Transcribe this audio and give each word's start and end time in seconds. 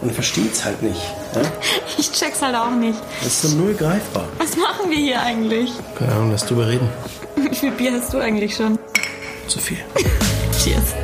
Und 0.00 0.12
versteht's 0.12 0.64
halt 0.64 0.82
nicht. 0.82 1.00
Ne? 1.34 1.42
Ich 1.98 2.12
check's 2.12 2.40
halt 2.40 2.54
auch 2.54 2.70
nicht. 2.70 2.98
Das 3.24 3.26
ist 3.26 3.42
so 3.42 3.56
null 3.56 3.74
greifbar. 3.74 4.24
Was 4.38 4.56
machen 4.56 4.88
wir 4.88 4.98
hier 4.98 5.20
eigentlich? 5.20 5.72
Keine 5.98 6.12
Ahnung, 6.12 6.30
lass 6.30 6.46
drüber 6.46 6.68
reden. 6.68 6.88
Wie 7.34 7.54
viel 7.54 7.72
Bier 7.72 7.92
hast 7.92 8.12
du 8.14 8.18
eigentlich 8.18 8.54
schon? 8.54 8.78
Zu 9.48 9.58
viel. 9.58 9.78
Cheers. 10.62 10.94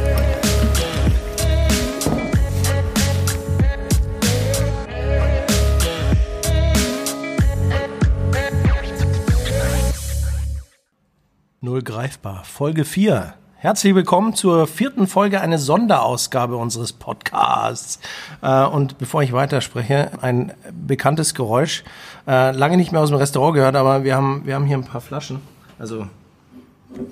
Null 11.61 11.83
greifbar. 11.83 12.45
Folge 12.45 12.85
4. 12.85 13.35
Herzlich 13.65 13.95
willkommen 13.95 14.35
zur 14.35 14.67
vierten 14.67 15.07
Folge, 15.07 15.41
eine 15.41 15.59
Sonderausgabe 15.59 16.55
unseres 16.55 16.93
Podcasts. 16.93 17.99
Äh, 18.43 18.67
Und 18.67 18.99
bevor 18.99 19.23
ich 19.23 19.33
weiterspreche, 19.33 20.11
ein 20.21 20.53
bekanntes 20.71 21.33
Geräusch. 21.33 21.83
Äh, 22.27 22.51
Lange 22.51 22.77
nicht 22.77 22.93
mehr 22.93 23.01
aus 23.01 23.09
dem 23.09 23.17
Restaurant 23.17 23.55
gehört, 23.55 23.75
aber 23.75 24.05
wir 24.05 24.17
haben, 24.17 24.43
wir 24.45 24.55
haben 24.55 24.67
hier 24.67 24.77
ein 24.77 24.85
paar 24.85 25.01
Flaschen. 25.01 25.41
Also 25.79 26.07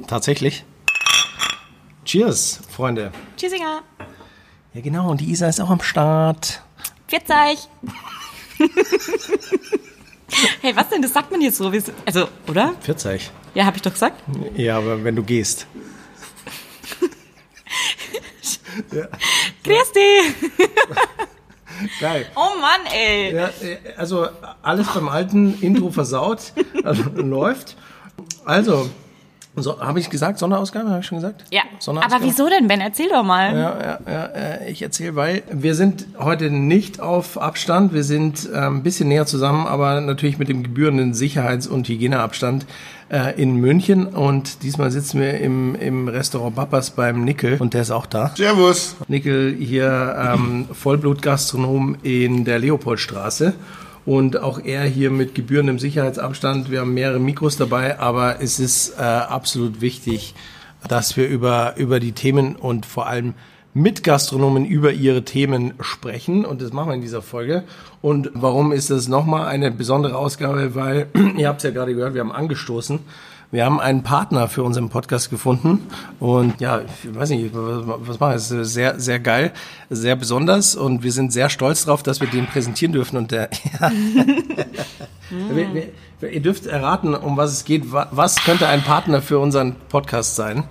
tatsächlich. 0.07 0.67
Cheers, 2.05 2.61
Freunde. 2.69 3.13
Cheersinger. 3.39 3.81
Ja 4.75 4.81
genau, 4.83 5.11
und 5.11 5.23
die 5.23 5.31
Isa 5.31 5.49
ist 5.49 5.59
auch 5.59 5.71
am 5.71 5.81
Start. 5.81 6.61
Pfiat 7.09 7.31
hey, 10.61 10.77
was 10.77 10.91
denn? 10.91 11.01
Das 11.01 11.15
sagt 11.15 11.31
man 11.31 11.41
jetzt 11.41 11.57
so. 11.57 11.73
Also, 12.05 12.29
oder? 12.47 12.75
40. 12.83 13.31
Ja, 13.55 13.65
hab 13.65 13.75
ich 13.75 13.81
doch 13.81 13.95
gesagt. 13.95 14.23
Ja, 14.55 14.77
aber 14.77 15.03
wenn 15.03 15.17
du 15.17 15.23
gehst. 15.23 15.67
Grüß 19.65 19.93
dich. 19.93 20.51
Geil. 22.01 22.27
Oh 22.37 22.61
Mann, 22.61 22.81
ey. 22.93 23.35
Ja, 23.35 23.49
äh, 23.49 23.79
also 23.97 24.29
alles 24.63 24.89
beim 24.89 25.09
alten 25.09 25.61
Intro 25.61 25.91
versaut, 25.91 26.53
also 26.85 27.05
läuft. 27.15 27.77
Also, 28.45 28.91
so, 29.55 29.79
habe 29.81 30.01
ich 30.01 30.09
gesagt, 30.09 30.39
Sonderausgabe, 30.39 30.89
habe 30.89 31.01
ich 31.01 31.07
schon 31.07 31.19
gesagt? 31.19 31.45
Ja, 31.51 31.61
Sonderausgabe? 31.79 32.23
aber 32.23 32.25
wieso 32.25 32.49
denn, 32.49 32.69
Ben? 32.69 32.81
Erzähl 32.81 33.11
doch 33.11 33.23
mal. 33.23 33.55
Ja, 33.55 33.81
ja, 33.81 33.99
ja, 34.07 34.25
äh, 34.25 34.71
ich 34.71 34.81
erzähle, 34.81 35.15
weil 35.15 35.43
wir 35.53 35.75
sind 35.75 36.07
heute 36.19 36.49
nicht 36.49 37.01
auf 37.01 37.37
Abstand, 37.37 37.93
wir 37.93 38.03
sind 38.03 38.49
äh, 38.51 38.57
ein 38.57 38.83
bisschen 38.83 39.09
näher 39.09 39.27
zusammen, 39.27 39.67
aber 39.67 40.01
natürlich 40.01 40.39
mit 40.39 40.49
dem 40.49 40.63
gebührenden 40.63 41.13
Sicherheits- 41.13 41.67
und 41.67 41.87
Hygieneabstand 41.87 42.65
äh, 43.11 43.39
in 43.41 43.57
München 43.57 44.07
und 44.07 44.63
diesmal 44.63 44.91
sitzen 44.91 45.21
wir 45.21 45.39
im, 45.39 45.75
im 45.75 46.09
Restaurant 46.09 46.57
Papas 46.57 46.93
beim 46.93 47.23
Nickel 47.23 47.59
und 47.59 47.75
der 47.75 47.83
ist 47.83 47.91
auch 47.91 48.07
da. 48.07 48.33
Servus. 48.35 48.97
Nickel 49.07 49.55
hier 49.59 50.17
ähm, 50.35 50.67
Vollblutgastronom 50.73 51.97
in 52.03 52.47
der 52.47 52.59
Leopoldstraße. 52.59 53.53
Und 54.05 54.41
auch 54.41 54.59
er 54.59 54.85
hier 54.85 55.11
mit 55.11 55.35
gebührendem 55.35 55.79
Sicherheitsabstand. 55.79 56.71
Wir 56.71 56.81
haben 56.81 56.95
mehrere 56.95 57.21
Mikros 57.21 57.57
dabei, 57.57 58.01
aber 58.01 58.41
es 58.41 58.59
ist 58.59 58.99
äh, 58.99 59.03
absolut 59.03 59.81
wichtig, 59.81 60.35
dass 60.89 61.17
wir 61.17 61.29
über, 61.29 61.75
über 61.77 62.01
die 62.01 62.13
Themen 62.13 62.57
und 62.57 62.85
vor 62.85 63.07
allem 63.07 63.35
mit 63.75 64.05
Gastronomen 64.05 64.67
über 64.67 64.93
ihre 64.93 65.25
Themen 65.25 65.75
sprechen. 65.81 66.45
Und 66.45 66.61
das 66.61 66.73
machen 66.73 66.89
wir 66.89 66.95
in 66.95 67.01
dieser 67.01 67.23
Folge. 67.23 67.65
Und 68.03 68.31
warum 68.35 68.73
ist 68.73 68.91
das 68.91 69.09
nochmal 69.09 69.47
eine 69.47 69.71
besondere 69.71 70.17
Ausgabe? 70.17 70.75
Weil, 70.75 71.07
ihr 71.37 71.49
habt 71.49 71.59
es 71.59 71.65
ja 71.65 71.71
gerade 71.71 71.95
gehört, 71.95 72.15
wir 72.15 72.21
haben 72.21 72.33
angestoßen. 72.33 73.01
Wir 73.53 73.67
haben 73.67 73.81
einen 73.81 74.03
Partner 74.03 74.49
für 74.49 74.63
unseren 74.63 74.89
Podcast 74.89 75.29
gefunden 75.29 75.87
und 76.19 76.59
ja, 76.63 76.81
ich 76.81 77.15
weiß 77.15 77.29
nicht, 77.31 77.51
was, 77.53 78.19
machen 78.19 78.33
wir? 78.33 78.35
Es 78.37 78.51
ist 78.51 78.73
sehr, 78.73 78.99
sehr 78.99 79.21
geil, 79.21 79.53
sehr 79.91 80.17
besonders 80.17 80.75
und 80.75 81.03
wir 81.03 81.13
sind 81.13 81.35
sehr 81.35 81.51
stolz 81.51 81.85
darauf, 81.85 82.03
dass 82.03 82.21
wir 82.23 82.29
den 82.29 82.47
präsentieren 82.47 82.93
dürfen 82.95 83.19
und 83.19 83.31
der, 83.31 83.51
ja. 83.79 83.93
wir, 85.31 85.75
wir, 86.21 86.31
ihr 86.33 86.41
dürft 86.41 86.65
erraten, 86.65 87.15
um 87.15 87.37
was 87.37 87.53
es 87.53 87.65
geht. 87.67 87.93
Wa- 87.93 88.09
Was 88.11 88.37
könnte 88.43 88.67
ein 88.69 88.83
Partner 88.83 89.21
für 89.21 89.39
unseren 89.39 89.77
Podcast 89.91 90.35
sein? 90.35 90.65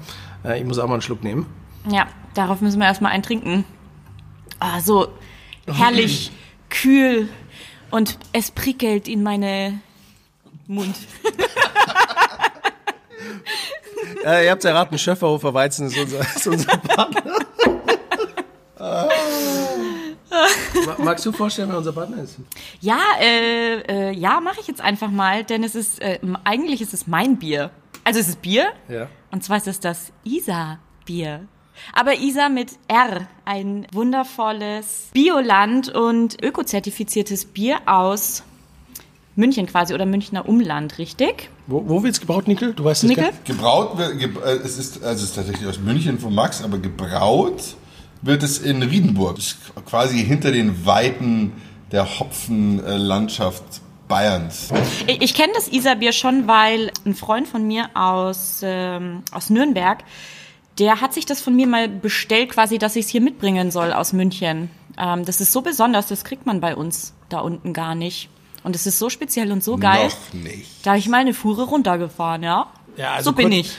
Äh, 0.43 0.59
Ich 0.59 0.65
muss 0.65 0.79
auch 0.79 0.87
mal 0.87 0.93
einen 0.95 1.01
Schluck 1.03 1.23
nehmen. 1.23 1.45
Ja, 1.87 2.07
darauf 2.33 2.61
müssen 2.61 2.79
wir 2.79 2.87
erstmal 2.87 3.11
eintrinken. 3.11 3.63
Ah, 4.59 4.79
so 4.81 5.07
herrlich, 5.67 6.31
kühl 6.71 7.29
und 7.91 8.17
es 8.33 8.49
prickelt 8.49 9.07
in 9.07 9.21
meine 9.21 9.79
Mund. 10.65 10.95
Äh, 14.25 14.45
ihr 14.45 14.51
habt 14.51 14.65
erraten, 14.65 14.97
Schöfferhofer 14.97 15.53
Weizen 15.53 15.87
ist 15.87 15.97
unser, 15.97 16.19
ist 16.19 16.47
unser 16.47 16.77
Partner. 16.77 17.21
Ma- 20.85 20.95
Magst 21.03 21.25
du 21.25 21.31
vorstellen, 21.31 21.69
wer 21.69 21.77
unser 21.77 21.91
Partner 21.93 22.23
ist? 22.23 22.37
Ja, 22.79 22.99
äh, 23.19 23.79
äh, 23.81 24.11
ja, 24.11 24.39
mache 24.39 24.59
ich 24.61 24.67
jetzt 24.67 24.81
einfach 24.81 25.11
mal, 25.11 25.43
denn 25.43 25.63
es 25.63 25.75
ist, 25.75 26.01
äh, 26.01 26.19
eigentlich 26.43 26.81
ist 26.81 26.93
es 26.93 27.07
mein 27.07 27.37
Bier. 27.37 27.71
Also 28.03 28.19
es 28.19 28.27
ist 28.29 28.41
Bier. 28.41 28.67
Ja. 28.89 29.07
Und 29.31 29.43
zwar 29.43 29.57
ist 29.57 29.67
es 29.67 29.79
das 29.79 30.11
Isa-Bier. 30.23 31.47
Aber 31.93 32.15
Isa 32.15 32.49
mit 32.49 32.71
R, 32.87 33.27
ein 33.45 33.87
wundervolles 33.91 35.09
Bioland 35.13 35.89
und 35.89 36.41
ökozertifiziertes 36.43 37.45
Bier 37.45 37.79
aus 37.85 38.43
München 39.35 39.65
quasi 39.65 39.93
oder 39.93 40.05
Münchner 40.05 40.47
Umland, 40.47 40.97
richtig? 40.97 41.49
Wo, 41.67 41.83
wo 41.87 42.03
wird's 42.03 42.19
gebaut, 42.19 42.47
Nickel? 42.47 42.73
Du 42.73 42.83
weißt 42.83 43.03
es 43.03 43.09
Nickel? 43.09 43.29
Gebraut 43.45 43.97
wird, 43.97 44.19
ge, 44.19 44.29
äh, 44.43 44.57
es 44.63 44.77
ist, 44.77 45.03
also 45.03 45.23
es 45.23 45.29
ist 45.29 45.35
tatsächlich 45.35 45.67
aus 45.67 45.79
München 45.79 46.19
von 46.19 46.33
Max, 46.35 46.63
aber 46.63 46.77
gebraut 46.77 47.75
wird 48.21 48.43
es 48.43 48.59
in 48.59 48.83
Riedenburg. 48.83 49.37
Das 49.37 49.45
ist 49.45 49.57
quasi 49.85 50.23
hinter 50.23 50.51
den 50.51 50.85
Weiten 50.85 51.53
der 51.91 52.19
Hopfenlandschaft 52.19 53.63
Bayerns. 54.07 54.69
Ich, 55.07 55.21
ich 55.21 55.33
kenne 55.33 55.53
das 55.55 55.71
Isa-Bier 55.71 56.11
schon, 56.11 56.45
weil 56.47 56.91
ein 57.05 57.15
Freund 57.15 57.47
von 57.47 57.65
mir 57.65 57.89
aus, 57.93 58.59
ähm, 58.61 59.23
aus 59.31 59.49
Nürnberg, 59.49 60.03
der 60.79 60.99
hat 60.99 61.13
sich 61.13 61.25
das 61.25 61.39
von 61.39 61.55
mir 61.55 61.65
mal 61.65 61.87
bestellt, 61.87 62.49
quasi, 62.49 62.77
dass 62.77 62.97
ich 62.97 63.05
es 63.05 63.11
hier 63.11 63.21
mitbringen 63.21 63.71
soll 63.71 63.93
aus 63.93 64.11
München. 64.11 64.69
Ähm, 64.97 65.23
das 65.23 65.39
ist 65.39 65.53
so 65.53 65.61
besonders, 65.61 66.07
das 66.07 66.25
kriegt 66.25 66.45
man 66.45 66.59
bei 66.59 66.75
uns 66.75 67.13
da 67.29 67.39
unten 67.39 67.71
gar 67.71 67.95
nicht. 67.95 68.29
Und 68.63 68.75
es 68.75 68.85
ist 68.85 68.99
so 68.99 69.09
speziell 69.09 69.51
und 69.51 69.63
so 69.63 69.77
geil. 69.77 70.09
Noch 70.33 70.41
nicht. 70.43 70.85
Da 70.85 70.91
habe 70.91 70.99
ich 70.99 71.09
mal 71.09 71.17
eine 71.17 71.33
Fuhre 71.33 71.63
runtergefahren, 71.63 72.43
ja. 72.43 72.67
Ja, 72.97 73.13
also 73.13 73.29
so 73.29 73.35
bin 73.35 73.49
kurz- 73.51 73.77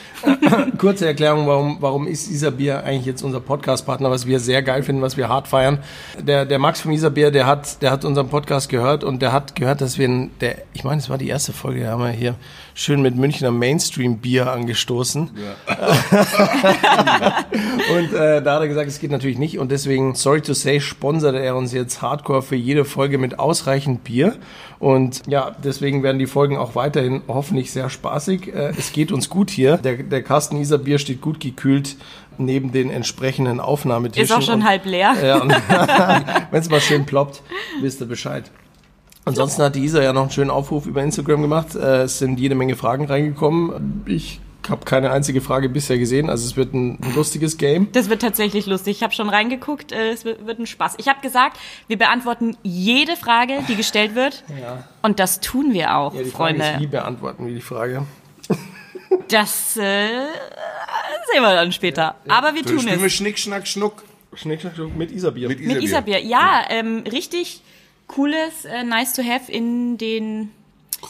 ich. 0.72 0.78
Kurze 0.78 1.06
Erklärung, 1.06 1.46
warum, 1.46 1.76
warum 1.80 2.06
ist 2.06 2.30
Isarbier 2.30 2.82
eigentlich 2.82 3.04
jetzt 3.04 3.22
unser 3.22 3.40
Podcast-Partner, 3.40 4.10
was 4.10 4.26
wir 4.26 4.40
sehr 4.40 4.62
geil 4.62 4.82
finden, 4.82 5.02
was 5.02 5.18
wir 5.18 5.28
hart 5.28 5.48
feiern. 5.48 5.80
Der, 6.18 6.46
der 6.46 6.58
Max 6.58 6.80
vom 6.80 6.92
Isarbier, 6.92 7.30
der 7.30 7.46
hat, 7.46 7.82
der 7.82 7.90
hat 7.90 8.04
unseren 8.06 8.28
Podcast 8.28 8.70
gehört 8.70 9.04
und 9.04 9.20
der 9.20 9.32
hat 9.32 9.54
gehört, 9.54 9.82
dass 9.82 9.98
wir, 9.98 10.06
in 10.06 10.30
der, 10.40 10.62
ich 10.72 10.82
meine, 10.82 10.98
es 10.98 11.10
war 11.10 11.18
die 11.18 11.28
erste 11.28 11.52
Folge, 11.52 11.82
da 11.82 11.90
haben 11.90 12.02
wir 12.02 12.10
hier 12.10 12.36
schön 12.74 13.02
mit 13.02 13.16
Münchner 13.16 13.50
Mainstream-Bier 13.50 14.50
angestoßen. 14.50 15.30
Und 17.96 18.14
äh, 18.14 18.42
da 18.42 18.54
hat 18.54 18.62
er 18.62 18.68
gesagt, 18.68 18.88
es 18.88 18.98
geht 18.98 19.10
natürlich 19.10 19.38
nicht. 19.38 19.58
Und 19.58 19.70
deswegen, 19.70 20.14
sorry 20.14 20.40
to 20.40 20.54
say, 20.54 20.80
sponsert 20.80 21.34
er 21.36 21.56
uns 21.56 21.72
jetzt 21.72 22.02
hardcore 22.02 22.42
für 22.42 22.56
jede 22.56 22.84
Folge 22.84 23.18
mit 23.18 23.38
ausreichend 23.38 24.04
Bier. 24.04 24.36
Und 24.78 25.22
ja, 25.26 25.54
deswegen 25.62 26.02
werden 26.02 26.18
die 26.18 26.26
Folgen 26.26 26.56
auch 26.56 26.74
weiterhin 26.74 27.22
hoffentlich 27.28 27.70
sehr 27.72 27.88
spaßig. 27.90 28.54
Äh, 28.54 28.72
es 28.76 28.92
geht 28.92 29.12
uns 29.12 29.28
gut 29.28 29.50
hier. 29.50 29.76
Der, 29.76 29.96
der 29.96 30.22
Kasten 30.22 30.56
Isar 30.56 30.78
Bier 30.78 30.98
steht 30.98 31.20
gut 31.20 31.40
gekühlt 31.40 31.96
neben 32.38 32.72
den 32.72 32.90
entsprechenden 32.90 33.60
Aufnahmetischen. 33.60 34.24
Ist 34.24 34.32
auch 34.32 34.42
schon 34.42 34.60
und, 34.60 34.64
halb 34.64 34.86
leer. 34.86 35.14
Ja, 35.22 35.38
und 35.42 35.50
wenn 36.50 36.60
es 36.60 36.70
mal 36.70 36.80
schön 36.80 37.04
ploppt, 37.04 37.42
wisst 37.80 38.00
ihr 38.00 38.06
Bescheid. 38.06 38.50
Ansonsten 39.24 39.62
hat 39.62 39.74
die 39.76 39.84
Isa 39.84 40.02
ja 40.02 40.12
noch 40.12 40.22
einen 40.22 40.30
schönen 40.30 40.50
Aufruf 40.50 40.86
über 40.86 41.02
Instagram 41.02 41.42
gemacht. 41.42 41.74
Äh, 41.76 42.02
Es 42.02 42.18
sind 42.18 42.40
jede 42.40 42.54
Menge 42.54 42.74
Fragen 42.76 43.04
reingekommen. 43.04 44.02
Ich 44.06 44.40
habe 44.68 44.84
keine 44.84 45.10
einzige 45.10 45.40
Frage 45.40 45.68
bisher 45.68 45.98
gesehen. 45.98 46.28
Also 46.30 46.46
es 46.46 46.56
wird 46.56 46.72
ein, 46.74 46.98
ein 47.02 47.14
lustiges 47.14 47.56
Game. 47.56 47.88
Das 47.92 48.08
wird 48.08 48.22
tatsächlich 48.22 48.66
lustig. 48.66 48.96
Ich 48.98 49.02
habe 49.02 49.12
schon 49.12 49.28
reingeguckt. 49.28 49.92
äh, 49.92 50.10
Es 50.10 50.24
wird, 50.24 50.44
wird 50.46 50.58
ein 50.58 50.66
Spaß. 50.66 50.94
Ich 50.98 51.08
habe 51.08 51.20
gesagt, 51.20 51.56
wir 51.88 51.98
beantworten 51.98 52.56
jede 52.62 53.16
Frage, 53.16 53.60
die 53.68 53.76
gestellt 53.76 54.14
wird. 54.14 54.42
Und 55.02 55.18
das 55.20 55.40
tun 55.40 55.72
wir 55.72 55.96
auch, 55.96 56.14
Ja, 56.14 56.22
die 56.22 56.30
Frage 56.30 56.54
Freunde. 56.58 56.74
ist, 56.74 56.80
wie 56.80 56.86
beantworten 56.88 57.46
wir 57.46 57.54
die 57.54 57.60
Frage? 57.60 58.04
Das 59.28 59.76
äh, 59.76 60.06
sehen 61.32 61.42
wir 61.42 61.54
dann 61.54 61.70
später. 61.72 62.14
Aber 62.28 62.54
wir 62.54 62.62
tun 62.64 62.84
wir 62.84 63.02
es. 63.02 63.12
Schnick, 63.12 63.38
Schnack, 63.38 63.66
Schnuck 63.66 64.02
Schnick, 64.34 64.62
schnack, 64.62 64.74
schnuck 64.74 64.96
mit 64.96 65.10
Isabier. 65.12 65.48
mit 65.48 65.60
Mit 65.60 65.82
Isarbier. 65.82 66.18
Isabier. 66.18 66.20
Ja, 66.30 66.62
ähm, 66.70 67.04
richtig 67.10 67.60
cooles, 68.14 68.64
äh, 68.64 68.84
nice 68.84 69.12
to 69.14 69.22
have 69.22 69.50
in 69.50 69.98
den 69.98 70.50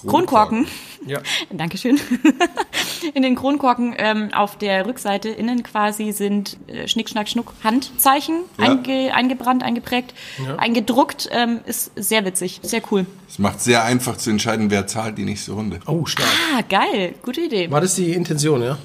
Kronkorken. 0.06 0.66
Ja. 1.06 1.20
Dankeschön. 1.50 2.00
In 3.14 3.22
den 3.22 3.34
Kronkorken 3.34 3.94
ähm, 3.98 4.32
auf 4.32 4.56
der 4.56 4.86
Rückseite 4.86 5.28
innen 5.28 5.64
quasi 5.64 6.12
sind 6.12 6.56
äh, 6.68 6.86
Schnick, 6.86 7.08
Schnack, 7.10 7.28
Schnuck 7.28 7.52
Handzeichen 7.64 8.44
Ja. 8.58 8.70
einge, 8.70 9.12
eingebrannt, 9.12 9.64
eingeprägt, 9.64 10.14
eingedruckt. 10.56 11.28
Ähm, 11.32 11.60
ist 11.66 11.90
sehr 11.96 12.24
witzig, 12.24 12.60
sehr 12.62 12.80
cool. 12.92 13.06
Es 13.28 13.40
macht 13.40 13.60
sehr 13.60 13.82
einfach 13.84 14.16
zu 14.16 14.30
entscheiden, 14.30 14.70
wer 14.70 14.86
zahlt 14.86 15.18
die 15.18 15.24
nächste 15.24 15.52
Runde. 15.52 15.80
Oh, 15.86 16.06
stark. 16.06 16.28
Ah, 16.56 16.62
geil, 16.68 17.16
gute 17.22 17.40
Idee. 17.40 17.70
War 17.72 17.80
das 17.80 17.96
die 17.96 18.12
Intention, 18.12 18.62
ja? 18.62 18.78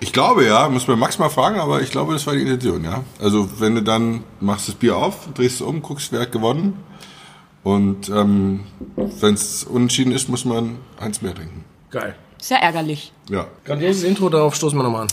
Ich 0.00 0.12
glaube 0.12 0.44
ja, 0.44 0.68
muss 0.68 0.86
man 0.86 0.98
Max 0.98 1.18
mal 1.18 1.30
fragen, 1.30 1.58
aber 1.58 1.80
ich 1.80 1.90
glaube, 1.90 2.12
das 2.12 2.26
war 2.26 2.34
die 2.34 2.42
Intention, 2.42 2.84
ja. 2.84 3.02
Also 3.18 3.48
wenn 3.60 3.74
du 3.76 3.82
dann 3.82 4.24
machst 4.40 4.68
das 4.68 4.74
Bier 4.74 4.96
auf, 4.96 5.28
drehst 5.32 5.56
es 5.56 5.62
um, 5.62 5.80
guckst, 5.80 6.12
wer 6.12 6.20
hat 6.20 6.32
gewonnen. 6.32 6.76
Und 7.64 8.10
ähm, 8.10 8.60
wenn 8.96 9.34
es 9.34 9.64
unentschieden 9.64 10.12
ist, 10.12 10.28
muss 10.28 10.44
man 10.44 10.78
eins 11.00 11.22
mehr 11.22 11.34
trinken. 11.34 11.64
Geil. 11.90 12.14
Sehr 12.40 12.58
ärgerlich. 12.58 13.12
Ja. 13.30 13.46
Grandioses 13.64 14.04
Intro, 14.04 14.28
darauf 14.28 14.54
stoßen 14.54 14.78
wir 14.78 14.82
nochmal 14.82 15.02
an. 15.02 15.08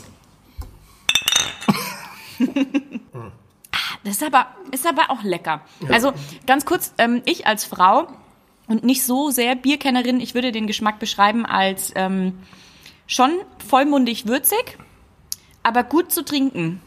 Das 4.03 4.15
ist 4.15 4.23
aber, 4.23 4.47
ist 4.71 4.87
aber 4.87 5.09
auch 5.09 5.23
lecker. 5.23 5.61
Also 5.87 6.11
ganz 6.47 6.65
kurz, 6.65 6.93
ähm, 6.97 7.21
ich 7.25 7.45
als 7.45 7.65
Frau 7.65 8.07
und 8.67 8.83
nicht 8.83 9.05
so 9.05 9.29
sehr 9.29 9.55
Bierkennerin, 9.55 10.19
ich 10.19 10.33
würde 10.33 10.51
den 10.51 10.65
Geschmack 10.67 10.99
beschreiben 10.99 11.45
als 11.45 11.91
ähm, 11.95 12.33
schon 13.05 13.31
vollmundig 13.65 14.27
würzig, 14.27 14.77
aber 15.63 15.83
gut 15.83 16.11
zu 16.11 16.25
trinken. 16.25 16.81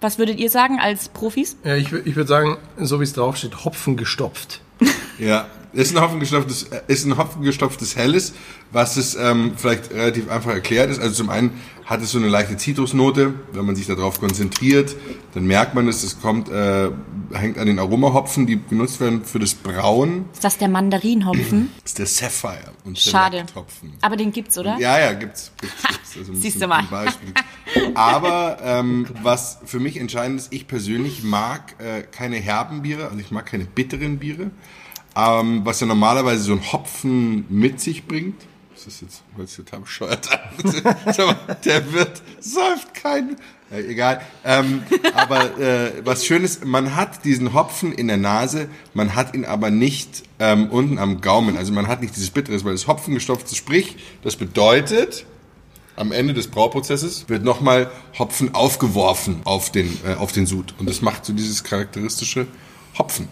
Was 0.00 0.18
würdet 0.18 0.38
ihr 0.38 0.50
sagen 0.50 0.78
als 0.80 1.08
Profis? 1.08 1.56
Ja, 1.64 1.76
ich, 1.76 1.92
ich 1.92 2.16
würde 2.16 2.28
sagen, 2.28 2.58
so 2.78 3.00
wie 3.00 3.04
es 3.04 3.12
draufsteht, 3.12 3.64
Hopfen 3.64 3.96
gestopft. 3.96 4.60
Ja, 5.18 5.46
ist 5.76 5.94
ein 5.94 6.02
hopfengestopftes, 6.02 6.64
äh, 6.64 6.80
ist 6.86 7.04
ein 7.04 7.18
hopfengestopftes 7.18 7.96
Helles, 7.96 8.32
was 8.72 8.96
es 8.96 9.14
ähm, 9.14 9.52
vielleicht 9.56 9.90
relativ 9.90 10.30
einfach 10.30 10.52
erklärt 10.52 10.90
ist. 10.90 11.00
Also 11.00 11.14
zum 11.14 11.30
einen 11.30 11.60
hat 11.84 12.00
es 12.02 12.10
so 12.12 12.18
eine 12.18 12.28
leichte 12.28 12.56
Zitrusnote, 12.56 13.34
wenn 13.52 13.64
man 13.64 13.76
sich 13.76 13.86
darauf 13.86 14.18
konzentriert, 14.18 14.96
dann 15.34 15.46
merkt 15.46 15.74
man 15.74 15.86
es, 15.86 16.02
es 16.02 16.20
kommt, 16.20 16.48
äh, 16.48 16.90
hängt 17.32 17.58
an 17.58 17.66
den 17.66 17.78
Aromahopfen, 17.78 18.46
die 18.46 18.60
genutzt 18.68 19.00
werden 19.00 19.24
für 19.24 19.38
das 19.38 19.54
Brauen. 19.54 20.24
Ist 20.32 20.44
das 20.44 20.58
der 20.58 20.68
Mandarinhopfen? 20.68 21.70
Das 21.74 21.84
ist 21.92 21.98
der 21.98 22.06
Sapphire 22.06 22.72
und 22.84 22.98
Schade. 22.98 23.36
Select-Hopfen. 23.36 23.92
Aber 24.00 24.16
den 24.16 24.32
gibt's, 24.32 24.56
oder? 24.56 24.78
Ja, 24.78 24.98
ja, 24.98 25.12
gibt's. 25.12 25.52
gibt's, 25.60 25.82
gibt's. 25.82 26.16
Also 26.16 26.34
Siehst 26.34 26.60
du 26.60 26.66
mal. 26.66 26.84
Aber 27.94 28.58
ähm, 28.62 29.06
was 29.22 29.58
für 29.64 29.78
mich 29.78 29.98
entscheidend 29.98 30.40
ist, 30.40 30.52
ich 30.52 30.66
persönlich 30.66 31.22
mag 31.22 31.76
äh, 31.78 32.02
keine 32.02 32.36
herben 32.36 32.82
Biere, 32.82 33.04
also 33.08 33.18
ich 33.18 33.30
mag 33.30 33.46
keine 33.46 33.64
bitteren 33.66 34.18
Biere. 34.18 34.50
Ähm, 35.16 35.62
was 35.64 35.80
ja 35.80 35.86
normalerweise 35.86 36.42
so 36.42 36.52
ein 36.52 36.72
Hopfen 36.72 37.46
mit 37.48 37.80
sich 37.80 38.06
bringt. 38.06 38.36
Das 38.74 38.86
ist 38.86 39.00
jetzt, 39.00 39.22
hört 39.34 39.48
sich 39.48 39.56
total 39.56 39.80
bescheuert 39.80 40.28
an. 40.30 41.36
Der 41.64 41.92
wird, 41.92 42.22
säuft 42.40 42.92
kein, 42.92 43.36
äh, 43.72 43.80
egal. 43.80 44.20
Ähm, 44.44 44.82
aber 45.14 45.58
äh, 45.58 45.92
was 46.04 46.26
schön 46.26 46.44
ist, 46.44 46.64
man 46.66 46.94
hat 46.94 47.24
diesen 47.24 47.54
Hopfen 47.54 47.92
in 47.92 48.08
der 48.08 48.18
Nase, 48.18 48.68
man 48.92 49.14
hat 49.14 49.34
ihn 49.34 49.46
aber 49.46 49.70
nicht 49.70 50.24
ähm, 50.38 50.68
unten 50.70 50.98
am 50.98 51.22
Gaumen. 51.22 51.56
Also 51.56 51.72
man 51.72 51.88
hat 51.88 52.02
nicht 52.02 52.14
dieses 52.14 52.30
Bitteres, 52.30 52.64
weil 52.64 52.72
das 52.72 52.86
Hopfen 52.86 53.14
gestopft 53.14 53.46
ist. 53.46 53.56
Sprich, 53.56 53.96
das 54.22 54.36
bedeutet, 54.36 55.24
am 55.96 56.12
Ende 56.12 56.34
des 56.34 56.48
Brauprozesses 56.48 57.28
wird 57.28 57.42
nochmal 57.42 57.90
Hopfen 58.18 58.54
aufgeworfen 58.54 59.40
auf 59.44 59.72
den, 59.72 59.98
äh, 60.06 60.14
auf 60.14 60.32
den 60.32 60.46
Sud. 60.46 60.74
Und 60.78 60.88
das 60.88 61.00
macht 61.00 61.24
so 61.24 61.32
dieses 61.32 61.64
charakteristische 61.64 62.46
Hopfen. 62.98 63.28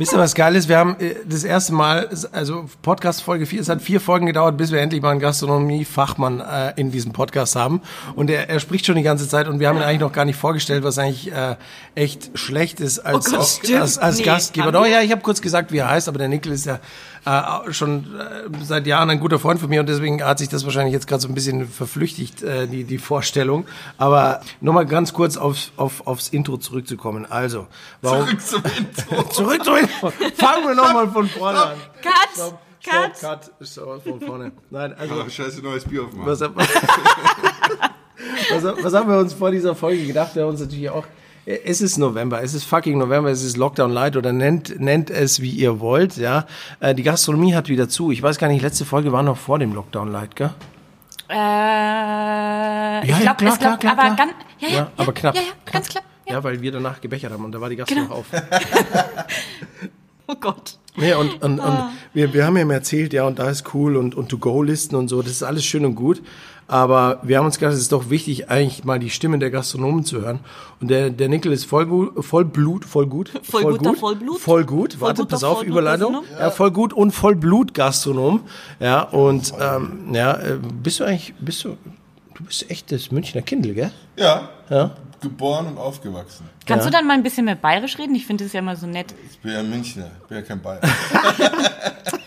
Wisst 0.00 0.14
ihr, 0.14 0.18
was 0.18 0.34
geil 0.34 0.56
ist? 0.56 0.66
Wir 0.66 0.78
haben 0.78 0.96
äh, 0.98 1.14
das 1.28 1.44
erste 1.44 1.74
Mal, 1.74 2.08
also 2.32 2.64
Podcast 2.80 3.22
Folge 3.22 3.44
4, 3.44 3.60
es 3.60 3.68
hat 3.68 3.82
vier 3.82 4.00
Folgen 4.00 4.24
gedauert, 4.24 4.56
bis 4.56 4.72
wir 4.72 4.80
endlich 4.80 5.02
mal 5.02 5.10
einen 5.10 5.20
Gastronomie-Fachmann 5.20 6.40
äh, 6.40 6.72
in 6.80 6.90
diesem 6.90 7.12
Podcast 7.12 7.54
haben. 7.54 7.82
Und 8.16 8.30
er, 8.30 8.48
er 8.48 8.60
spricht 8.60 8.86
schon 8.86 8.96
die 8.96 9.02
ganze 9.02 9.28
Zeit 9.28 9.46
und 9.46 9.60
wir 9.60 9.68
haben 9.68 9.76
ihn 9.76 9.82
eigentlich 9.82 10.00
noch 10.00 10.12
gar 10.12 10.24
nicht 10.24 10.38
vorgestellt, 10.38 10.84
was 10.84 10.96
eigentlich 10.96 11.30
äh, 11.30 11.56
echt 11.94 12.30
schlecht 12.32 12.80
ist 12.80 13.00
als, 13.00 13.26
Oh 13.26 13.30
Gott, 13.32 13.40
als, 13.40 13.70
als, 13.70 13.98
als 13.98 14.16
Nee, 14.16 14.24
Gastgeber. 14.24 14.72
Doch, 14.72 14.86
ja, 14.86 15.02
ich 15.02 15.12
habe 15.12 15.20
kurz 15.20 15.42
gesagt, 15.42 15.70
wie 15.70 15.76
er 15.76 15.90
heißt, 15.90 16.08
aber 16.08 16.16
der 16.16 16.28
Nickel 16.28 16.52
ist 16.52 16.64
ja 16.64 16.80
äh, 17.24 17.72
schon 17.72 18.06
äh, 18.18 18.64
seit 18.64 18.86
Jahren 18.86 19.10
ein 19.10 19.20
guter 19.20 19.38
Freund 19.38 19.60
von 19.60 19.68
mir 19.68 19.80
und 19.80 19.88
deswegen 19.88 20.22
hat 20.22 20.38
sich 20.38 20.48
das 20.48 20.64
wahrscheinlich 20.64 20.92
jetzt 20.92 21.06
gerade 21.06 21.20
so 21.20 21.28
ein 21.28 21.34
bisschen 21.34 21.68
verflüchtigt, 21.68 22.42
äh, 22.42 22.66
die, 22.66 22.84
die 22.84 22.98
Vorstellung. 22.98 23.66
Aber 23.98 24.40
nur 24.60 24.74
mal 24.74 24.86
ganz 24.86 25.12
kurz 25.12 25.36
aufs, 25.36 25.72
auf, 25.76 26.06
aufs 26.06 26.28
Intro 26.28 26.56
zurückzukommen. 26.56 27.26
Also, 27.26 27.66
warum... 28.02 28.38
zum 28.38 28.62
Intro. 28.64 29.22
Zurück 29.30 29.64
zum 29.64 29.76
Intro. 29.76 30.10
Fangen 30.10 30.66
wir 30.66 30.74
nochmal 30.74 31.08
von 31.08 31.28
vorne 31.28 31.58
an. 31.58 31.76
Cut! 32.02 32.12
Stopp, 32.32 32.58
Cut! 32.82 33.16
Stopp, 33.16 33.40
cut. 33.42 33.50
So, 33.60 34.00
von 34.00 34.20
vorne. 34.20 34.52
Nein, 34.70 34.94
also, 34.94 35.22
Oh, 35.26 35.28
scheiße, 35.28 35.60
neues 35.60 35.84
Bier 35.84 36.04
aufmachen. 36.04 36.26
was, 36.26 36.40
was, 38.50 38.84
was 38.84 38.94
haben 38.94 39.10
wir 39.10 39.18
uns 39.18 39.34
vor 39.34 39.50
dieser 39.50 39.74
Folge 39.74 40.06
gedacht? 40.06 40.34
Wir 40.34 40.42
haben 40.42 40.50
uns 40.50 40.60
natürlich 40.60 40.88
auch, 40.90 41.04
es 41.46 41.80
ist 41.80 41.96
November, 41.98 42.42
es 42.42 42.54
ist 42.54 42.64
fucking 42.64 42.98
November, 42.98 43.30
es 43.30 43.42
ist 43.42 43.56
Lockdown 43.56 43.90
Light 43.92 44.16
oder 44.16 44.32
nennt, 44.32 44.78
nennt 44.80 45.10
es 45.10 45.40
wie 45.40 45.50
ihr 45.50 45.80
wollt, 45.80 46.16
ja. 46.16 46.46
Äh, 46.80 46.94
Die 46.94 47.02
Gastronomie 47.02 47.54
hat 47.54 47.68
wieder 47.68 47.88
zu. 47.88 48.10
Ich 48.10 48.22
weiß 48.22 48.38
gar 48.38 48.48
nicht, 48.48 48.62
letzte 48.62 48.84
Folge 48.84 49.12
war 49.12 49.22
noch 49.22 49.36
vor 49.38 49.58
dem 49.58 49.72
Lockdown 49.74 50.10
Light, 50.12 50.36
gell? 50.36 50.50
Äh, 51.30 51.34
ja, 51.34 53.02
ich 53.02 53.20
glaube, 53.20 53.36
klar, 53.36 53.52
es 53.52 53.58
glaub, 53.58 53.80
klar, 53.80 53.92
aber 53.92 54.02
klar. 54.02 54.16
ganz, 54.16 54.32
ja, 54.58 54.68
ja, 54.68 54.74
Ja, 54.76 54.90
aber 54.96 55.12
knapp. 55.12 55.34
Ja, 55.36 55.42
ja, 55.42 55.48
ganz 55.72 55.88
knapp. 55.88 56.04
Ja. 56.26 56.34
Ja, 56.34 56.44
weil 56.44 56.60
wir 56.60 56.70
danach 56.72 57.00
gebechert 57.00 57.32
haben 57.32 57.44
und 57.44 57.52
da 57.52 57.60
war 57.60 57.68
die 57.68 57.76
Gastro 57.76 57.94
Genau. 57.96 58.08
noch 58.08 58.16
auf. 58.18 58.26
Oh 60.32 60.36
Gott. 60.40 60.78
Ja, 60.96 61.16
und, 61.16 61.42
und, 61.42 61.58
und 61.58 61.78
wir, 62.14 62.32
wir 62.32 62.46
haben 62.46 62.56
ihm 62.56 62.70
erzählt, 62.70 63.12
ja, 63.12 63.24
und 63.24 63.40
da 63.40 63.50
ist 63.50 63.74
cool 63.74 63.96
und, 63.96 64.14
und 64.14 64.28
To-Go-Listen 64.28 64.94
und 64.94 65.08
so, 65.08 65.22
das 65.22 65.32
ist 65.32 65.42
alles 65.42 65.64
schön 65.64 65.84
und 65.84 65.96
gut. 65.96 66.22
Aber 66.70 67.18
wir 67.24 67.36
haben 67.38 67.46
uns 67.46 67.58
gedacht, 67.58 67.74
es 67.74 67.80
ist 67.80 67.90
doch 67.90 68.10
wichtig, 68.10 68.48
eigentlich 68.48 68.84
mal 68.84 69.00
die 69.00 69.10
Stimmen 69.10 69.40
der 69.40 69.50
Gastronomen 69.50 70.04
zu 70.04 70.20
hören. 70.20 70.38
Und 70.80 70.88
der, 70.88 71.10
der 71.10 71.28
Nickel 71.28 71.50
ist 71.52 71.64
voll 71.64 71.84
gut, 71.86 72.24
voll 72.24 72.44
Blut, 72.44 72.84
voll 72.84 73.06
gut. 73.06 73.30
Voll 73.42 73.64
guter 73.76 73.94
Vollblut. 73.94 74.38
Voll 74.40 74.64
gut. 74.64 74.92
Voll 74.94 75.00
Warte, 75.08 75.22
guter 75.22 75.30
pass 75.34 75.42
auf, 75.44 75.58
Vollblut- 75.58 75.66
Überleitung. 75.66 76.12
Gastronom. 76.14 76.40
Ja. 76.40 76.50
voll 76.52 76.70
gut 76.70 76.92
und 76.92 77.10
voll 77.10 77.34
Blut 77.34 77.74
Gastronom. 77.74 78.40
Ja, 78.78 79.02
und, 79.02 79.52
ähm, 79.60 80.14
ja, 80.14 80.34
äh, 80.34 80.58
bist 80.82 81.00
du 81.00 81.04
eigentlich, 81.04 81.34
bist 81.40 81.64
du, 81.64 81.76
du 82.36 82.44
bist 82.44 82.70
echt 82.70 82.92
das 82.92 83.10
Münchner 83.10 83.42
Kindl, 83.42 83.74
gell? 83.74 83.90
Ja. 84.16 84.48
Ja. 84.68 84.92
Geboren 85.20 85.66
und 85.66 85.76
aufgewachsen. 85.78 86.48
Kannst 86.66 86.84
Ja. 86.86 86.90
du 86.92 86.96
dann 86.96 87.06
mal 87.06 87.14
ein 87.14 87.22
bisschen 87.24 87.44
mehr 87.46 87.56
bayerisch 87.56 87.98
reden? 87.98 88.14
Ich 88.14 88.26
finde 88.26 88.44
das 88.44 88.52
ja 88.52 88.60
immer 88.60 88.76
so 88.76 88.86
nett. 88.86 89.12
Ich 89.30 89.38
bin 89.40 89.52
ja 89.52 89.62
Münchner, 89.64 90.08
ich 90.22 90.28
bin 90.28 90.38
ja 90.38 90.42
kein 90.44 90.62
Bayer. 90.62 90.80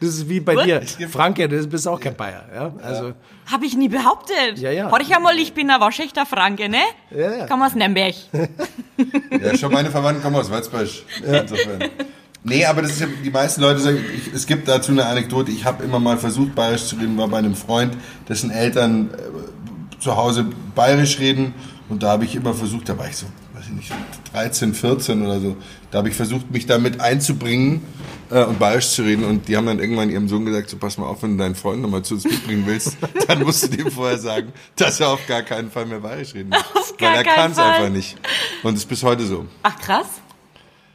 Das 0.00 0.10
ist 0.10 0.28
wie 0.28 0.40
bei 0.40 0.54
Gut. 0.54 0.64
dir. 0.64 1.08
Franke, 1.08 1.48
du 1.48 1.66
bist 1.66 1.88
auch 1.88 1.98
kein 1.98 2.14
Bayer, 2.14 2.44
ja? 2.54 2.72
Also, 2.82 3.12
Habe 3.46 3.66
ich 3.66 3.76
nie 3.76 3.88
behauptet. 3.88 4.58
Ja, 4.58 4.70
ja. 4.70 4.90
Hör 4.90 5.00
ich 5.00 5.14
einmal, 5.14 5.36
ich 5.38 5.52
bin 5.52 5.70
ein 5.70 5.80
waschechter 5.80 6.24
Franke, 6.24 6.68
ne? 6.68 6.78
Ja, 7.10 7.34
ja. 7.38 7.46
Komm 7.46 7.62
aus 7.62 7.74
Nürnberg. 7.74 8.14
Ja, 9.40 9.56
schon 9.56 9.72
meine 9.72 9.90
Verwandten 9.90 10.24
kommen 10.24 10.34
aus 10.34 10.50
Walzbach. 10.50 10.80
Insofern. 11.22 11.84
Nee, 12.42 12.64
aber 12.64 12.82
das 12.82 12.92
ist 12.92 13.00
ja, 13.00 13.06
die 13.24 13.30
meisten 13.30 13.60
Leute 13.60 13.78
sagen, 13.80 13.98
ich, 14.16 14.32
es 14.32 14.46
gibt 14.46 14.66
dazu 14.66 14.90
eine 14.90 15.06
Anekdote, 15.06 15.50
ich 15.50 15.64
habe 15.64 15.84
immer 15.84 16.00
mal 16.00 16.18
versucht, 16.18 16.54
bayerisch 16.54 16.86
zu 16.86 16.96
reden, 16.96 17.16
war 17.16 17.28
bei 17.28 17.38
einem 17.38 17.54
Freund, 17.54 17.96
dessen 18.28 18.50
Eltern 18.50 19.10
äh, 19.12 20.00
zu 20.00 20.16
Hause 20.16 20.46
bayerisch 20.74 21.18
reden 21.20 21.54
und 21.88 22.02
da 22.02 22.10
habe 22.10 22.24
ich 22.24 22.34
immer 22.34 22.54
versucht, 22.54 22.88
da 22.88 22.98
war 22.98 23.08
ich 23.08 23.16
so, 23.16 23.26
nicht, 23.70 23.92
13, 24.32 24.74
14 24.74 25.22
oder 25.24 25.40
so, 25.40 25.56
da 25.90 25.98
habe 25.98 26.08
ich 26.08 26.14
versucht, 26.14 26.50
mich 26.50 26.66
damit 26.66 27.00
einzubringen 27.00 27.82
äh, 28.30 28.44
und 28.44 28.58
bayerisch 28.58 28.90
zu 28.90 29.02
reden 29.02 29.24
und 29.24 29.48
die 29.48 29.56
haben 29.56 29.66
dann 29.66 29.78
irgendwann 29.78 30.10
ihrem 30.10 30.28
Sohn 30.28 30.44
gesagt, 30.44 30.70
so 30.70 30.76
pass 30.76 30.98
mal 30.98 31.06
auf, 31.06 31.22
wenn 31.22 31.32
du 31.32 31.44
deinen 31.44 31.54
Freund 31.54 31.82
nochmal 31.82 32.02
zu 32.02 32.14
uns 32.14 32.24
mitbringen 32.24 32.64
willst, 32.66 32.96
dann 33.28 33.42
musst 33.42 33.64
du 33.64 33.68
dem 33.68 33.90
vorher 33.90 34.18
sagen, 34.18 34.52
dass 34.76 35.00
er 35.00 35.10
auf 35.10 35.26
gar 35.26 35.42
keinen 35.42 35.70
Fall 35.70 35.86
mehr 35.86 36.00
bayerisch 36.00 36.34
reden 36.34 36.50
muss. 36.50 36.58
Auf 36.74 36.94
Weil 36.98 37.16
er 37.16 37.24
kann 37.24 37.52
es 37.52 37.58
einfach 37.58 37.90
nicht. 37.90 38.16
Und 38.62 38.74
es 38.74 38.80
ist 38.80 38.88
bis 38.88 39.02
heute 39.02 39.24
so. 39.24 39.46
Ach, 39.62 39.78
krass. 39.78 40.06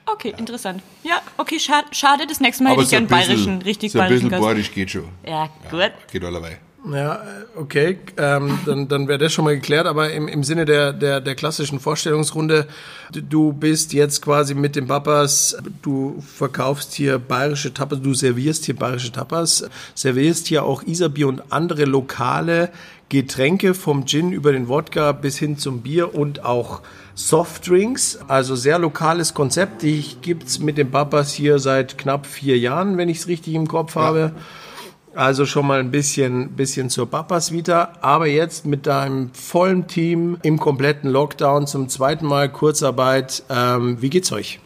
Okay, 0.05 0.33
interessant. 0.37 0.83
Ja, 1.03 1.21
okay, 1.37 1.59
schade, 1.59 1.87
schade. 1.91 2.27
Das 2.27 2.39
nächste 2.39 2.63
Mal 2.63 2.71
hätte 2.71 2.83
ich 2.83 2.89
gern 2.89 3.07
bayerischen, 3.07 3.61
richtig 3.61 3.91
so 3.91 3.99
ein 3.99 4.07
bayerischen 4.07 4.29
bisschen 4.29 4.41
bayerisch 4.43 4.71
geht 4.71 4.91
schon. 4.91 5.07
Ja, 5.25 5.49
gut. 5.71 5.91
Geht 6.11 6.23
all 6.23 6.33
dabei. 6.33 6.59
Ja, 6.91 7.15
äh, 7.15 7.19
okay, 7.55 7.97
ähm, 8.17 8.59
dann, 8.65 8.89
dann 8.89 9.07
wäre 9.07 9.17
das 9.17 9.31
schon 9.31 9.45
mal 9.45 9.55
geklärt, 9.55 9.87
aber 9.87 10.11
im, 10.11 10.27
im 10.27 10.43
Sinne 10.43 10.65
der, 10.65 10.91
der, 10.91 11.21
der 11.21 11.33
klassischen 11.35 11.79
Vorstellungsrunde, 11.79 12.67
du- 13.13 13.53
bist 13.53 13.93
jetzt 13.93 14.21
quasi 14.21 14.53
mit 14.53 14.75
den 14.75 14.87
Papas, 14.87 15.55
du 15.81 16.21
verkaufst 16.35 16.93
hier 16.93 17.19
bayerische 17.19 17.73
Tapas, 17.73 18.01
du 18.01 18.13
servierst 18.13 18.65
hier 18.65 18.75
bayerische 18.75 19.13
Tapas, 19.13 19.63
servierst 19.95 20.47
hier 20.47 20.63
auch 20.65 20.83
Isabier 20.83 21.29
und 21.29 21.41
andere 21.53 21.85
lokale 21.85 22.69
Getränke 23.07 23.73
vom 23.75 24.05
Gin 24.05 24.33
über 24.33 24.51
den 24.51 24.67
Wodka 24.67 25.13
bis 25.13 25.37
hin 25.37 25.57
zum 25.57 25.81
Bier 25.81 26.13
und 26.15 26.43
auch 26.43 26.81
Softdrinks, 27.15 28.19
also 28.27 28.55
sehr 28.55 28.79
lokales 28.79 29.33
Konzept. 29.33 29.83
Ich 29.83 30.21
gibt's 30.21 30.59
mit 30.59 30.77
den 30.77 30.91
Papas 30.91 31.31
hier 31.31 31.59
seit 31.59 31.97
knapp 31.97 32.25
vier 32.25 32.57
Jahren, 32.57 32.97
wenn 32.97 33.07
ich 33.07 33.19
es 33.19 33.27
richtig 33.27 33.53
im 33.53 33.67
Kopf 33.67 33.95
habe. 33.95 34.33
Also 35.15 35.45
schon 35.45 35.67
mal 35.67 35.79
ein 35.79 35.91
bisschen, 35.91 36.49
bisschen 36.53 36.89
zur 36.89 37.07
Papas 37.07 37.51
Vita, 37.51 37.93
aber 38.01 38.25
jetzt 38.25 38.65
mit 38.65 38.87
deinem 38.87 39.31
vollen 39.33 39.87
Team 39.87 40.37
im 40.41 40.59
kompletten 40.59 41.09
Lockdown 41.09 41.67
zum 41.67 41.87
zweiten 41.87 42.25
Mal 42.25 42.51
Kurzarbeit. 42.51 43.43
Ähm, 43.47 44.01
wie 44.01 44.09
geht's 44.09 44.31
euch? 44.31 44.59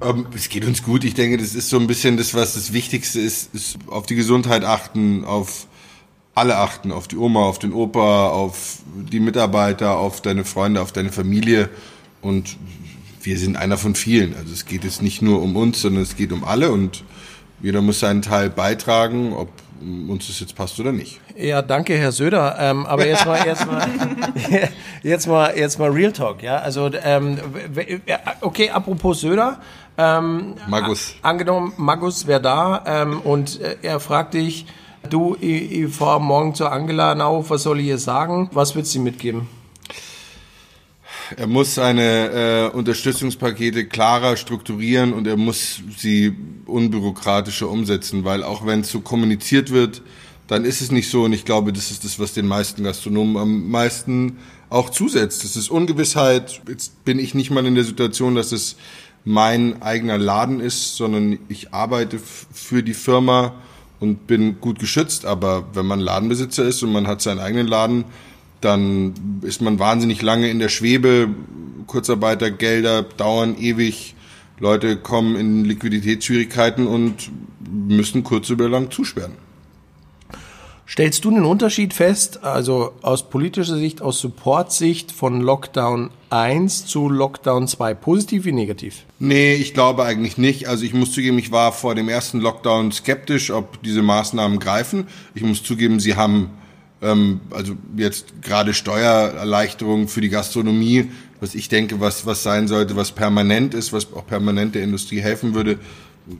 Ähm, 0.00 0.26
es 0.32 0.48
geht 0.48 0.64
uns 0.64 0.84
gut. 0.84 1.02
Ich 1.02 1.14
denke, 1.14 1.38
das 1.38 1.56
ist 1.56 1.70
so 1.70 1.78
ein 1.78 1.88
bisschen 1.88 2.16
das, 2.16 2.34
was 2.34 2.54
das 2.54 2.72
Wichtigste 2.72 3.20
ist, 3.20 3.52
ist 3.52 3.78
auf 3.88 4.06
die 4.06 4.14
Gesundheit 4.14 4.64
achten, 4.64 5.24
auf 5.24 5.66
alle 6.34 6.58
achten, 6.58 6.92
auf 6.92 7.08
die 7.08 7.16
Oma, 7.16 7.40
auf 7.40 7.58
den 7.58 7.72
Opa, 7.72 8.28
auf 8.28 8.78
die 8.94 9.18
Mitarbeiter, 9.18 9.98
auf 9.98 10.22
deine 10.22 10.44
Freunde, 10.44 10.80
auf 10.80 10.92
deine 10.92 11.10
Familie. 11.10 11.68
Und 12.20 12.56
wir 13.20 13.36
sind 13.38 13.56
einer 13.56 13.76
von 13.76 13.96
vielen. 13.96 14.36
Also 14.36 14.52
es 14.52 14.66
geht 14.66 14.84
jetzt 14.84 15.02
nicht 15.02 15.20
nur 15.20 15.42
um 15.42 15.56
uns, 15.56 15.80
sondern 15.80 16.04
es 16.04 16.16
geht 16.16 16.30
um 16.30 16.44
alle 16.44 16.70
und 16.70 17.02
jeder 17.62 17.80
muss 17.80 18.00
seinen 18.00 18.22
Teil 18.22 18.50
beitragen, 18.50 19.32
ob 19.32 19.48
uns 20.08 20.26
das 20.28 20.40
jetzt 20.40 20.54
passt 20.54 20.78
oder 20.78 20.92
nicht. 20.92 21.20
Ja, 21.36 21.62
danke, 21.62 21.96
Herr 21.96 22.12
Söder. 22.12 22.56
Ähm, 22.58 22.86
aber 22.86 23.06
jetzt 23.06 23.26
mal, 23.26 23.44
jetzt 23.44 23.66
mal, 23.66 23.88
jetzt 25.02 25.26
mal, 25.26 25.56
jetzt 25.56 25.78
mal 25.78 25.90
Real 25.90 26.12
Talk. 26.12 26.42
Ja, 26.42 26.58
also 26.58 26.90
ähm, 27.02 27.38
okay. 28.40 28.70
Apropos 28.70 29.20
Söder. 29.20 29.58
Ähm, 29.98 30.54
Magus. 30.68 31.14
Angenommen, 31.22 31.72
Magus 31.76 32.26
wäre 32.26 32.40
da 32.40 32.82
ähm, 32.86 33.20
und 33.20 33.60
äh, 33.60 33.76
er 33.82 34.00
fragt 34.00 34.34
dich, 34.34 34.66
du, 35.10 35.36
ich, 35.40 35.72
ich 35.72 35.94
fahre 35.94 36.20
morgen 36.20 36.54
zur 36.54 36.72
Angela 36.72 37.12
auf, 37.24 37.50
was 37.50 37.62
soll 37.62 37.80
ich 37.80 37.86
ihr 37.86 37.98
sagen? 37.98 38.48
Was 38.52 38.74
würdest 38.74 38.94
du 38.94 39.00
mitgeben? 39.00 39.48
Er 41.36 41.46
muss 41.46 41.74
seine 41.74 42.70
äh, 42.72 42.76
Unterstützungspakete 42.76 43.86
klarer 43.86 44.36
strukturieren 44.36 45.12
und 45.12 45.26
er 45.26 45.36
muss 45.36 45.80
sie 45.96 46.34
unbürokratischer 46.66 47.68
umsetzen, 47.68 48.24
weil 48.24 48.42
auch 48.42 48.66
wenn 48.66 48.80
es 48.80 48.90
so 48.90 49.00
kommuniziert 49.00 49.70
wird, 49.70 50.02
dann 50.48 50.64
ist 50.64 50.80
es 50.80 50.90
nicht 50.90 51.08
so 51.08 51.24
und 51.24 51.32
ich 51.32 51.44
glaube, 51.44 51.72
das 51.72 51.90
ist 51.90 52.04
das, 52.04 52.18
was 52.18 52.34
den 52.34 52.46
meisten 52.46 52.84
Gastronomen 52.84 53.36
am 53.36 53.70
meisten 53.70 54.38
auch 54.68 54.90
zusetzt. 54.90 55.44
Das 55.44 55.56
ist 55.56 55.70
Ungewissheit. 55.70 56.60
Jetzt 56.68 57.04
bin 57.04 57.18
ich 57.18 57.34
nicht 57.34 57.50
mal 57.50 57.64
in 57.64 57.74
der 57.74 57.84
Situation, 57.84 58.34
dass 58.34 58.52
es 58.52 58.76
mein 59.24 59.82
eigener 59.82 60.18
Laden 60.18 60.60
ist, 60.60 60.96
sondern 60.96 61.38
ich 61.48 61.72
arbeite 61.72 62.18
für 62.18 62.82
die 62.82 62.94
Firma 62.94 63.54
und 64.00 64.26
bin 64.26 64.60
gut 64.60 64.78
geschützt. 64.78 65.24
Aber 65.24 65.68
wenn 65.74 65.86
man 65.86 66.00
Ladenbesitzer 66.00 66.64
ist 66.64 66.82
und 66.82 66.92
man 66.92 67.06
hat 67.06 67.22
seinen 67.22 67.38
eigenen 67.38 67.68
Laden, 67.68 68.04
dann 68.64 69.14
ist 69.42 69.60
man 69.60 69.78
wahnsinnig 69.78 70.22
lange 70.22 70.50
in 70.50 70.58
der 70.58 70.68
Schwebe. 70.68 71.28
Kurzarbeitergelder 71.86 73.02
dauern 73.02 73.56
ewig. 73.58 74.14
Leute 74.58 74.96
kommen 74.96 75.36
in 75.36 75.64
Liquiditätsschwierigkeiten 75.64 76.86
und 76.86 77.30
müssen 77.70 78.22
kurz 78.22 78.50
oder 78.50 78.68
lang 78.68 78.90
zusperren. 78.90 79.32
Stellst 80.92 81.24
du 81.24 81.30
einen 81.30 81.46
Unterschied 81.46 81.94
fest, 81.94 82.44
also 82.44 82.92
aus 83.00 83.30
politischer 83.30 83.76
Sicht, 83.76 84.02
aus 84.02 84.20
Support-Sicht 84.20 85.10
von 85.10 85.40
Lockdown 85.40 86.10
1 86.28 86.86
zu 86.86 87.08
Lockdown 87.08 87.66
2, 87.66 87.94
positiv 87.94 88.44
wie 88.44 88.52
negativ? 88.52 89.04
Nee, 89.18 89.54
ich 89.54 89.74
glaube 89.74 90.04
eigentlich 90.04 90.36
nicht. 90.36 90.68
Also 90.68 90.84
ich 90.84 90.92
muss 90.92 91.12
zugeben, 91.12 91.38
ich 91.38 91.50
war 91.50 91.72
vor 91.72 91.94
dem 91.94 92.10
ersten 92.10 92.40
Lockdown 92.40 92.92
skeptisch, 92.92 93.50
ob 93.50 93.82
diese 93.82 94.02
Maßnahmen 94.02 94.58
greifen. 94.58 95.06
Ich 95.34 95.42
muss 95.42 95.62
zugeben, 95.62 95.98
sie 95.98 96.16
haben 96.16 96.50
ähm, 97.02 97.40
also 97.50 97.74
jetzt 97.96 98.42
gerade 98.42 98.74
Steuererleichterungen 98.74 100.08
für 100.08 100.20
die 100.20 100.28
Gastronomie, 100.28 101.10
was 101.40 101.54
ich 101.54 101.68
denke, 101.68 102.00
was, 102.00 102.24
was 102.24 102.42
sein 102.42 102.68
sollte, 102.68 102.96
was 102.96 103.12
permanent 103.12 103.74
ist, 103.74 103.92
was 103.92 104.12
auch 104.14 104.26
permanent 104.26 104.74
der 104.74 104.84
Industrie 104.84 105.20
helfen 105.20 105.54
würde. 105.54 105.78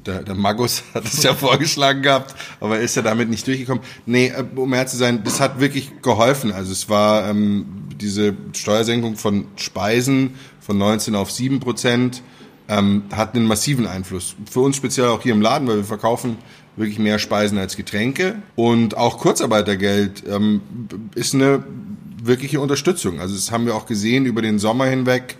Der, 0.07 0.23
der 0.23 0.37
Magus 0.37 0.85
hat 0.95 1.04
es 1.04 1.23
ja 1.25 1.35
vorgeschlagen 1.35 2.02
gehabt, 2.02 2.35
aber 2.61 2.78
ist 2.78 2.95
ja 2.95 3.02
damit 3.02 3.28
nicht 3.28 3.47
durchgekommen. 3.47 3.83
Nee, 4.07 4.28
äh, 4.28 4.45
um 4.54 4.73
ehrlich 4.73 4.90
zu 4.92 4.97
sein, 4.97 5.25
das 5.25 5.40
hat 5.40 5.61
wirklich 5.61 6.00
geholfen. 6.02 6.52
Also 6.52 6.71
es 6.71 6.88
war 6.88 7.28
ähm, 7.28 7.66
diese 8.00 8.35
Steuersenkung 8.52 9.16
von 9.16 9.47
Speisen 9.57 10.35
von 10.61 10.78
19 10.78 11.16
auf 11.16 11.33
7 11.33 11.59
Prozent, 11.59 12.23
ähm, 12.69 13.02
hat 13.12 13.35
einen 13.35 13.47
massiven 13.47 13.88
Einfluss. 13.88 14.37
Für 14.49 14.61
uns 14.61 14.76
speziell 14.76 15.09
auch 15.09 15.23
hier 15.23 15.33
im 15.33 15.40
Laden, 15.40 15.66
weil 15.66 15.78
wir 15.78 15.85
verkaufen 15.85 16.38
wirklich 16.76 16.98
mehr 16.98 17.18
Speisen 17.18 17.58
als 17.58 17.76
Getränke. 17.76 18.36
Und 18.56 18.96
auch 18.96 19.18
Kurzarbeitergeld 19.18 20.24
ähm, 20.28 20.60
ist 21.14 21.34
eine 21.34 21.64
wirkliche 22.22 22.60
Unterstützung. 22.60 23.20
Also 23.20 23.34
das 23.34 23.50
haben 23.50 23.66
wir 23.66 23.74
auch 23.74 23.86
gesehen 23.86 24.26
über 24.26 24.42
den 24.42 24.58
Sommer 24.58 24.86
hinweg, 24.86 25.36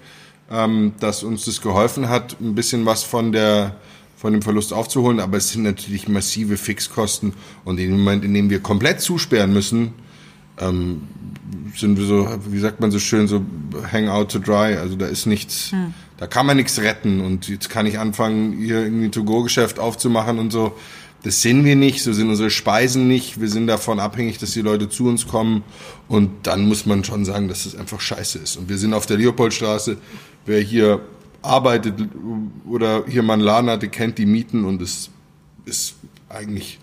ähm, 0.50 0.92
dass 1.00 1.22
uns 1.22 1.44
das 1.44 1.60
geholfen 1.60 2.08
hat, 2.08 2.36
ein 2.40 2.54
bisschen 2.54 2.86
was 2.86 3.02
von 3.02 3.32
der 3.32 3.76
von 4.16 4.32
dem 4.32 4.42
Verlust 4.42 4.72
aufzuholen, 4.72 5.18
aber 5.18 5.38
es 5.38 5.50
sind 5.50 5.64
natürlich 5.64 6.06
massive 6.06 6.56
Fixkosten 6.56 7.32
und 7.64 7.80
in 7.80 7.90
dem 7.90 7.98
Moment, 7.98 8.24
in 8.24 8.32
dem 8.32 8.50
wir 8.50 8.60
komplett 8.60 9.00
zusperren 9.00 9.52
müssen, 9.52 9.94
ähm, 10.60 11.08
sind 11.74 11.98
wir 11.98 12.04
so, 12.04 12.28
wie 12.46 12.60
sagt 12.60 12.78
man 12.78 12.92
so 12.92 13.00
schön, 13.00 13.26
so 13.26 13.42
hang 13.90 14.08
out 14.08 14.30
to 14.30 14.38
dry. 14.38 14.76
Also 14.76 14.94
da 14.94 15.06
ist 15.06 15.26
nichts, 15.26 15.72
hm. 15.72 15.92
da 16.18 16.28
kann 16.28 16.46
man 16.46 16.56
nichts 16.56 16.80
retten 16.80 17.20
und 17.20 17.48
jetzt 17.48 17.68
kann 17.68 17.84
ich 17.84 17.98
anfangen, 17.98 18.52
hier 18.52 18.84
irgendwie 18.84 19.06
ein 19.06 19.12
To-Go-Geschäft 19.12 19.80
aufzumachen 19.80 20.38
und 20.38 20.52
so. 20.52 20.76
Das 21.23 21.41
sind 21.41 21.64
wir 21.64 21.76
nicht, 21.76 22.02
so 22.02 22.12
sind 22.12 22.29
unsere 22.29 22.50
Speisen 22.50 23.07
nicht. 23.07 23.41
Wir 23.41 23.49
sind 23.49 23.69
davon 23.69 24.00
abhängig, 24.00 24.38
dass 24.38 24.52
die 24.52 24.61
Leute 24.61 24.88
zu 24.88 25.07
uns 25.07 25.29
kommen. 25.29 25.62
Und 26.09 26.31
dann 26.47 26.67
muss 26.67 26.85
man 26.85 27.05
schon 27.05 27.25
sagen, 27.25 27.49
dass 27.49 27.64
es 27.64 27.76
einfach 27.76 28.00
scheiße 28.00 28.38
ist. 28.38 28.57
Und 28.57 28.69
wir 28.69 28.76
sind 28.76 28.93
auf 28.93 29.07
der 29.07 29.19
Leopoldstraße. 29.19 29.99
Wer 30.47 30.61
hier 30.61 31.00
arbeitet 31.43 31.95
oder 32.69 33.05
hier 33.07 33.23
mal 33.23 33.35
einen 33.35 33.43
Laden 33.43 33.71
hatte, 33.71 33.88
kennt 33.88 34.19
die 34.19 34.26
Mieten 34.26 34.64
und 34.64 34.81
es 34.83 35.11
ist 35.64 35.95
eigentlich 36.29 36.79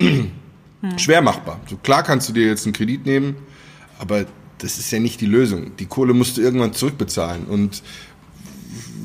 hm. 0.00 0.30
schwer 0.96 1.22
machbar. 1.22 1.60
So 1.68 1.76
klar 1.76 2.02
kannst 2.02 2.28
du 2.28 2.32
dir 2.32 2.46
jetzt 2.46 2.64
einen 2.64 2.72
Kredit 2.72 3.06
nehmen, 3.06 3.36
aber 3.98 4.26
das 4.58 4.78
ist 4.78 4.90
ja 4.90 4.98
nicht 4.98 5.20
die 5.20 5.26
Lösung. 5.26 5.76
Die 5.78 5.86
Kohle 5.86 6.14
musst 6.14 6.36
du 6.36 6.40
irgendwann 6.40 6.72
zurückbezahlen. 6.72 7.44
Und 7.44 7.82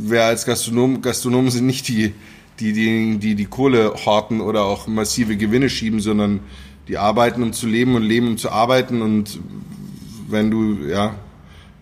wer 0.01 0.25
als 0.25 0.45
Gastronom, 0.45 1.01
Gastronomen 1.01 1.51
sind 1.51 1.65
nicht 1.65 1.87
die, 1.87 2.13
die, 2.59 2.73
die, 2.73 3.17
die 3.17 3.35
die 3.35 3.45
Kohle 3.45 3.93
horten 4.05 4.41
oder 4.41 4.63
auch 4.63 4.87
massive 4.87 5.37
Gewinne 5.37 5.69
schieben, 5.69 5.99
sondern 5.99 6.41
die 6.87 6.97
arbeiten, 6.97 7.43
um 7.43 7.53
zu 7.53 7.67
leben 7.67 7.95
und 7.95 8.03
leben, 8.03 8.27
um 8.27 8.37
zu 8.37 8.51
arbeiten. 8.51 9.01
Und 9.01 9.39
wenn 10.27 10.51
du, 10.51 10.87
ja, 10.87 11.15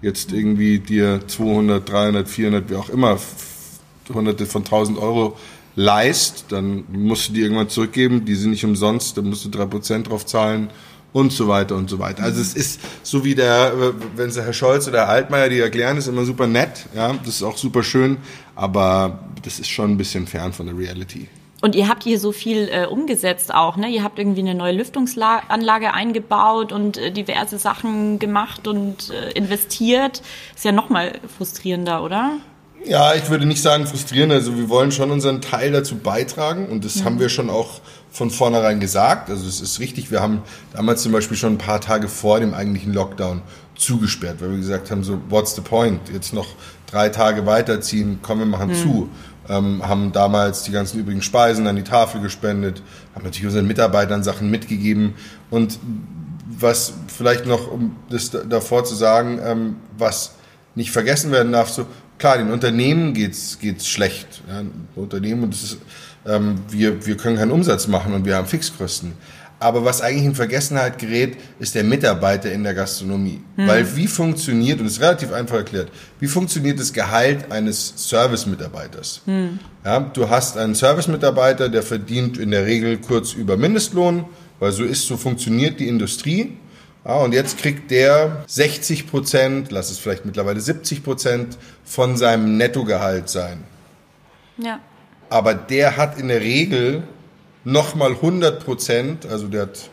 jetzt 0.01 0.31
irgendwie 0.31 0.79
dir 0.79 1.21
200, 1.27 1.89
300, 1.89 2.29
400, 2.29 2.69
wie 2.69 2.75
auch 2.75 2.89
immer, 2.89 3.17
hunderte 4.13 4.45
von 4.45 4.63
1000 4.63 4.97
Euro 4.99 5.37
leist, 5.75 6.45
dann 6.49 6.83
musst 6.91 7.29
du 7.29 7.33
die 7.33 7.41
irgendwann 7.41 7.69
zurückgeben. 7.69 8.25
Die 8.25 8.35
sind 8.35 8.51
nicht 8.51 8.65
umsonst, 8.65 9.17
dann 9.17 9.29
musst 9.29 9.45
du 9.45 9.49
drei 9.49 9.65
Prozent 9.65 10.09
drauf 10.09 10.25
zahlen 10.25 10.69
und 11.17 11.33
so 11.33 11.47
weiter 11.47 11.75
und 11.75 11.89
so 11.89 11.97
weiter. 11.97 12.21
Also 12.21 12.39
es 12.39 12.53
ist 12.53 12.79
so 13.01 13.25
wie 13.25 13.33
der, 13.33 13.73
wenn 14.15 14.29
sie 14.29 14.43
Herr 14.43 14.53
Scholz 14.53 14.87
oder 14.87 14.99
Herr 14.99 15.09
Altmaier 15.09 15.49
die 15.49 15.59
erklären, 15.59 15.97
ist 15.97 16.07
immer 16.07 16.25
super 16.25 16.45
nett, 16.45 16.85
ja, 16.95 17.13
das 17.13 17.37
ist 17.37 17.43
auch 17.43 17.57
super 17.57 17.81
schön, 17.81 18.17
aber 18.55 19.19
das 19.43 19.57
ist 19.57 19.67
schon 19.67 19.91
ein 19.91 19.97
bisschen 19.97 20.27
fern 20.27 20.53
von 20.53 20.67
der 20.67 20.77
Reality. 20.77 21.27
Und 21.59 21.73
ihr 21.73 21.87
habt 21.87 22.03
hier 22.03 22.19
so 22.19 22.31
viel 22.31 22.69
äh, 22.71 22.85
umgesetzt 22.85 23.51
auch, 23.51 23.77
ne? 23.77 23.89
Ihr 23.89 24.03
habt 24.03 24.19
irgendwie 24.19 24.41
eine 24.41 24.53
neue 24.53 24.73
Lüftungsanlage 24.73 25.91
eingebaut 25.91 26.71
und 26.71 26.99
äh, 26.99 27.11
diverse 27.11 27.57
Sachen 27.57 28.19
gemacht 28.19 28.67
und 28.67 29.09
äh, 29.09 29.31
investiert. 29.31 30.21
Ist 30.55 30.65
ja 30.65 30.71
noch 30.71 30.89
mal 30.89 31.13
frustrierender, 31.35 32.03
oder? 32.03 32.33
Ja, 32.85 33.15
ich 33.15 33.27
würde 33.31 33.47
nicht 33.47 33.63
sagen 33.63 33.87
frustrierend. 33.87 34.33
Also 34.33 34.55
wir 34.55 34.69
wollen 34.69 34.91
schon 34.91 35.09
unseren 35.09 35.41
Teil 35.41 35.71
dazu 35.71 35.95
beitragen 35.97 36.67
und 36.67 36.85
das 36.85 36.97
mhm. 36.97 37.05
haben 37.05 37.19
wir 37.19 37.29
schon 37.29 37.49
auch 37.49 37.81
von 38.17 38.31
vornherein 38.31 38.79
gesagt. 38.79 39.29
Also 39.29 39.47
es 39.47 39.61
ist 39.61 39.79
richtig. 39.79 40.09
Wir 40.09 40.21
haben 40.23 40.41
damals 40.73 41.03
zum 41.03 41.11
Beispiel 41.11 41.37
schon 41.37 41.53
ein 41.53 41.57
paar 41.59 41.79
Tage 41.79 42.07
vor 42.07 42.39
dem 42.39 42.55
eigentlichen 42.55 42.91
Lockdown 42.91 43.43
zugesperrt, 43.75 44.41
weil 44.41 44.49
wir 44.51 44.57
gesagt 44.57 44.89
haben, 44.89 45.03
so 45.03 45.21
what's 45.29 45.53
the 45.53 45.61
point? 45.61 46.01
Jetzt 46.11 46.33
noch 46.33 46.47
drei 46.87 47.09
Tage 47.09 47.45
weiterziehen, 47.45 48.17
komm, 48.23 48.39
wir 48.39 48.47
machen 48.47 48.69
mhm. 48.69 48.75
zu. 48.75 49.09
Ähm, 49.47 49.87
haben 49.87 50.11
damals 50.13 50.63
die 50.63 50.71
ganzen 50.71 50.99
übrigen 50.99 51.21
Speisen 51.21 51.67
an 51.67 51.75
die 51.75 51.83
Tafel 51.83 52.19
gespendet, 52.19 52.81
haben 53.13 53.23
natürlich 53.23 53.45
unseren 53.45 53.67
Mitarbeitern 53.67 54.23
Sachen 54.23 54.49
mitgegeben 54.49 55.13
und 55.51 55.77
was 56.47 56.93
vielleicht 57.07 57.45
noch, 57.45 57.71
um 57.71 57.95
das 58.09 58.31
davor 58.31 58.83
zu 58.83 58.95
sagen, 58.95 59.39
ähm, 59.43 59.75
was 59.95 60.33
nicht 60.73 60.89
vergessen 60.89 61.31
werden 61.31 61.51
darf, 61.51 61.69
so 61.69 61.85
klar, 62.17 62.39
den 62.39 62.49
Unternehmen 62.49 63.13
geht's 63.13 63.59
geht's 63.59 63.87
schlecht. 63.87 64.41
Ja, 64.49 64.63
Unternehmen 64.95 65.43
und 65.43 65.53
das 65.53 65.63
ist, 65.63 65.77
ähm, 66.27 66.59
wir 66.69 67.05
wir 67.05 67.17
können 67.17 67.37
keinen 67.37 67.51
Umsatz 67.51 67.87
machen 67.87 68.13
und 68.13 68.25
wir 68.25 68.35
haben 68.35 68.47
Fixkosten. 68.47 69.13
Aber 69.59 69.83
was 69.83 70.01
eigentlich 70.01 70.25
in 70.25 70.35
Vergessenheit 70.35 70.99
gerät, 70.99 71.37
ist 71.59 71.73
der 71.73 71.83
Mitarbeiter 71.83 72.51
in 72.51 72.63
der 72.63 72.75
Gastronomie. 72.75 73.41
Hm. 73.55 73.67
Weil 73.67 73.95
wie 73.95 74.07
funktioniert, 74.07 74.79
und 74.79 74.85
das 74.85 74.93
ist 74.93 75.01
relativ 75.01 75.33
einfach 75.33 75.57
erklärt, 75.57 75.91
wie 76.19 76.27
funktioniert 76.27 76.79
das 76.79 76.93
Gehalt 76.93 77.51
eines 77.51 77.93
Service-Mitarbeiters? 77.97 79.21
Hm. 79.25 79.59
Ja, 79.83 79.99
du 79.99 80.29
hast 80.29 80.57
einen 80.57 80.75
Service-Mitarbeiter, 80.75 81.69
der 81.69 81.81
verdient 81.81 82.37
in 82.37 82.51
der 82.51 82.65
Regel 82.65 82.97
kurz 82.97 83.33
über 83.33 83.57
Mindestlohn, 83.57 84.25
weil 84.59 84.71
so 84.71 84.83
ist, 84.83 85.07
so 85.07 85.17
funktioniert 85.17 85.79
die 85.79 85.87
Industrie. 85.87 86.57
Ja, 87.03 87.15
und 87.15 87.33
jetzt 87.33 87.57
kriegt 87.57 87.89
der 87.89 88.43
60 88.47 89.09
Prozent, 89.09 89.71
lass 89.71 89.89
es 89.89 89.97
vielleicht 89.97 90.25
mittlerweile 90.25 90.59
70 90.59 91.03
Prozent 91.03 91.57
von 91.83 92.15
seinem 92.15 92.57
Nettogehalt 92.57 93.29
sein. 93.29 93.63
Ja. 94.57 94.79
Aber 95.29 95.53
der 95.53 95.97
hat 95.97 96.19
in 96.19 96.27
der 96.29 96.41
Regel 96.41 97.03
nochmal 97.63 98.11
100 98.11 98.63
Prozent, 98.63 99.25
also 99.25 99.47
der 99.47 99.63
hat 99.63 99.89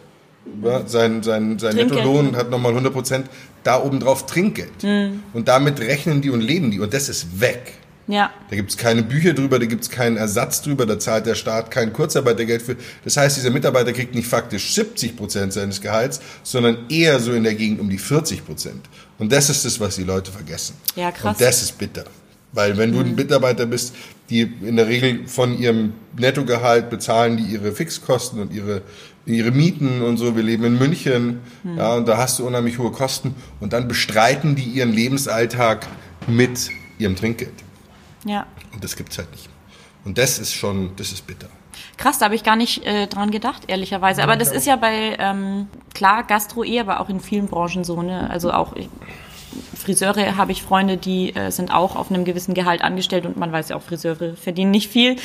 ja, 0.63 0.87
sein, 0.87 1.23
sein, 1.23 1.59
sein 1.59 1.75
Nettolohn 1.75 2.37
hat 2.37 2.51
nochmal 2.51 2.73
100 2.73 2.93
Prozent 2.93 3.27
da 3.63 3.83
oben 3.83 4.01
drauf 4.01 4.27
Trinkgeld. 4.27 4.83
Mhm. 4.83 5.23
Und 5.33 5.49
damit 5.49 5.81
rechnen 5.81 6.21
die 6.21 6.31
und 6.31 6.41
leben 6.41 6.71
die. 6.71 6.81
Und 6.81 6.93
das 6.93 7.09
ist 7.09 7.41
weg. 7.41 7.73
Ja. 8.07 8.31
Da 8.51 8.57
gibt 8.57 8.71
es 8.71 8.77
keine 8.77 9.03
Bücher 9.03 9.33
drüber, 9.33 9.59
da 9.59 9.65
gibt 9.65 9.83
es 9.83 9.91
keinen 9.91 10.19
Ersatz 10.19 10.61
drüber, 10.61 10.85
da 10.85 10.99
zahlt 10.99 11.25
der 11.25 11.35
Staat 11.35 11.71
kein 11.71 11.93
Kurzarbeitergeld 11.93 12.61
für. 12.61 12.77
Das 13.03 13.17
heißt, 13.17 13.37
dieser 13.39 13.51
Mitarbeiter 13.51 13.93
kriegt 13.93 14.15
nicht 14.15 14.29
faktisch 14.29 14.75
70 14.75 15.17
Prozent 15.17 15.55
seines 15.55 15.81
Gehalts, 15.81 16.21
sondern 16.43 16.91
eher 16.91 17.19
so 17.19 17.33
in 17.33 17.45
der 17.45 17.55
Gegend 17.55 17.81
um 17.81 17.89
die 17.89 17.99
40 17.99 18.45
Prozent. 18.45 18.89
Und 19.19 19.33
das 19.33 19.49
ist 19.49 19.65
das, 19.65 19.81
was 19.81 19.97
die 19.97 20.05
Leute 20.05 20.31
vergessen. 20.31 20.77
Ja, 20.97 21.11
krass. 21.13 21.33
Und 21.33 21.41
das 21.41 21.63
ist 21.63 21.79
bitter. 21.79 22.05
Weil 22.53 22.77
wenn 22.77 22.93
du 22.93 23.01
ein 23.01 23.15
Mitarbeiter 23.15 23.67
bist, 23.67 23.95
die 24.31 24.41
in 24.41 24.77
der 24.77 24.89
Regel 24.89 25.27
von 25.29 25.59
ihrem 25.59 25.95
Nettogehalt 26.17 26.91
bezahlen 26.91 27.37
die 27.37 27.45
ihre 27.45 27.73
Fixkosten 27.73 28.41
und 28.41 28.53
ihre, 28.53 28.83
ihre 29.27 29.51
Mieten 29.51 30.03
und 30.03 30.17
so. 30.17 30.35
Wir 30.37 30.43
leben 30.43 30.65
in 30.65 30.79
München, 30.79 31.41
ja, 31.77 31.95
und 31.95 32.09
da 32.09 32.17
hast 32.17 32.39
du 32.39 32.47
unheimlich 32.47 32.79
hohe 32.79 32.91
Kosten 32.91 33.35
und 33.61 33.73
dann 33.73 33.89
bestreiten 33.89 34.55
die 34.55 34.65
ihren 34.65 34.93
Lebensalltag 34.93 35.87
mit 36.27 36.71
ihrem 36.99 37.17
Trinkgeld. 37.17 37.53
Ja. 38.25 38.47
Und 38.73 38.83
das 38.83 38.97
gibt's 38.97 39.19
halt 39.19 39.31
nicht. 39.33 39.49
Und 40.05 40.19
das 40.19 40.39
ist 40.39 40.53
schon, 40.53 40.91
das 40.97 41.13
ist 41.13 41.27
bitter. 41.27 41.49
Krass, 41.97 42.19
da 42.19 42.27
habe 42.27 42.35
ich 42.35 42.45
gar 42.45 42.57
nicht 42.57 42.85
äh, 42.85 43.07
dran 43.07 43.31
gedacht, 43.31 43.63
ehrlicherweise. 43.69 44.23
Aber 44.23 44.37
das 44.37 44.51
ist 44.53 44.67
ja 44.67 44.77
bei, 44.77 45.17
ähm, 45.19 45.69
klar, 45.95 46.25
Gastro 46.25 46.65
eh, 46.65 46.81
aber 46.81 47.01
auch 47.01 47.09
in 47.09 47.21
vielen 47.21 47.47
Branchen 47.47 47.85
so, 47.85 48.03
ne? 48.03 48.29
Also 48.31 48.53
auch 48.53 48.75
ich, 48.75 48.89
Friseure 49.77 50.37
habe 50.37 50.53
ich 50.53 50.63
Freunde, 50.63 50.97
die 50.97 51.35
äh, 51.35 51.51
sind 51.51 51.73
auch 51.73 51.97
auf 51.97 52.11
einem 52.11 52.25
gewissen 52.25 52.55
Gehalt 52.55 52.83
angestellt 52.83 53.27
und 53.27 53.37
man 53.37 53.53
weiß 53.53 53.69
ja 53.71 53.77
auch, 53.77 53.83
Friseure 53.83 54.35
verdienen 54.37 54.71
nicht 54.71 54.91
viel. 54.91 55.17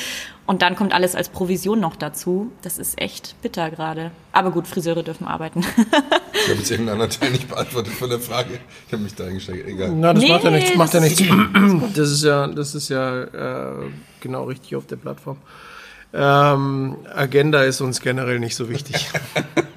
Und 0.46 0.62
dann 0.62 0.74
kommt 0.74 0.92
alles 0.92 1.14
als 1.14 1.28
Provision 1.28 1.78
noch 1.80 1.94
dazu. 1.96 2.50
Das 2.62 2.78
ist 2.78 3.00
echt 3.00 3.36
bitter 3.42 3.70
gerade. 3.70 4.10
Aber 4.32 4.50
gut, 4.50 4.66
Friseure 4.66 5.02
dürfen 5.02 5.26
arbeiten. 5.26 5.60
Ich 5.60 6.48
habe 6.48 6.58
jetzt 6.58 6.70
irgendeinen 6.70 7.00
anderen 7.00 7.10
Teil 7.20 7.30
nicht 7.30 7.48
beantwortet 7.48 7.92
von 7.92 8.10
der 8.10 8.18
Frage. 8.18 8.58
Ich 8.86 8.92
habe 8.92 9.02
mich 9.02 9.14
da 9.14 9.26
eingesteigert. 9.26 9.68
Egal. 9.68 9.92
Na, 9.94 10.12
das 10.12 10.22
Nee, 10.22 10.30
macht 10.32 10.44
ja 10.44 10.50
nichts. 10.50 10.74
Macht 10.74 10.94
ja 10.94 11.00
das 11.00 11.08
nichts. 11.20 11.94
Das 11.94 12.10
ist 12.10 12.24
ja, 12.24 12.46
das 12.48 12.74
ist 12.74 12.88
ja 12.88 13.22
äh, 13.22 13.90
genau 14.20 14.44
richtig 14.44 14.74
auf 14.76 14.86
der 14.86 14.96
Plattform. 14.96 15.36
Ähm, 16.12 16.96
Agenda 17.14 17.62
ist 17.62 17.80
uns 17.80 18.00
generell 18.00 18.40
nicht 18.40 18.56
so 18.56 18.68
wichtig. 18.68 19.08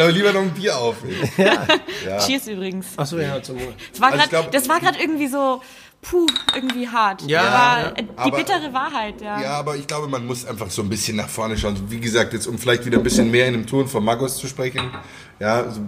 Aber 0.00 0.12
lieber 0.12 0.32
noch 0.32 0.42
ein 0.42 0.50
Bier 0.50 0.76
auf. 0.76 0.96
ey. 1.36 2.18
Cheers 2.26 2.46
übrigens. 2.48 2.86
Achso, 2.96 3.18
ja, 3.18 3.42
zum 3.42 3.56
Wohl. 3.56 3.74
Das 3.92 4.00
war 4.00 4.12
Also 4.12 4.48
das 4.50 4.68
war 4.68 4.80
gerade 4.80 4.98
irgendwie 4.98 5.26
so, 5.28 5.60
puh, 6.02 6.26
irgendwie 6.54 6.88
hart. 6.88 7.22
Ja, 7.26 7.42
aber 7.42 7.80
ja. 7.82 7.88
äh, 7.96 8.02
die 8.02 8.08
Aber- 8.16 8.36
bittere 8.36 8.72
Wahrheit, 8.72 9.20
ja. 9.20 9.40
Ja, 9.40 9.50
aber 9.58 9.76
ich 9.76 9.86
glaube, 9.86 10.08
man 10.08 10.26
muss 10.26 10.46
einfach 10.46 10.70
so 10.70 10.82
ein 10.82 10.88
bisschen 10.88 11.16
nach 11.16 11.28
vorne 11.28 11.56
schauen. 11.58 11.76
Wie 11.88 12.00
gesagt, 12.00 12.32
jetzt 12.32 12.46
um 12.46 12.58
vielleicht 12.58 12.84
wieder 12.86 12.98
ein 12.98 13.02
bisschen 13.04 13.30
mehr 13.30 13.46
in 13.46 13.52
dem 13.54 13.66
Ton 13.66 13.88
von 13.88 14.04
Magos 14.04 14.36
zu 14.38 14.46
sprechen. 14.46 14.90
Ja, 15.40 15.70
so, 15.70 15.80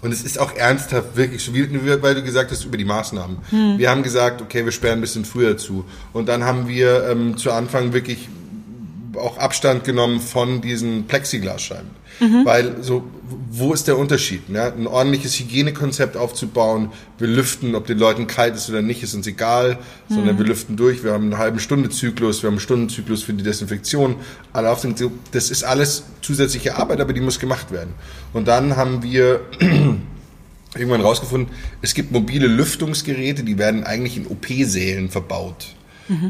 und 0.00 0.12
es 0.12 0.22
ist 0.22 0.38
auch 0.38 0.54
ernsthaft 0.54 1.16
wirklich 1.16 1.42
so, 1.42 1.52
wie, 1.54 2.02
weil 2.02 2.14
du 2.14 2.22
gesagt 2.22 2.52
hast 2.52 2.64
über 2.64 2.76
die 2.76 2.84
Maßnahmen. 2.84 3.38
Wir 3.78 3.90
haben 3.90 4.04
gesagt, 4.04 4.40
okay, 4.40 4.64
wir 4.64 4.70
sperren 4.70 4.98
ein 4.98 5.00
bisschen 5.00 5.24
früher 5.24 5.56
zu. 5.56 5.84
Und 6.12 6.28
dann 6.28 6.44
haben 6.44 6.68
wir 6.68 7.08
ähm, 7.08 7.36
zu 7.36 7.50
Anfang 7.50 7.92
wirklich 7.92 8.28
auch 9.16 9.38
Abstand 9.38 9.82
genommen 9.82 10.20
von 10.20 10.60
diesen 10.60 11.08
Plexiglasscheiben. 11.08 11.90
Weil 12.44 12.82
so, 12.82 13.04
wo 13.50 13.72
ist 13.72 13.86
der 13.86 13.98
Unterschied? 13.98 14.42
Ja? 14.48 14.72
Ein 14.72 14.86
ordentliches 14.86 15.38
Hygienekonzept 15.38 16.16
aufzubauen, 16.16 16.90
wir 17.18 17.28
lüften, 17.28 17.74
ob 17.74 17.86
den 17.86 17.98
Leuten 17.98 18.26
kalt 18.26 18.54
ist 18.54 18.68
oder 18.68 18.82
nicht, 18.82 19.02
ist 19.02 19.14
uns 19.14 19.26
egal, 19.26 19.78
sondern 20.08 20.38
wir 20.38 20.44
lüften 20.44 20.76
durch, 20.76 21.04
wir 21.04 21.12
haben 21.12 21.24
einen 21.24 21.38
halben 21.38 21.60
Stunde 21.60 21.90
Zyklus, 21.90 22.42
wir 22.42 22.48
haben 22.48 22.54
einen 22.54 22.60
Stundenzyklus 22.60 23.22
für 23.22 23.32
die 23.32 23.44
Desinfektion, 23.44 24.16
alle 24.52 24.70
auf 24.70 24.80
den, 24.80 24.94
das 25.32 25.50
ist 25.50 25.64
alles 25.64 26.04
zusätzliche 26.22 26.76
Arbeit, 26.76 27.00
aber 27.00 27.12
die 27.12 27.20
muss 27.20 27.38
gemacht 27.38 27.70
werden. 27.70 27.94
Und 28.32 28.48
dann 28.48 28.76
haben 28.76 29.02
wir 29.02 29.40
irgendwann 30.74 31.00
rausgefunden, 31.00 31.54
es 31.82 31.94
gibt 31.94 32.12
mobile 32.12 32.46
Lüftungsgeräte, 32.46 33.44
die 33.44 33.58
werden 33.58 33.84
eigentlich 33.84 34.16
in 34.16 34.26
OP-Sälen 34.26 35.08
verbaut. 35.10 35.74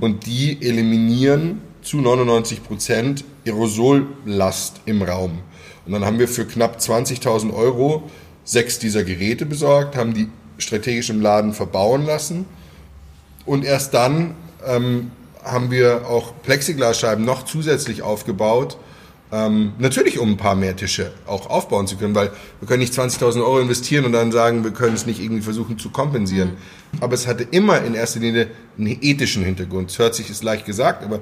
Und 0.00 0.26
die 0.26 0.61
eliminieren 0.61 1.61
zu 1.83 1.99
99 1.99 2.64
Prozent 2.64 3.25
Aerosollast 3.47 4.80
im 4.87 5.02
Raum. 5.02 5.38
Und 5.88 5.95
dann 5.95 6.04
haben 6.04 6.18
wir 6.18 6.28
für 6.28 6.45
knapp 6.45 6.78
20.000 6.78 7.50
Euro 7.54 8.02
sechs 8.45 8.78
dieser 8.78 9.04
Geräte 9.04 9.47
besorgt, 9.47 9.97
haben 9.97 10.12
die 10.12 10.28
strategisch 10.59 11.09
im 11.09 11.23
Laden 11.23 11.54
verbauen 11.54 12.04
lassen. 12.04 12.45
Und 13.47 13.64
erst 13.64 13.95
dann 13.95 14.35
ähm, 14.66 15.11
haben 15.42 15.71
wir 15.71 16.07
auch 16.07 16.35
Plexiglasscheiben 16.42 17.25
noch 17.25 17.45
zusätzlich 17.45 18.02
aufgebaut, 18.02 18.76
ähm, 19.33 19.73
natürlich, 19.78 20.18
um 20.18 20.33
ein 20.33 20.37
paar 20.37 20.54
mehr 20.54 20.76
Tische 20.76 21.12
auch 21.26 21.49
aufbauen 21.49 21.87
zu 21.87 21.97
können, 21.97 22.14
weil 22.14 22.30
wir 22.61 22.68
können 22.68 22.80
nicht 22.80 22.92
20.000 22.92 23.40
Euro 23.40 23.61
investieren 23.61 24.04
und 24.04 24.12
dann 24.12 24.30
sagen, 24.30 24.64
wir 24.64 24.73
können 24.73 24.95
es 24.95 25.07
nicht 25.07 25.21
irgendwie 25.23 25.42
versuchen 25.42 25.78
zu 25.78 25.88
kompensieren. 25.88 26.52
Aber 27.00 27.14
es 27.14 27.26
hatte 27.26 27.47
immer 27.50 27.83
in 27.83 27.95
erster 27.95 28.21
Linie 28.21 28.49
einen 28.78 28.99
ethischen 29.00 29.42
Hintergrund. 29.42 29.90
Es 29.90 29.99
hört 29.99 30.14
sich, 30.14 30.28
ist 30.28 30.42
leicht 30.42 30.66
gesagt, 30.66 31.02
aber 31.02 31.21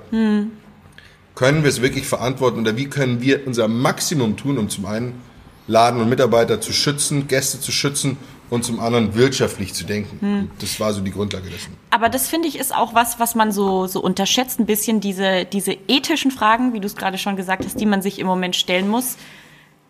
können 1.36 1.62
wir 1.62 1.70
es 1.70 1.80
wirklich 1.80 2.08
verantworten 2.08 2.58
oder 2.58 2.76
wie 2.76 2.86
können 2.86 3.20
wir 3.20 3.46
unser 3.46 3.68
Maximum 3.68 4.36
tun, 4.36 4.58
um 4.58 4.68
zum 4.68 4.86
einen 4.86 5.22
Laden 5.68 6.00
und 6.00 6.08
Mitarbeiter 6.08 6.60
zu 6.60 6.72
schützen, 6.72 7.28
Gäste 7.28 7.60
zu 7.60 7.70
schützen 7.70 8.16
und 8.50 8.64
zum 8.64 8.80
anderen 8.80 9.14
wirtschaftlich 9.14 9.74
zu 9.74 9.84
denken. 9.84 10.50
Das 10.60 10.80
war 10.80 10.92
so 10.92 11.00
die 11.00 11.10
Grundlage 11.10 11.50
dessen. 11.50 11.76
Aber 11.90 12.08
das 12.08 12.28
finde 12.28 12.48
ich 12.48 12.58
ist 12.58 12.74
auch 12.74 12.94
was, 12.94 13.18
was 13.20 13.34
man 13.34 13.52
so, 13.52 13.86
so 13.86 14.00
unterschätzt 14.00 14.60
ein 14.60 14.66
bisschen, 14.66 15.00
diese, 15.00 15.44
diese 15.44 15.76
ethischen 15.88 16.30
Fragen, 16.30 16.72
wie 16.72 16.80
du 16.80 16.86
es 16.86 16.96
gerade 16.96 17.18
schon 17.18 17.36
gesagt 17.36 17.64
hast, 17.64 17.78
die 17.80 17.86
man 17.86 18.02
sich 18.02 18.18
im 18.18 18.26
Moment 18.26 18.56
stellen 18.56 18.88
muss. 18.88 19.16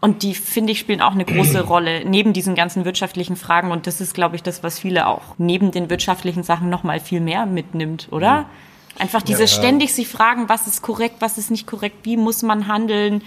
Und 0.00 0.22
die, 0.22 0.34
finde 0.34 0.72
ich, 0.72 0.78
spielen 0.78 1.00
auch 1.00 1.12
eine 1.12 1.24
große 1.24 1.62
Rolle 1.66 2.04
neben 2.04 2.32
diesen 2.32 2.54
ganzen 2.54 2.84
wirtschaftlichen 2.84 3.36
Fragen. 3.36 3.70
Und 3.70 3.86
das 3.86 4.00
ist, 4.00 4.14
glaube 4.14 4.36
ich, 4.36 4.42
das, 4.42 4.62
was 4.62 4.78
viele 4.78 5.06
auch 5.06 5.34
neben 5.38 5.70
den 5.70 5.90
wirtschaftlichen 5.90 6.42
Sachen 6.42 6.70
nochmal 6.70 7.00
viel 7.00 7.20
mehr 7.20 7.46
mitnimmt, 7.46 8.08
oder? 8.10 8.46
Einfach 8.98 9.22
diese 9.22 9.42
Ja. 9.42 9.46
ständig 9.46 9.92
sich 9.92 10.08
fragen, 10.08 10.48
was 10.48 10.66
ist 10.66 10.82
korrekt, 10.82 11.16
was 11.20 11.38
ist 11.38 11.50
nicht 11.50 11.66
korrekt, 11.66 11.96
wie 12.04 12.16
muss 12.16 12.42
man 12.42 12.66
handeln. 12.66 13.22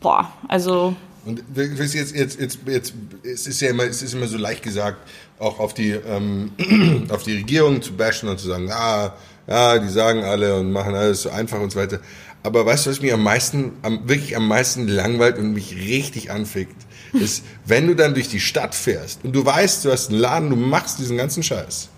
Boah, 0.00 0.32
also 0.48 0.94
Und 1.24 1.42
jetzt, 1.56 1.94
jetzt, 1.94 2.14
jetzt, 2.14 2.38
jetzt, 2.66 2.92
es 3.22 3.46
ist 3.46 3.60
ja 3.60 3.70
immer, 3.70 3.84
es 3.84 4.02
ist 4.02 4.12
immer 4.12 4.26
so 4.26 4.36
leicht 4.36 4.62
gesagt, 4.62 4.98
auch 5.38 5.58
auf 5.58 5.72
die, 5.74 5.90
ähm, 5.92 6.52
auf 7.10 7.22
die 7.22 7.36
Regierung 7.36 7.80
zu 7.80 7.94
bashen 7.94 8.28
und 8.28 8.38
zu 8.38 8.46
sagen, 8.48 8.70
ah, 8.70 9.14
ja, 9.46 9.78
die 9.78 9.88
sagen 9.88 10.22
alle 10.22 10.56
und 10.56 10.70
machen 10.70 10.94
alles 10.94 11.22
so 11.22 11.30
einfach 11.30 11.60
und 11.60 11.72
so 11.72 11.78
weiter. 11.78 12.00
Aber 12.42 12.66
weißt 12.66 12.84
du, 12.86 12.90
was 12.90 13.00
mich 13.00 13.12
am 13.12 13.22
meisten, 13.22 13.72
am, 13.82 14.06
wirklich 14.06 14.36
am 14.36 14.46
meisten 14.46 14.86
langweilt 14.86 15.38
und 15.38 15.54
mich 15.54 15.74
richtig 15.74 16.30
anfickt, 16.30 16.76
ist, 17.14 17.42
wenn 17.64 17.86
du 17.86 17.94
dann 17.96 18.12
durch 18.12 18.28
die 18.28 18.40
Stadt 18.40 18.74
fährst 18.74 19.24
und 19.24 19.32
du 19.32 19.44
weißt, 19.46 19.84
du 19.86 19.92
hast 19.92 20.10
einen 20.10 20.18
Laden, 20.18 20.50
du 20.50 20.56
machst 20.56 20.98
diesen 20.98 21.16
ganzen 21.16 21.42
Scheiß. 21.42 21.88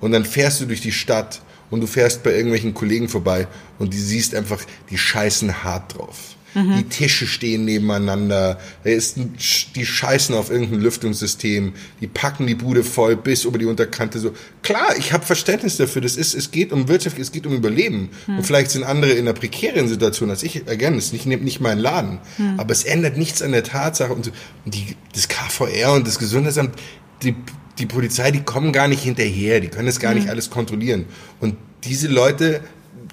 Und 0.00 0.10
dann 0.10 0.24
fährst 0.24 0.60
du 0.60 0.66
durch 0.66 0.80
die 0.80 0.90
Stadt 0.90 1.42
und 1.74 1.80
du 1.80 1.86
fährst 1.86 2.22
bei 2.22 2.32
irgendwelchen 2.32 2.72
Kollegen 2.72 3.08
vorbei 3.08 3.46
und 3.78 3.92
die 3.92 3.98
siehst 3.98 4.34
einfach, 4.34 4.62
die 4.90 4.98
scheißen 4.98 5.64
hart 5.64 5.96
drauf. 5.96 6.34
Die 6.56 6.84
Tische 6.84 7.26
stehen 7.26 7.64
nebeneinander, 7.64 8.60
die 8.84 9.86
scheißen 9.86 10.36
auf 10.36 10.50
irgendein 10.50 10.82
Lüftungssystem, 10.82 11.72
die 12.00 12.06
packen 12.06 12.46
die 12.46 12.54
Bude 12.54 12.84
voll 12.84 13.16
bis 13.16 13.44
über 13.44 13.58
die 13.58 13.64
Unterkante 13.64 14.20
so. 14.20 14.32
Klar, 14.62 14.96
ich 14.96 15.12
habe 15.12 15.26
Verständnis 15.26 15.78
dafür, 15.78 16.00
das 16.00 16.16
ist, 16.16 16.32
es 16.32 16.52
geht 16.52 16.72
um 16.72 16.86
Wirtschaft, 16.86 17.18
es 17.18 17.32
geht 17.32 17.46
um 17.46 17.54
Überleben. 17.54 18.10
Und 18.38 18.44
vielleicht 18.46 18.70
sind 18.70 18.84
andere 18.84 19.10
in 19.12 19.26
einer 19.26 19.32
prekären 19.32 19.88
Situation 19.88 20.30
als 20.30 20.44
ich, 20.44 20.68
again, 20.68 20.96
ist 20.96 21.12
nicht, 21.12 21.26
nicht 21.26 21.60
mein 21.60 21.78
Laden. 21.78 22.20
Aber 22.56 22.70
es 22.70 22.84
ändert 22.84 23.16
nichts 23.16 23.42
an 23.42 23.50
der 23.50 23.64
Tatsache 23.64 24.12
und 24.12 24.30
die, 24.64 24.94
das 25.12 25.26
KVR 25.26 25.92
und 25.94 26.06
das 26.06 26.20
Gesundheitsamt, 26.20 26.76
die, 27.24 27.34
die 27.78 27.86
Polizei, 27.86 28.30
die 28.30 28.42
kommen 28.42 28.72
gar 28.72 28.88
nicht 28.88 29.02
hinterher, 29.02 29.60
die 29.60 29.68
können 29.68 29.86
das 29.86 29.98
gar 30.00 30.14
nicht 30.14 30.28
alles 30.28 30.50
kontrollieren. 30.50 31.06
Und 31.40 31.56
diese 31.84 32.08
Leute 32.08 32.60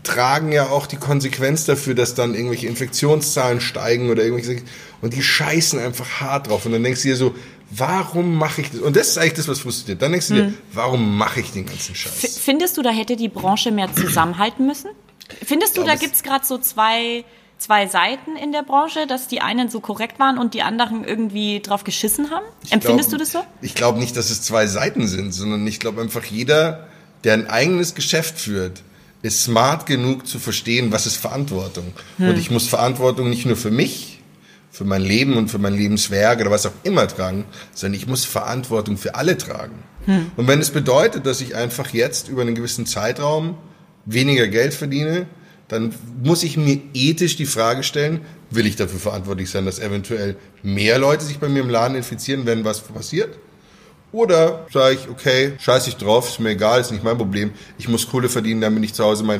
tragen 0.03 0.51
ja 0.51 0.69
auch 0.69 0.87
die 0.87 0.95
Konsequenz 0.97 1.65
dafür, 1.65 1.93
dass 1.95 2.15
dann 2.15 2.33
irgendwelche 2.33 2.67
Infektionszahlen 2.67 3.61
steigen 3.61 4.09
oder 4.09 4.23
irgendwelche 4.23 4.61
und 5.01 5.13
die 5.13 5.21
scheißen 5.23 5.79
einfach 5.79 6.21
hart 6.21 6.47
drauf 6.49 6.65
und 6.65 6.71
dann 6.71 6.83
denkst 6.83 7.01
du 7.03 7.07
dir 7.09 7.15
so, 7.15 7.35
warum 7.71 8.35
mache 8.37 8.61
ich 8.61 8.71
das? 8.71 8.81
Und 8.81 8.95
das 8.95 9.09
ist 9.09 9.17
eigentlich 9.17 9.33
das, 9.33 9.47
was 9.47 9.59
frustriert. 9.59 10.01
Dann 10.01 10.11
denkst 10.11 10.27
du 10.29 10.33
dir, 10.35 10.53
warum 10.73 11.17
mache 11.17 11.39
ich 11.41 11.51
den 11.51 11.65
ganzen 11.65 11.91
F- 11.93 11.97
Scheiß? 11.97 12.37
Findest 12.39 12.77
du, 12.77 12.81
da 12.81 12.91
hätte 12.91 13.15
die 13.15 13.29
Branche 13.29 13.71
mehr 13.71 13.93
zusammenhalten 13.93 14.65
müssen? 14.67 14.89
Findest 15.43 15.77
du, 15.77 15.81
glaube, 15.83 15.89
da 15.89 15.93
es- 15.95 15.99
gibt's 16.01 16.23
gerade 16.23 16.45
so 16.45 16.57
zwei, 16.57 17.23
zwei 17.61 17.87
Seiten 17.87 18.35
in 18.35 18.51
der 18.51 18.63
Branche, 18.63 19.05
dass 19.07 19.27
die 19.27 19.41
einen 19.41 19.69
so 19.69 19.79
korrekt 19.79 20.19
waren 20.19 20.37
und 20.37 20.53
die 20.53 20.63
anderen 20.63 21.03
irgendwie 21.03 21.61
drauf 21.61 21.83
geschissen 21.83 22.31
haben? 22.31 22.45
Empfindest 22.69 23.09
glaub- 23.09 23.19
du 23.19 23.23
das 23.23 23.31
so? 23.31 23.43
Ich 23.61 23.75
glaube 23.75 23.99
nicht, 23.99 24.17
dass 24.17 24.31
es 24.31 24.41
zwei 24.41 24.65
Seiten 24.67 25.07
sind, 25.07 25.31
sondern 25.31 25.65
ich 25.67 25.79
glaube 25.79 26.01
einfach 26.01 26.23
jeder, 26.25 26.87
der 27.23 27.33
ein 27.33 27.47
eigenes 27.47 27.93
Geschäft 27.93 28.39
führt, 28.39 28.81
ist 29.21 29.43
smart 29.43 29.85
genug 29.85 30.25
zu 30.25 30.39
verstehen, 30.39 30.91
was 30.91 31.05
ist 31.05 31.17
Verantwortung. 31.17 31.93
Und 32.17 32.37
ich 32.39 32.49
muss 32.49 32.67
Verantwortung 32.67 33.29
nicht 33.29 33.45
nur 33.45 33.55
für 33.55 33.69
mich, 33.69 34.19
für 34.71 34.83
mein 34.83 35.03
Leben 35.03 35.37
und 35.37 35.49
für 35.49 35.59
mein 35.59 35.75
Lebenswerk 35.75 36.41
oder 36.41 36.49
was 36.49 36.65
auch 36.65 36.71
immer 36.81 37.07
tragen, 37.07 37.45
sondern 37.73 37.99
ich 37.99 38.07
muss 38.07 38.25
Verantwortung 38.25 38.97
für 38.97 39.13
alle 39.13 39.37
tragen. 39.37 39.83
Und 40.35 40.47
wenn 40.47 40.59
es 40.59 40.71
bedeutet, 40.71 41.27
dass 41.27 41.41
ich 41.41 41.55
einfach 41.55 41.93
jetzt 41.93 42.29
über 42.29 42.41
einen 42.41 42.55
gewissen 42.55 42.87
Zeitraum 42.87 43.55
weniger 44.05 44.47
Geld 44.47 44.73
verdiene, 44.73 45.27
dann 45.71 45.93
muss 46.23 46.43
ich 46.43 46.57
mir 46.57 46.79
ethisch 46.93 47.35
die 47.37 47.45
Frage 47.45 47.83
stellen, 47.83 48.21
will 48.49 48.65
ich 48.67 48.75
dafür 48.75 48.99
verantwortlich 48.99 49.49
sein, 49.49 49.65
dass 49.65 49.79
eventuell 49.79 50.35
mehr 50.63 50.99
Leute 50.99 51.23
sich 51.23 51.39
bei 51.39 51.47
mir 51.49 51.61
im 51.61 51.69
Laden 51.69 51.95
infizieren, 51.95 52.45
wenn 52.45 52.65
was 52.65 52.81
passiert? 52.81 53.37
Oder 54.11 54.67
sage 54.73 54.95
ich, 54.95 55.07
okay, 55.09 55.53
scheiß 55.59 55.87
ich 55.87 55.95
drauf, 55.95 56.27
ist 56.29 56.39
mir 56.41 56.49
egal, 56.49 56.81
ist 56.81 56.91
nicht 56.91 57.03
mein 57.03 57.17
Problem, 57.17 57.51
ich 57.77 57.87
muss 57.87 58.09
Kohle 58.09 58.27
verdienen, 58.27 58.59
bin 58.73 58.83
ich 58.83 58.93
zu 58.93 59.03
Hause 59.03 59.23
mein... 59.23 59.39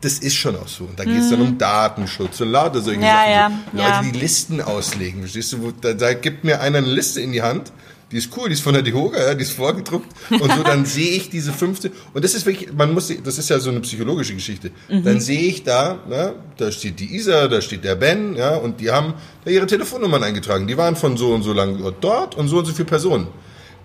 Das 0.00 0.20
ist 0.20 0.36
schon 0.36 0.54
auch 0.54 0.68
so. 0.68 0.84
Und 0.84 0.96
da 0.96 1.04
geht 1.04 1.18
es 1.20 1.28
dann 1.30 1.40
um 1.40 1.58
Datenschutz 1.58 2.40
und 2.40 2.52
lauter 2.52 2.80
solche 2.80 3.00
Mhm. 3.00 3.04
Ja, 3.04 3.10
Sachen. 3.16 3.32
ja, 3.34 3.50
so. 3.72 3.76
Leute, 3.78 3.90
ja. 3.90 4.02
die 4.12 4.18
Listen 4.20 4.60
auslegen, 4.60 5.20
verstehst 5.22 5.52
du? 5.54 5.60
Wo- 5.62 5.72
Da, 5.72 5.92
da 5.92 6.14
gibt 6.14 6.44
mir 6.44 6.60
einer 6.60 6.78
eine 6.78 6.86
Liste 6.86 7.20
in 7.20 7.32
die 7.32 7.42
Hand, 7.42 7.72
die 8.10 8.16
ist 8.16 8.34
cool, 8.36 8.48
die 8.48 8.54
ist 8.54 8.62
von 8.62 8.72
der 8.72 8.82
Dehoga, 8.82 9.18
ja, 9.20 9.34
die 9.34 9.42
ist 9.42 9.52
vorgedruckt 9.52 10.08
und 10.30 10.52
so, 10.52 10.62
dann 10.62 10.84
sehe 10.96 11.10
ich 11.10 11.28
diese 11.28 11.52
15 11.52 11.92
und 12.14 12.24
das 12.24 12.34
ist 12.34 12.46
wirklich, 12.46 12.72
man 12.72 12.94
muss, 12.94 13.12
das 13.22 13.38
ist 13.38 13.50
ja 13.50 13.58
so 13.60 13.70
eine 13.70 13.80
psychologische 13.80 14.34
Geschichte. 14.34 14.70
Dann 14.88 15.20
sehe 15.20 15.42
ich 15.42 15.62
da, 15.62 15.98
ne, 16.08 16.34
da 16.56 16.72
steht 16.72 17.00
die 17.00 17.14
Isa, 17.14 17.48
da 17.48 17.60
steht 17.60 17.84
der 17.84 17.96
Ben, 17.96 18.34
ja, 18.34 18.56
und 18.56 18.80
die 18.80 18.90
haben 18.90 19.14
da 19.44 19.50
ihre 19.50 19.66
Telefonnummern 19.66 20.22
eingetragen. 20.22 20.66
Die 20.66 20.76
waren 20.76 20.96
von 20.96 21.16
so 21.16 21.34
und 21.34 21.42
so 21.42 21.52
lang 21.52 21.78
dort 22.00 22.34
und 22.34 22.48
so 22.48 22.58
und 22.58 22.64
so 22.64 22.72
viele 22.72 22.86
Personen. 22.86 23.28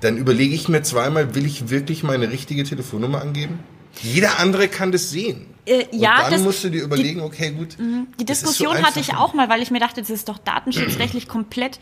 Dann 0.02 0.18
überlege 0.18 0.54
ich 0.56 0.68
mir 0.70 0.84
zweimal, 0.84 1.36
will 1.36 1.46
ich 1.46 1.70
wirklich 1.70 2.04
meine 2.04 2.30
richtige 2.32 2.64
Telefonnummer 2.64 3.22
angeben? 3.22 3.60
Jeder 4.02 4.40
andere 4.40 4.68
kann 4.68 4.92
das 4.92 5.10
sehen. 5.12 5.46
Äh, 5.66 5.86
ja, 5.92 6.16
und 6.18 6.24
dann 6.24 6.32
das- 6.32 6.42
musst 6.42 6.64
du 6.64 6.70
dir 6.70 6.84
überlegen, 6.84 7.22
okay, 7.22 7.52
gut. 7.52 7.78
Die 8.20 8.26
das 8.26 8.38
ist 8.38 8.44
so 8.44 8.64
Diskussion 8.66 8.84
hatte 8.86 9.00
ich 9.00 9.16
auch 9.16 9.34
mal, 9.34 9.50
weil 9.50 9.62
ich 9.62 9.72
mir 9.72 9.80
dachte, 9.80 10.02
das 10.02 10.10
ist 10.10 10.28
doch 10.28 10.38
datenschutzrechtlich 10.38 11.28
komplett, 11.28 11.80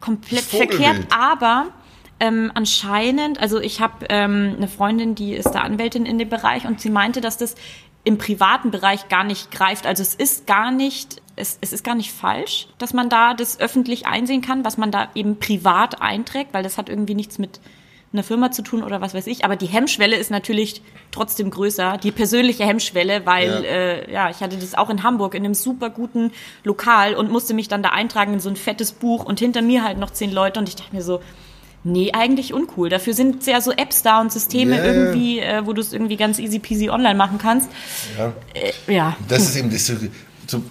komplett 0.00 0.44
verkehrt. 0.44 1.06
Aber 1.10 1.68
ähm, 2.24 2.50
anscheinend, 2.54 3.40
also 3.40 3.60
ich 3.60 3.80
habe 3.80 4.06
ähm, 4.08 4.54
eine 4.56 4.68
Freundin, 4.68 5.14
die 5.14 5.34
ist 5.34 5.50
da 5.50 5.60
Anwältin 5.60 6.06
in 6.06 6.18
dem 6.18 6.28
Bereich 6.28 6.66
und 6.66 6.80
sie 6.80 6.90
meinte, 6.90 7.20
dass 7.20 7.36
das 7.36 7.54
im 8.04 8.18
privaten 8.18 8.70
Bereich 8.70 9.08
gar 9.08 9.24
nicht 9.24 9.50
greift. 9.50 9.86
Also 9.86 10.02
es 10.02 10.14
ist 10.14 10.46
gar 10.46 10.70
nicht, 10.70 11.22
es, 11.36 11.58
es 11.60 11.72
ist 11.72 11.84
gar 11.84 11.94
nicht 11.94 12.12
falsch, 12.12 12.68
dass 12.78 12.92
man 12.92 13.08
da 13.08 13.34
das 13.34 13.60
öffentlich 13.60 14.06
einsehen 14.06 14.42
kann, 14.42 14.64
was 14.64 14.76
man 14.76 14.90
da 14.90 15.08
eben 15.14 15.38
privat 15.38 16.00
einträgt, 16.02 16.52
weil 16.52 16.62
das 16.62 16.76
hat 16.78 16.88
irgendwie 16.88 17.14
nichts 17.14 17.38
mit 17.38 17.60
einer 18.12 18.22
Firma 18.22 18.50
zu 18.52 18.62
tun 18.62 18.82
oder 18.82 19.00
was 19.00 19.12
weiß 19.14 19.26
ich. 19.26 19.44
Aber 19.44 19.56
die 19.56 19.66
Hemmschwelle 19.66 20.16
ist 20.16 20.30
natürlich 20.30 20.82
trotzdem 21.10 21.50
größer, 21.50 21.98
die 21.98 22.12
persönliche 22.12 22.64
Hemmschwelle, 22.64 23.26
weil 23.26 23.48
Ja. 23.48 23.60
äh, 23.62 24.12
ja 24.12 24.30
ich 24.30 24.40
hatte 24.40 24.56
das 24.56 24.74
auch 24.74 24.88
in 24.90 25.02
Hamburg 25.02 25.34
in 25.34 25.44
einem 25.44 25.54
super 25.54 25.90
guten 25.90 26.30
Lokal 26.62 27.14
und 27.14 27.30
musste 27.30 27.54
mich 27.54 27.68
dann 27.68 27.82
da 27.82 27.88
eintragen 27.90 28.34
in 28.34 28.40
so 28.40 28.48
ein 28.48 28.56
fettes 28.56 28.92
Buch 28.92 29.24
und 29.24 29.40
hinter 29.40 29.62
mir 29.62 29.82
halt 29.82 29.98
noch 29.98 30.10
zehn 30.10 30.32
Leute 30.32 30.60
und 30.60 30.68
ich 30.68 30.76
dachte 30.76 30.94
mir 30.94 31.02
so, 31.02 31.20
nee, 31.84 32.10
eigentlich 32.12 32.52
uncool. 32.52 32.88
Dafür 32.88 33.14
sind 33.14 33.46
ja 33.46 33.60
so 33.60 33.70
Apps 33.72 34.02
da 34.02 34.20
und 34.20 34.32
Systeme 34.32 34.76
ja. 34.76 34.84
irgendwie, 34.84 35.38
äh, 35.38 35.64
wo 35.64 35.72
du 35.72 35.80
es 35.80 35.92
irgendwie 35.92 36.16
ganz 36.16 36.38
easy 36.38 36.58
peasy 36.58 36.90
online 36.90 37.14
machen 37.14 37.38
kannst. 37.38 37.68
Ja. 38.18 38.32
Äh, 38.54 38.92
ja. 38.92 39.16
Das 39.28 39.42
ist 39.42 39.56
eben 39.56 39.70
das, 39.70 39.86
so, 40.46 40.62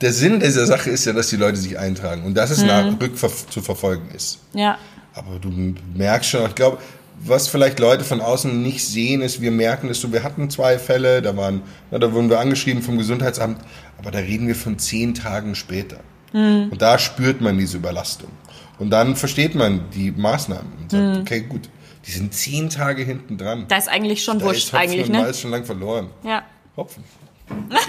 der 0.00 0.12
Sinn 0.12 0.40
dieser 0.40 0.66
Sache 0.66 0.90
ist 0.90 1.04
ja, 1.04 1.12
dass 1.12 1.28
die 1.28 1.36
Leute 1.36 1.56
sich 1.56 1.78
eintragen 1.78 2.24
und 2.24 2.34
dass 2.34 2.50
es 2.50 2.60
Mhm. 2.60 2.66
nach 2.66 3.00
rückver 3.00 3.30
zu 3.48 3.62
verfolgen 3.62 4.08
ist. 4.14 4.40
Ja. 4.52 4.78
Aber 5.14 5.38
du 5.38 5.50
merkst 5.94 6.30
schon, 6.30 6.46
ich 6.46 6.54
glaube, 6.54 6.78
was 7.20 7.48
vielleicht 7.48 7.78
Leute 7.78 8.04
von 8.04 8.20
außen 8.20 8.62
nicht 8.62 8.84
sehen, 8.84 9.22
ist, 9.22 9.40
wir 9.40 9.52
merken 9.52 9.88
es 9.88 10.00
so, 10.00 10.12
wir 10.12 10.24
hatten 10.24 10.50
zwei 10.50 10.78
Fälle, 10.78 11.22
da 11.22 11.36
waren, 11.36 11.62
na, 11.90 11.98
da 11.98 12.12
wurden 12.12 12.28
wir 12.28 12.40
angeschrieben 12.40 12.82
vom 12.82 12.98
Gesundheitsamt, 12.98 13.60
aber 13.98 14.10
da 14.10 14.18
reden 14.18 14.48
wir 14.48 14.56
von 14.56 14.78
zehn 14.78 15.14
Tagen 15.14 15.54
später. 15.54 16.00
Mhm. 16.32 16.68
Und 16.70 16.82
da 16.82 16.98
spürt 16.98 17.40
man 17.40 17.56
diese 17.56 17.76
Überlastung. 17.76 18.30
Und 18.78 18.90
dann 18.90 19.16
versteht 19.16 19.54
man 19.54 19.88
die 19.90 20.10
Maßnahmen 20.10 20.72
und 20.80 20.90
sagt, 20.90 21.02
Mhm. 21.16 21.20
okay, 21.20 21.40
gut, 21.42 21.68
die 22.06 22.10
sind 22.10 22.34
zehn 22.34 22.68
Tage 22.70 23.02
hinten 23.04 23.38
dran. 23.38 23.66
Da 23.68 23.76
ist 23.76 23.88
eigentlich 23.88 24.22
schon 24.24 24.38
Da 24.38 24.46
wurscht 24.46 24.64
ist 24.64 24.72
Hopfen 24.72 24.90
eigentlich, 24.90 25.06
und 25.06 25.12
ne? 25.12 25.18
Malz 25.22 25.40
schon 25.40 25.50
lang 25.50 25.64
verloren. 25.64 26.10
Ja. 26.22 26.42
Hopfen. 26.76 27.04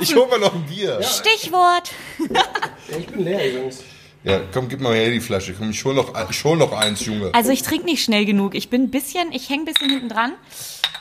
Ich 0.00 0.14
hol 0.14 0.26
mal 0.28 0.38
noch 0.38 0.54
ein 0.54 0.64
Bier. 0.66 1.02
Stichwort. 1.02 1.90
Ich 2.96 3.06
bin 3.08 3.24
leer 3.24 3.50
übrigens. 3.52 3.82
Ja, 4.22 4.40
komm, 4.52 4.68
gib 4.68 4.80
mal 4.80 4.94
her 4.94 5.10
die 5.10 5.20
Flasche. 5.20 5.52
Komm, 5.52 5.70
ich 5.70 5.84
hol 5.84 5.94
noch, 5.94 6.12
ich 6.30 6.44
hol 6.44 6.56
noch 6.56 6.72
eins, 6.72 7.04
Junge. 7.06 7.30
Also 7.34 7.50
ich 7.50 7.62
trinke 7.62 7.86
nicht 7.86 8.04
schnell 8.04 8.24
genug. 8.24 8.54
Ich 8.54 8.68
bin 8.70 8.82
ein 8.84 8.90
bisschen, 8.90 9.32
ich 9.32 9.48
hänge 9.48 9.62
ein 9.62 9.64
bisschen 9.66 9.90
hinten 9.90 10.08
dran. 10.08 10.32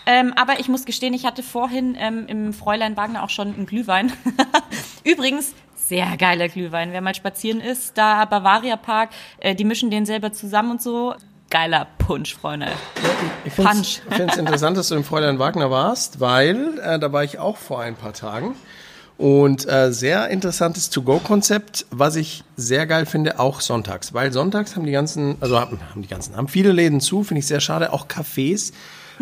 Ähm, 0.05 0.33
aber 0.37 0.59
ich 0.59 0.67
muss 0.69 0.85
gestehen, 0.85 1.13
ich 1.13 1.25
hatte 1.25 1.43
vorhin 1.43 1.95
ähm, 1.99 2.25
im 2.27 2.53
Fräulein 2.53 2.97
Wagner 2.97 3.23
auch 3.23 3.29
schon 3.29 3.53
einen 3.53 3.65
Glühwein. 3.67 4.11
Übrigens, 5.03 5.53
sehr 5.89 6.15
geiler 6.17 6.47
Glühwein. 6.47 6.93
Wer 6.93 7.01
mal 7.01 7.15
spazieren 7.15 7.59
ist, 7.59 7.97
da 7.97 8.23
Bavaria 8.25 8.77
Park, 8.77 9.09
äh, 9.39 9.55
die 9.55 9.65
mischen 9.65 9.89
den 9.89 10.05
selber 10.05 10.31
zusammen 10.31 10.71
und 10.71 10.81
so. 10.81 11.15
Geiler 11.49 11.87
Punsch, 11.97 12.35
Freunde. 12.35 12.67
Ich 13.43 13.53
finde 13.53 13.81
es 13.81 14.37
interessant, 14.37 14.77
dass 14.77 14.89
du 14.89 14.95
im 14.95 15.03
Fräulein 15.03 15.39
Wagner 15.39 15.71
warst, 15.71 16.19
weil 16.19 16.77
äh, 16.79 16.99
da 16.99 17.11
war 17.11 17.23
ich 17.23 17.39
auch 17.39 17.57
vor 17.57 17.81
ein 17.81 17.95
paar 17.95 18.13
Tagen. 18.13 18.53
Und 19.17 19.67
äh, 19.67 19.91
sehr 19.91 20.29
interessantes 20.29 20.91
To-Go-Konzept, 20.91 21.87
was 21.89 22.15
ich 22.15 22.43
sehr 22.55 22.85
geil 22.85 23.07
finde, 23.07 23.39
auch 23.39 23.59
sonntags. 23.59 24.13
Weil 24.13 24.31
sonntags 24.31 24.75
haben 24.75 24.85
die 24.85 24.91
ganzen, 24.91 25.37
also 25.41 25.59
haben, 25.59 25.79
haben 25.89 26.03
die 26.03 26.07
ganzen, 26.07 26.37
haben 26.37 26.47
viele 26.47 26.71
Läden 26.71 27.01
zu, 27.01 27.23
finde 27.23 27.39
ich 27.39 27.47
sehr 27.47 27.59
schade, 27.59 27.91
auch 27.91 28.07
Cafés. 28.07 28.71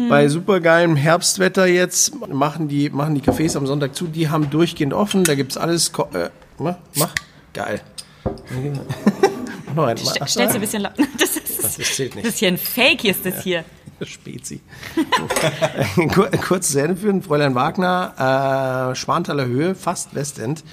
Bei 0.09 0.27
supergeilem 0.27 0.95
Herbstwetter 0.95 1.65
jetzt 1.65 2.13
machen 2.31 2.67
die, 2.67 2.91
machen 2.91 3.15
die 3.15 3.21
Cafés 3.21 3.57
am 3.57 3.65
Sonntag 3.65 3.95
zu, 3.95 4.05
die 4.05 4.29
haben 4.29 4.51
durchgehend 4.51 4.93
offen, 4.93 5.23
da 5.23 5.33
gibt's 5.33 5.57
alles, 5.57 5.91
äh, 6.13 6.29
mach, 6.59 6.75
mach, 6.95 7.13
geil. 7.53 7.81
mach 9.67 9.75
noch 9.75 9.85
einen, 9.85 9.99
mach, 10.03 10.27
Stellst 10.27 10.37
du 10.37 10.57
ein 10.57 10.61
bisschen 10.61 10.81
laut. 10.83 10.93
Das 11.19 11.35
ist, 11.37 11.63
Das 11.63 11.95
zählt 11.95 12.15
nicht. 12.15 12.25
das 12.27 12.33
ist 12.33 12.39
hier 12.39 12.47
ein 12.49 12.57
Fake, 12.57 13.01
hier 13.01 13.11
ist 13.11 13.25
das 13.25 13.41
hier. 13.43 13.63
Spezi. 14.01 14.61
Kur- 16.13 16.29
Kurzes 16.31 16.75
Ende 16.75 16.95
führen. 16.95 17.21
Fräulein 17.23 17.55
Wagner, 17.55 18.91
äh, 18.91 18.95
Schwanthaler 18.95 19.45
Höhe, 19.45 19.73
fast 19.75 20.13
Westend. 20.13 20.63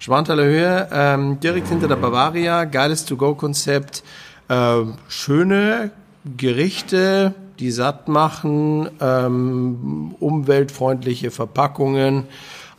Schwanthaler 0.00 0.44
Höhe, 0.44 0.88
ähm, 0.92 1.38
direkt 1.38 1.68
hinter 1.68 1.86
der 1.86 1.94
Bavaria, 1.94 2.64
geiles 2.64 3.04
To-Go-Konzept, 3.04 4.02
äh, 4.48 4.78
schöne 5.08 5.92
Gerichte, 6.36 7.34
die 7.60 7.70
satt 7.70 8.08
machen, 8.08 8.90
ähm, 9.00 10.16
umweltfreundliche 10.18 11.30
Verpackungen, 11.30 12.24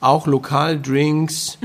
auch 0.01 0.27
Lokaldrinks. 0.27 1.57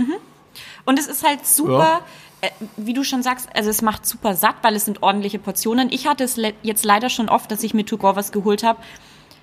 Und 0.88 0.98
es 0.98 1.06
ist 1.06 1.22
halt 1.22 1.44
super, 1.46 2.00
äh, 2.40 2.48
wie 2.78 2.94
du 2.94 3.04
schon 3.04 3.22
sagst, 3.22 3.50
also 3.54 3.68
es 3.68 3.82
macht 3.82 4.06
super 4.06 4.34
satt, 4.34 4.54
weil 4.62 4.74
es 4.74 4.86
sind 4.86 5.02
ordentliche 5.02 5.38
Portionen. 5.38 5.92
Ich 5.92 6.06
hatte 6.06 6.24
es 6.24 6.38
le 6.38 6.54
jetzt 6.62 6.82
leider 6.82 7.10
schon 7.10 7.28
oft, 7.28 7.50
dass 7.50 7.62
ich 7.62 7.74
mir 7.74 7.84
To-Go 7.84 8.16
was 8.16 8.32
geholt 8.32 8.62
habe 8.62 8.80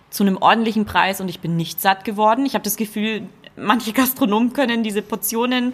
zu 0.09 0.23
einem 0.23 0.37
ordentlichen 0.37 0.85
Preis 0.85 1.21
und 1.21 1.29
ich 1.29 1.41
bin 1.41 1.55
nicht 1.55 1.79
satt 1.79 2.03
geworden. 2.03 2.47
Ich 2.47 2.55
habe 2.55 2.63
das 2.63 2.77
Gefühl, 2.77 3.29
manche 3.55 3.93
Gastronomen 3.93 4.53
können 4.53 4.81
diese 4.81 5.03
Portionen 5.03 5.73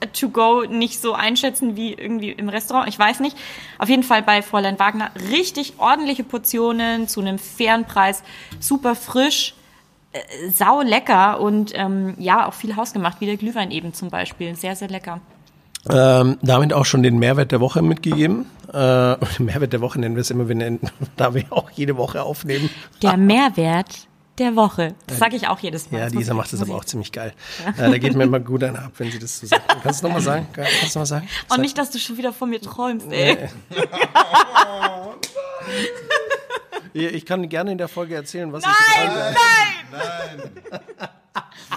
äh, 0.00 0.08
to 0.08 0.28
go 0.28 0.64
nicht 0.64 1.00
so 1.00 1.12
einschätzen 1.12 1.76
wie 1.76 1.92
irgendwie 1.92 2.32
im 2.32 2.48
Restaurant. 2.48 2.88
Ich 2.88 2.98
weiß 2.98 3.20
nicht. 3.20 3.36
Auf 3.78 3.88
jeden 3.88 4.02
Fall 4.02 4.24
bei 4.24 4.42
Fräulein 4.42 4.80
Wagner 4.80 5.12
richtig 5.30 5.74
ordentliche 5.78 6.24
Portionen 6.24 7.06
zu 7.06 7.20
einem 7.20 7.38
fairen 7.38 7.84
Preis, 7.84 8.24
super 8.58 8.96
frisch, 8.96 9.54
äh, 10.12 10.50
sau 10.50 10.82
lecker 10.82 11.40
und 11.40 11.72
ähm, 11.74 12.14
ja, 12.18 12.46
auch 12.46 12.54
viel 12.54 12.76
hausgemacht, 12.76 13.20
wie 13.20 13.26
der 13.26 13.36
Glühwein 13.36 13.70
eben 13.70 13.94
zum 13.94 14.10
Beispiel. 14.10 14.54
Sehr, 14.54 14.76
sehr 14.76 14.88
lecker. 14.88 15.20
Ähm, 15.90 16.38
damit 16.42 16.72
auch 16.72 16.84
schon 16.84 17.02
den 17.02 17.18
Mehrwert 17.18 17.50
der 17.50 17.60
Woche 17.60 17.82
mitgegeben. 17.82 18.46
Äh, 18.72 18.76
Mehrwert 19.38 19.72
der 19.72 19.80
Woche 19.80 20.00
nennen 20.00 20.14
wir 20.14 20.20
es 20.20 20.30
immer, 20.30 20.48
wir 20.48 20.54
nennen, 20.54 20.80
da 21.16 21.34
wir 21.34 21.44
auch 21.50 21.70
jede 21.70 21.96
Woche 21.96 22.22
aufnehmen. 22.22 22.70
Der 23.02 23.16
Mehrwert 23.16 24.06
der 24.38 24.56
Woche. 24.56 24.94
Das 25.06 25.18
sage 25.18 25.36
ich 25.36 25.48
auch 25.48 25.58
jedes 25.58 25.90
Mal. 25.90 26.00
Ja, 26.00 26.06
Lisa 26.06 26.34
macht 26.34 26.52
das 26.52 26.62
aber 26.62 26.74
auch 26.74 26.84
ziemlich 26.84 27.12
geil. 27.12 27.32
Äh, 27.76 27.90
da 27.90 27.98
geht 27.98 28.14
mir 28.14 28.24
immer 28.24 28.40
gut 28.40 28.64
einer 28.64 28.84
ab, 28.84 28.92
wenn 28.98 29.10
sie 29.10 29.18
das 29.18 29.38
so 29.38 29.46
sagt. 29.46 29.82
Kannst 29.82 30.02
du 30.02 30.06
noch 30.06 30.14
mal 30.14 30.22
sagen? 30.22 30.46
Kannst 30.52 30.72
du 30.72 30.86
noch 30.86 30.94
mal 30.94 31.06
sagen? 31.06 31.28
Und 31.50 31.60
nicht, 31.60 31.76
dass 31.76 31.90
du 31.90 31.98
schon 31.98 32.16
wieder 32.16 32.32
von 32.32 32.48
mir 32.48 32.60
träumst, 32.60 33.10
ey. 33.10 33.36
Ich 33.70 33.76
ich 36.92 37.26
kann 37.26 37.48
gerne 37.48 37.72
in 37.72 37.78
der 37.78 37.88
Folge 37.88 38.14
erzählen, 38.14 38.52
was 38.52 38.62
Nein, 38.62 38.72
ich 38.72 39.02
geträumt 39.02 39.24
habe. 39.24 39.34
nein! 39.92 41.10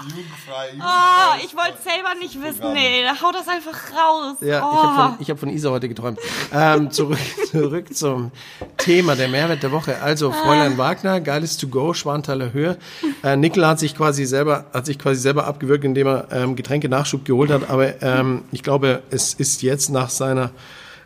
Jugendfrei, 0.08 0.66
jugendfrei. 0.66 0.84
Oh, 0.84 1.44
ich 1.44 1.56
wollte 1.56 1.78
selber 1.82 2.14
nicht 2.20 2.40
wissen, 2.40 2.76
ey. 2.76 3.02
Da 3.02 3.20
hau 3.20 3.32
das 3.32 3.48
einfach 3.48 3.74
raus. 3.92 4.36
Ja, 4.40 4.62
oh. 4.62 4.74
ich 4.74 4.82
habe 4.82 4.94
von, 4.94 5.20
ich 5.20 5.30
hab 5.30 5.38
von 5.38 5.48
Isa 5.48 5.70
heute 5.70 5.88
geträumt. 5.88 6.18
Ähm, 6.52 6.90
zurück, 6.90 7.18
zurück 7.50 7.94
zum 7.94 8.30
Thema, 8.76 9.16
der 9.16 9.28
Mehrwert 9.28 9.62
der 9.62 9.72
Woche. 9.72 10.00
Also, 10.02 10.32
Fräulein 10.32 10.76
Wagner, 10.78 11.20
geiles 11.20 11.56
To-Go, 11.56 11.94
Schwanthaler 11.94 12.52
Höhe. 12.52 12.76
Äh, 13.22 13.36
Nickel 13.36 13.66
hat 13.66 13.78
sich 13.78 13.96
quasi 13.96 14.26
selber, 14.26 14.66
hat 14.72 14.86
sich 14.86 14.98
quasi 14.98 15.20
selber 15.20 15.46
abgewürgt, 15.46 15.84
indem 15.84 16.06
er 16.06 16.28
ähm, 16.30 16.56
Getränke-Nachschub 16.56 17.24
geholt 17.24 17.50
hat. 17.50 17.70
Aber 17.70 18.02
ähm, 18.02 18.44
ich 18.52 18.62
glaube, 18.62 19.02
es 19.10 19.34
ist 19.34 19.62
jetzt 19.62 19.88
nach 19.88 20.10
seiner, 20.10 20.50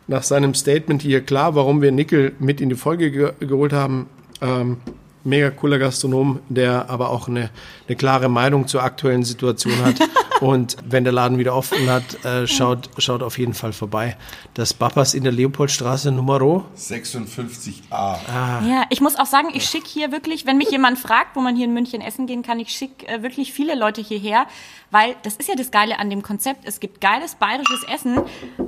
nach 0.07 0.23
seinem 0.23 0.53
Statement 0.53 1.01
hier 1.01 1.21
klar, 1.21 1.55
warum 1.55 1.81
wir 1.81 1.91
Nickel 1.91 2.33
mit 2.39 2.61
in 2.61 2.69
die 2.69 2.75
Folge 2.75 3.11
ge 3.11 3.31
geholt 3.39 3.73
haben. 3.73 4.07
Ähm, 4.41 4.77
mega 5.23 5.49
cooler 5.51 5.79
Gastronom, 5.79 6.39
der 6.49 6.89
aber 6.89 7.09
auch 7.09 7.27
eine, 7.27 7.49
eine 7.87 7.95
klare 7.95 8.29
Meinung 8.29 8.67
zur 8.67 8.83
aktuellen 8.83 9.23
Situation 9.23 9.73
hat. 9.83 9.95
Und 10.41 10.77
wenn 10.83 11.03
der 11.03 11.13
Laden 11.13 11.37
wieder 11.37 11.55
offen 11.55 11.87
hat, 11.87 12.25
äh, 12.25 12.47
schaut, 12.47 12.89
schaut 12.97 13.21
auf 13.21 13.37
jeden 13.37 13.53
Fall 13.53 13.73
vorbei. 13.73 14.17
Das 14.55 14.73
Bappers 14.73 15.13
in 15.13 15.23
der 15.23 15.31
Leopoldstraße 15.31 16.11
Numero. 16.11 16.65
56a. 16.75 17.91
Ja, 17.91 18.85
ich 18.89 19.01
muss 19.01 19.17
auch 19.17 19.27
sagen, 19.27 19.49
ich 19.53 19.65
schicke 19.65 19.87
hier 19.87 20.11
wirklich, 20.11 20.47
wenn 20.47 20.57
mich 20.57 20.71
jemand 20.71 20.97
fragt, 20.97 21.35
wo 21.35 21.41
man 21.41 21.55
hier 21.55 21.65
in 21.65 21.73
München 21.73 22.01
essen 22.01 22.25
gehen 22.25 22.41
kann, 22.41 22.59
ich 22.59 22.69
schicke 22.69 23.07
äh, 23.07 23.21
wirklich 23.21 23.53
viele 23.53 23.75
Leute 23.75 24.01
hierher, 24.01 24.47
weil 24.89 25.15
das 25.21 25.35
ist 25.35 25.47
ja 25.47 25.55
das 25.55 25.69
Geile 25.69 25.99
an 25.99 26.09
dem 26.09 26.23
Konzept. 26.23 26.61
Es 26.63 26.79
gibt 26.79 27.01
geiles 27.01 27.35
bayerisches 27.35 27.83
Essen, 27.83 28.19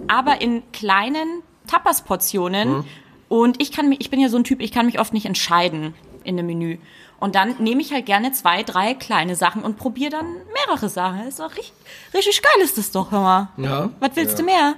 aber 0.07 0.41
in 0.41 0.61
kleinen 0.71 1.41
Tapas-Portionen. 1.65 2.85
Und 3.29 3.59
ich 3.59 3.71
kann 3.71 3.89
mich, 3.89 3.99
ich 4.01 4.11
bin 4.11 4.19
ja 4.19 4.29
so 4.29 4.37
ein 4.37 4.43
Typ, 4.43 4.61
ich 4.61 4.71
kann 4.71 4.85
mich 4.85 4.99
oft 4.99 5.11
nicht 5.11 5.25
entscheiden 5.25 5.95
in 6.23 6.37
einem 6.37 6.47
Menü. 6.47 6.77
Und 7.19 7.35
dann 7.35 7.55
nehme 7.59 7.81
ich 7.81 7.93
halt 7.93 8.05
gerne 8.05 8.33
zwei, 8.33 8.63
drei 8.63 8.93
kleine 8.93 9.35
Sachen 9.35 9.63
und 9.63 9.77
probiere 9.77 10.11
dann 10.11 10.25
mehrere 10.53 10.89
Sachen. 10.89 11.25
Ist 11.27 11.39
doch 11.39 11.51
richtig, 11.51 11.73
richtig 12.13 12.41
geil 12.41 12.63
ist 12.63 12.77
das 12.77 12.91
doch, 12.91 13.11
hör 13.11 13.21
mal. 13.21 13.47
Ja. 13.57 13.89
Was 13.99 14.11
willst 14.15 14.39
du 14.39 14.43
mehr? 14.43 14.75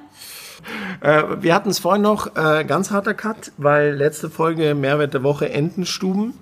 Äh, 1.01 1.23
wir 1.41 1.55
hatten 1.55 1.69
es 1.69 1.79
vorhin 1.79 2.01
noch, 2.01 2.36
äh, 2.36 2.63
ganz 2.65 2.91
harter 2.91 3.13
Cut, 3.13 3.51
weil 3.58 3.95
letzte 3.95 4.29
Folge 4.29 4.75
Mehrwert 4.75 5.13
der 5.13 5.23
Woche 5.23 5.49
Entenstuben. 5.49 6.34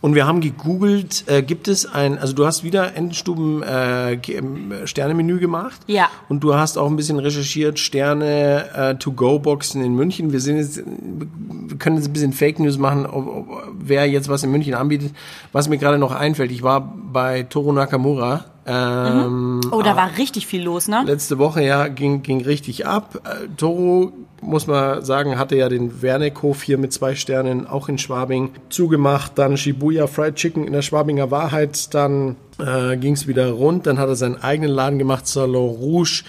Und 0.00 0.14
wir 0.14 0.26
haben 0.26 0.40
gegoogelt, 0.40 1.24
äh, 1.26 1.42
gibt 1.42 1.68
es 1.68 1.86
ein, 1.86 2.18
also 2.18 2.32
du 2.32 2.46
hast 2.46 2.64
wieder 2.64 2.96
Entenstuben 2.96 3.62
äh, 3.62 4.14
ähm, 4.14 4.72
Sternemenü 4.84 5.38
gemacht. 5.38 5.80
Ja. 5.86 6.08
Und 6.28 6.40
du 6.42 6.54
hast 6.54 6.78
auch 6.78 6.88
ein 6.88 6.96
bisschen 6.96 7.18
recherchiert, 7.18 7.78
Sterne 7.78 8.70
äh, 8.74 8.94
To-Go-Boxen 8.96 9.82
in 9.82 9.94
München. 9.94 10.32
Wir 10.32 10.40
sind 10.40 10.56
jetzt, 10.56 10.78
wir 10.78 11.78
können 11.78 11.96
jetzt 11.96 12.08
ein 12.08 12.12
bisschen 12.12 12.32
Fake 12.32 12.58
News 12.58 12.78
machen, 12.78 13.06
ob, 13.06 13.28
ob, 13.28 13.46
wer 13.78 14.06
jetzt 14.08 14.28
was 14.28 14.42
in 14.42 14.50
München 14.50 14.74
anbietet. 14.74 15.12
Was 15.52 15.68
mir 15.68 15.78
gerade 15.78 15.98
noch 15.98 16.12
einfällt, 16.12 16.50
ich 16.50 16.62
war 16.62 16.80
bei 16.80 17.42
Toru 17.42 17.72
Nakamura. 17.72 18.44
Ähm, 18.66 19.60
Oh, 19.70 19.82
da 19.82 19.96
war 19.96 20.10
richtig 20.18 20.46
viel 20.46 20.62
los, 20.62 20.88
ne? 20.88 21.02
Letzte 21.06 21.38
Woche 21.38 21.62
ja 21.62 21.88
ging, 21.88 22.22
ging 22.22 22.42
richtig 22.42 22.86
ab. 22.86 23.20
Äh, 23.24 23.48
Toro, 23.56 24.12
muss 24.42 24.66
man 24.66 25.04
sagen, 25.04 25.38
hatte 25.38 25.56
ja 25.56 25.68
den 25.68 26.02
Wernickhof 26.02 26.62
hier 26.62 26.78
mit 26.78 26.92
zwei 26.92 27.14
Sternen 27.14 27.66
auch 27.66 27.88
in 27.88 27.98
Schwabing 27.98 28.50
zugemacht. 28.68 29.32
Dann 29.36 29.56
Shibuya 29.56 30.06
Fried 30.06 30.34
Chicken 30.36 30.66
in 30.66 30.72
der 30.72 30.82
Schwabinger 30.82 31.30
Wahrheit. 31.30 31.92
Dann 31.94 32.36
äh, 32.58 32.96
ging 32.96 33.14
es 33.14 33.26
wieder 33.26 33.50
rund. 33.50 33.86
Dann 33.86 33.98
hat 33.98 34.08
er 34.08 34.16
seinen 34.16 34.42
eigenen 34.42 34.70
Laden 34.70 34.98
gemacht, 34.98 35.26
Salon 35.26 35.68
Rouge. 35.68 36.22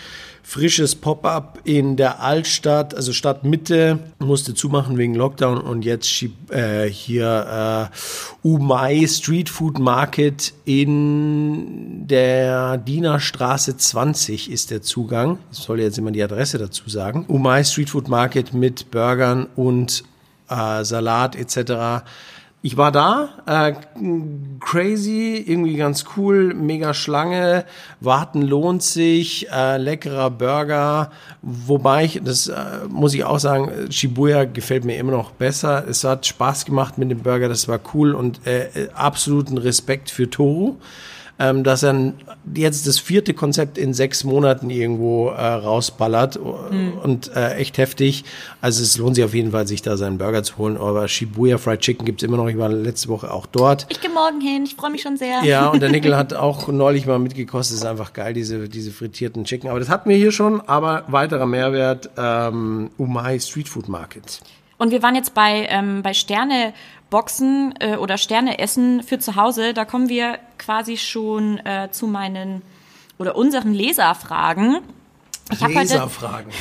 Frisches 0.52 0.96
Pop-up 0.96 1.60
in 1.64 1.96
der 1.96 2.20
Altstadt, 2.20 2.94
also 2.94 3.14
Stadtmitte, 3.14 4.00
musste 4.20 4.54
zumachen 4.54 4.98
wegen 4.98 5.16
Lockdown 5.16 5.58
und 5.58 5.86
jetzt 5.86 6.10
Shib- 6.10 6.52
äh, 6.52 6.90
hier 6.92 7.90
äh, 7.90 8.46
Umai 8.46 9.08
Street 9.08 9.48
Food 9.48 9.80
Market 9.80 10.52
in 10.66 12.06
der 12.06 12.78
Dienerstraße 12.80 13.78
20 13.78 14.52
ist 14.52 14.72
der 14.72 14.82
Zugang. 14.82 15.38
Ich 15.54 15.60
soll 15.60 15.80
jetzt 15.80 15.98
immer 15.98 16.12
die 16.12 16.22
Adresse 16.22 16.58
dazu 16.58 16.90
sagen. 16.90 17.24
Umai 17.30 17.64
Street 17.64 17.90
Food 17.90 18.10
Market 18.10 18.54
mit 18.54 18.92
Burgern 18.92 19.48
und 19.56 20.04
äh, 20.50 20.84
Salat 20.84 21.38
etc. 21.38 22.04
Ich 22.64 22.78
war 22.78 22.92
da, 22.92 23.30
äh, 23.48 23.74
crazy, 24.60 25.44
irgendwie 25.48 25.78
ganz 25.78 26.06
cool, 26.16 26.54
mega 26.54 26.94
Schlange, 26.94 27.66
warten 28.02 28.44
lohnt 28.44 28.84
sich, 28.84 29.50
äh, 29.50 29.78
leckerer 29.78 30.30
Burger, 30.30 31.10
wobei 31.42 32.06
ich, 32.06 32.22
das 32.24 32.50
äh, 32.50 32.56
muss 32.88 33.16
ich 33.16 33.24
auch 33.24 33.40
sagen, 33.40 33.92
Shibuya 33.92 34.44
gefällt 34.46 34.86
mir 34.86 34.98
immer 34.98 35.12
noch 35.12 35.32
besser. 35.32 35.88
Es 35.90 36.04
hat 36.04 36.28
Spaß 36.28 36.66
gemacht 36.66 37.00
mit 37.00 37.10
dem 37.10 37.24
Burger, 37.24 37.50
das 37.50 37.68
war 37.68 37.80
cool 37.96 38.14
und 38.14 38.46
äh, 38.46 38.66
äh, 38.66 38.90
absoluten 38.94 39.58
Respekt 39.58 40.12
für 40.12 40.30
Toru 40.30 40.78
ähm, 41.40 41.64
dass 41.64 41.84
er 41.84 42.14
jetzt 42.54 42.88
das 42.88 43.00
vierte 43.00 43.34
Konzept 43.34 43.78
in 43.78 43.94
sechs 43.94 44.24
Monaten 44.24 44.70
irgendwo 44.70 45.30
äh, 45.30 45.42
rausballert 45.42 46.38
und 46.38 47.36
äh, 47.36 47.56
echt 47.56 47.78
heftig. 47.78 48.24
Also 48.62 48.84
es 48.84 48.98
lohnt 48.98 49.16
sich 49.16 49.26
auf 49.26 49.34
jeden 49.34 49.52
Fall, 49.52 49.68
sich 49.68 49.82
da 49.82 49.98
seinen 49.98 50.18
Burger 50.18 50.44
zu 50.44 50.58
holen. 50.58 50.78
Aber 50.78 51.08
Shibuya 51.08 51.58
Fried 51.58 51.80
Chicken 51.80 52.06
gibt's 52.06 52.24
immer 52.24 52.38
noch. 52.38 52.48
Ich 52.48 52.58
war 52.58 52.70
letzte 52.70 53.10
Woche 53.10 53.32
auch 53.32 53.46
dort. 53.46 53.88
Ich 53.90 54.02
gehe 54.02 54.12
morgen 54.12 54.42
hin, 54.42 54.64
ich 54.66 54.76
freue 54.76 54.92
mich 54.92 55.02
schon 55.02 55.18
sehr. 55.18 55.44
Ja, 55.44 55.70
und 55.70 55.82
der 55.82 55.90
Nickel 55.92 56.16
hat 56.16 56.34
auch 56.34 56.68
neulich 56.68 57.06
mal 57.06 57.20
mitgekostet. 57.20 57.78
ist 57.78 57.86
einfach 57.86 58.14
geil, 58.14 58.34
diese, 58.34 58.70
diese 58.70 58.92
frittierten 58.92 59.44
Chicken. 59.46 59.70
Aber 59.70 59.80
das 59.80 59.90
hatten 59.90 60.10
wir 60.10 60.18
hier 60.18 60.32
schon. 60.32 60.62
Aber 60.62 61.04
weiterer 61.08 61.46
Mehrwert, 61.46 62.10
ähm, 62.18 62.92
Umai 62.98 63.40
Street 63.40 63.70
Food 63.70 63.90
Market. 63.90 64.40
Und 64.82 64.90
wir 64.90 65.04
waren 65.04 65.14
jetzt 65.14 65.36
bei, 65.36 65.68
ähm, 65.70 66.02
bei 66.02 66.16
Sterne-Boxen 66.16 67.76
äh, 67.80 67.98
oder 67.98 68.18
Sterne-Essen 68.18 69.04
für 69.04 69.20
zu 69.20 69.36
Hause. 69.36 69.76
Da 69.76 69.86
kommen 69.86 70.10
wir 70.10 70.40
quasi 70.58 70.98
schon 70.98 71.60
äh, 71.68 71.90
zu 71.92 72.08
meinen 72.08 72.64
oder 73.20 73.36
unseren 73.36 73.76
Leserfragen. 73.76 74.80
Ich 75.52 75.62
heute 75.62 75.74
Leserfragen. 75.76 76.52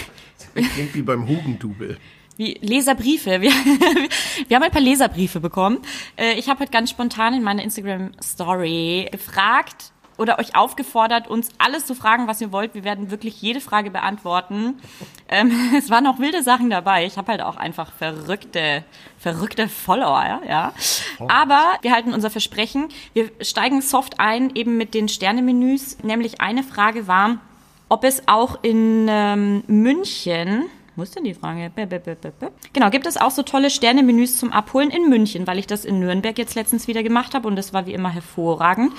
Das 0.55 0.69
klingt 0.69 0.95
wie 0.95 1.01
beim 1.01 1.27
Hugendubel. 1.27 1.97
wie 2.37 2.59
Leserbriefe. 2.61 3.41
Wir, 3.41 3.53
wir 4.49 4.55
haben 4.55 4.65
ein 4.65 4.71
paar 4.71 4.83
Leserbriefe 4.83 5.41
bekommen. 5.41 5.79
Äh, 6.19 6.35
Ich 6.35 6.51
habe 6.51 6.61
heute 6.61 6.73
ganz 6.73 6.91
spontan 6.91 7.33
in 7.33 7.43
meiner 7.43 7.63
Instagram-Story 7.63 9.09
gefragt 9.11 9.93
oder 10.21 10.39
euch 10.39 10.55
aufgefordert, 10.55 11.29
uns 11.29 11.49
alles 11.57 11.87
zu 11.87 11.95
fragen, 11.95 12.29
was 12.29 12.41
ihr 12.43 12.53
wollt. 12.53 12.75
Wir 12.75 12.85
werden 12.85 13.11
wirklich 13.11 13.41
jede 13.41 13.61
Frage 13.61 13.91
beantworten. 13.91 14.79
Ähm, 15.29 15.51
es 15.79 15.89
waren 15.89 16.07
auch 16.07 16.19
wilde 16.19 16.43
Sachen 16.43 16.69
dabei. 16.69 17.07
Ich 17.07 17.17
habe 17.17 17.33
halt 17.33 17.41
auch 17.41 17.57
einfach 17.57 17.91
verrückte, 17.93 18.85
verrückte 19.19 19.67
Follower, 19.69 20.23
ja, 20.23 20.41
ja. 20.47 20.73
Aber 21.29 21.79
wir 21.81 21.93
halten 21.93 22.13
unser 22.13 22.29
Versprechen. 22.29 22.89
Wir 23.15 23.31
steigen 23.41 23.81
soft 23.81 24.21
ein, 24.21 24.55
eben 24.55 24.77
mit 24.77 24.93
den 24.93 25.09
Sternemenüs. 25.09 25.99
Nämlich 26.03 26.43
eine 26.43 26.65
Frage 26.65 27.09
war, 27.09 27.39
ob 27.89 28.05
es 28.05 28.29
auch 28.29 28.59
in 28.63 29.07
ähm, 29.09 29.65
München, 29.67 30.67
wo 31.01 31.05
ist 31.05 31.17
denn 31.17 31.25
die 31.25 31.33
Frage? 31.33 31.71
Bäh, 31.75 31.87
bäh, 31.87 31.99
bäh. 31.99 32.17
Genau, 32.75 32.91
gibt 32.91 33.07
es 33.07 33.17
auch 33.17 33.31
so 33.31 33.43
tolle 33.43 33.71
Sternemenüs 33.71 34.37
zum 34.37 34.53
Abholen 34.53 34.91
in 34.91 35.09
München, 35.09 35.47
weil 35.47 35.59
ich 35.59 35.67
das 35.67 35.87
in 35.87 35.99
Nürnberg 35.99 36.37
jetzt 36.37 36.55
letztens 36.55 36.89
wieder 36.89 37.03
gemacht 37.03 37.35
habe 37.35 37.49
und 37.49 37.57
das 37.57 37.73
war 37.73 37.87
wie 37.87 37.95
immer 37.95 38.11
hervorragend 38.11 38.93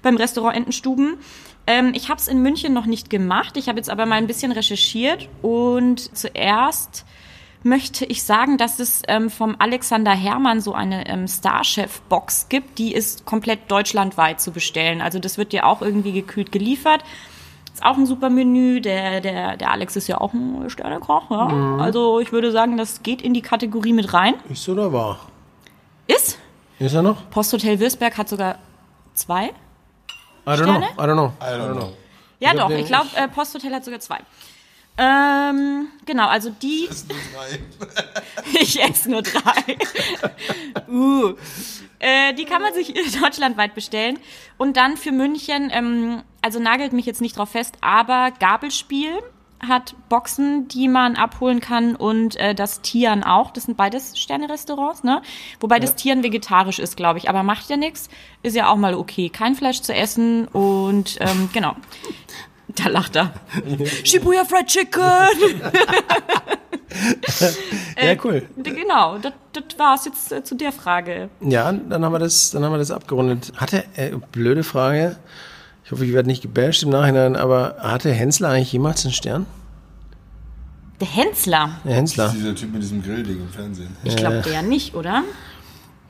beim 0.00 0.16
Restaurant 0.16 0.56
Entenstuben. 0.56 1.18
Ähm, 1.66 1.90
ich 1.94 2.10
habe 2.10 2.20
es 2.20 2.28
in 2.28 2.42
München 2.42 2.72
noch 2.72 2.86
nicht 2.86 3.10
gemacht, 3.10 3.56
ich 3.56 3.68
habe 3.68 3.76
jetzt 3.78 3.90
aber 3.90 4.06
mal 4.06 4.14
ein 4.14 4.28
bisschen 4.28 4.52
recherchiert 4.52 5.28
und 5.42 6.16
zuerst 6.16 7.04
möchte 7.64 8.04
ich 8.04 8.22
sagen, 8.22 8.56
dass 8.56 8.78
es 8.78 9.02
ähm, 9.08 9.28
vom 9.28 9.56
Alexander 9.58 10.12
Hermann 10.12 10.60
so 10.60 10.74
eine 10.74 11.08
ähm, 11.08 11.26
Starchef-Box 11.26 12.48
gibt, 12.48 12.78
die 12.78 12.94
ist 12.94 13.26
komplett 13.26 13.68
deutschlandweit 13.68 14.40
zu 14.40 14.52
bestellen. 14.52 15.00
Also 15.00 15.18
das 15.18 15.38
wird 15.38 15.52
dir 15.52 15.66
auch 15.66 15.82
irgendwie 15.82 16.12
gekühlt 16.12 16.52
geliefert. 16.52 17.02
Ist 17.78 17.84
auch 17.84 17.96
ein 17.96 18.06
super 18.06 18.28
Menü. 18.28 18.80
Der, 18.80 19.20
der, 19.20 19.56
der 19.56 19.70
Alex 19.70 19.94
ist 19.94 20.08
ja 20.08 20.20
auch 20.20 20.32
ein 20.32 20.68
Sternekoch. 20.68 21.30
Ja? 21.30 21.76
Also 21.78 22.18
ich 22.18 22.32
würde 22.32 22.50
sagen, 22.50 22.76
das 22.76 23.04
geht 23.04 23.22
in 23.22 23.34
die 23.34 23.40
Kategorie 23.40 23.92
mit 23.92 24.12
rein. 24.12 24.34
Ist 24.48 24.64
so 24.64 24.72
oder 24.72 24.92
wahr? 24.92 25.20
Ist. 26.08 26.40
Ist 26.80 26.94
er 26.94 27.02
noch? 27.02 27.30
Posthotel 27.30 27.78
Würzberg 27.78 28.18
hat 28.18 28.28
sogar 28.28 28.58
zwei. 29.14 29.44
I 29.44 29.52
don't 30.44 30.56
Sterne? 30.56 30.88
know. 30.96 31.04
I 31.04 31.06
don't 31.06 31.12
know. 31.12 31.32
I 31.40 31.44
don't 31.52 31.72
know. 31.76 31.92
Ja 32.40 32.50
Ich 32.52 32.58
doch, 32.58 32.70
ich 32.70 32.86
glaube, 32.86 33.06
äh, 33.14 33.28
Posthotel 33.28 33.72
hat 33.72 33.84
sogar 33.84 34.00
zwei. 34.00 34.18
Ähm, 34.96 35.86
genau, 36.04 36.26
also 36.26 36.50
die. 36.50 36.86
Das 36.88 37.02
sind 37.02 37.12
drei. 37.32 37.60
Ich 38.60 38.82
esse 38.82 39.08
nur 39.08 39.22
drei. 39.22 39.78
uh. 40.88 41.34
Äh, 41.98 42.34
die 42.34 42.44
kann 42.44 42.62
man 42.62 42.74
sich 42.74 42.92
deutschlandweit 43.20 43.74
bestellen. 43.74 44.18
Und 44.56 44.76
dann 44.76 44.96
für 44.96 45.12
München, 45.12 45.70
ähm, 45.72 46.22
also 46.42 46.60
nagelt 46.60 46.92
mich 46.92 47.06
jetzt 47.06 47.20
nicht 47.20 47.36
drauf 47.36 47.50
fest, 47.50 47.76
aber 47.80 48.32
Gabelspiel 48.38 49.18
hat 49.66 49.94
Boxen, 50.08 50.68
die 50.68 50.86
man 50.88 51.16
abholen 51.16 51.60
kann 51.60 51.96
und 51.96 52.36
äh, 52.36 52.54
das 52.54 52.80
Tieren 52.80 53.24
auch. 53.24 53.50
Das 53.50 53.64
sind 53.64 53.76
beides 53.76 54.16
Sterne-Restaurants, 54.18 55.02
ne? 55.02 55.20
Wobei 55.60 55.80
das 55.80 55.96
Tieren 55.96 56.22
vegetarisch 56.22 56.78
ist, 56.78 56.96
glaube 56.96 57.18
ich. 57.18 57.28
Aber 57.28 57.42
macht 57.42 57.68
ja 57.68 57.76
nichts. 57.76 58.08
Ist 58.42 58.54
ja 58.54 58.70
auch 58.70 58.76
mal 58.76 58.94
okay. 58.94 59.30
Kein 59.30 59.54
Fleisch 59.54 59.80
zu 59.80 59.92
essen 59.92 60.46
und 60.48 61.18
ähm, 61.20 61.50
genau. 61.52 61.74
Da 62.76 62.88
lacht 62.88 63.16
er. 63.16 63.32
Shibuya 64.04 64.44
Fried 64.44 64.66
Chicken! 64.66 65.02
Ja, 68.02 68.14
cool. 68.24 68.46
Genau, 68.56 69.18
das, 69.18 69.32
das 69.52 69.64
war's 69.76 70.04
jetzt 70.04 70.30
äh, 70.30 70.44
zu 70.44 70.54
der 70.54 70.72
Frage. 70.72 71.28
Ja, 71.40 71.72
dann 71.72 72.04
haben 72.04 72.12
wir 72.12 72.18
das, 72.20 72.50
dann 72.50 72.64
haben 72.64 72.72
wir 72.72 72.78
das 72.78 72.90
abgerundet. 72.90 73.52
Hatte, 73.56 73.84
äh, 73.96 74.12
blöde 74.32 74.62
Frage. 74.62 75.16
Ich 75.84 75.90
hoffe, 75.90 76.04
ich 76.04 76.12
werde 76.12 76.28
nicht 76.28 76.42
gebasht 76.42 76.82
im 76.82 76.90
Nachhinein, 76.90 77.34
aber 77.34 77.76
hatte 77.80 78.12
Hensler 78.12 78.50
eigentlich 78.50 78.72
jemals 78.72 79.04
einen 79.04 79.14
Stern? 79.14 79.46
Der 81.00 81.08
Hensler. 81.08 81.80
Der 81.84 81.94
Hensler. 81.94 82.32
Dieser 82.34 82.54
Typ 82.54 82.72
mit 82.72 82.82
diesem 82.82 83.02
Grillding 83.02 83.40
im 83.40 83.48
Fernsehen. 83.48 83.96
Ich 84.04 84.16
glaube, 84.16 84.42
der 84.42 84.62
nicht, 84.62 84.94
oder? 84.94 85.24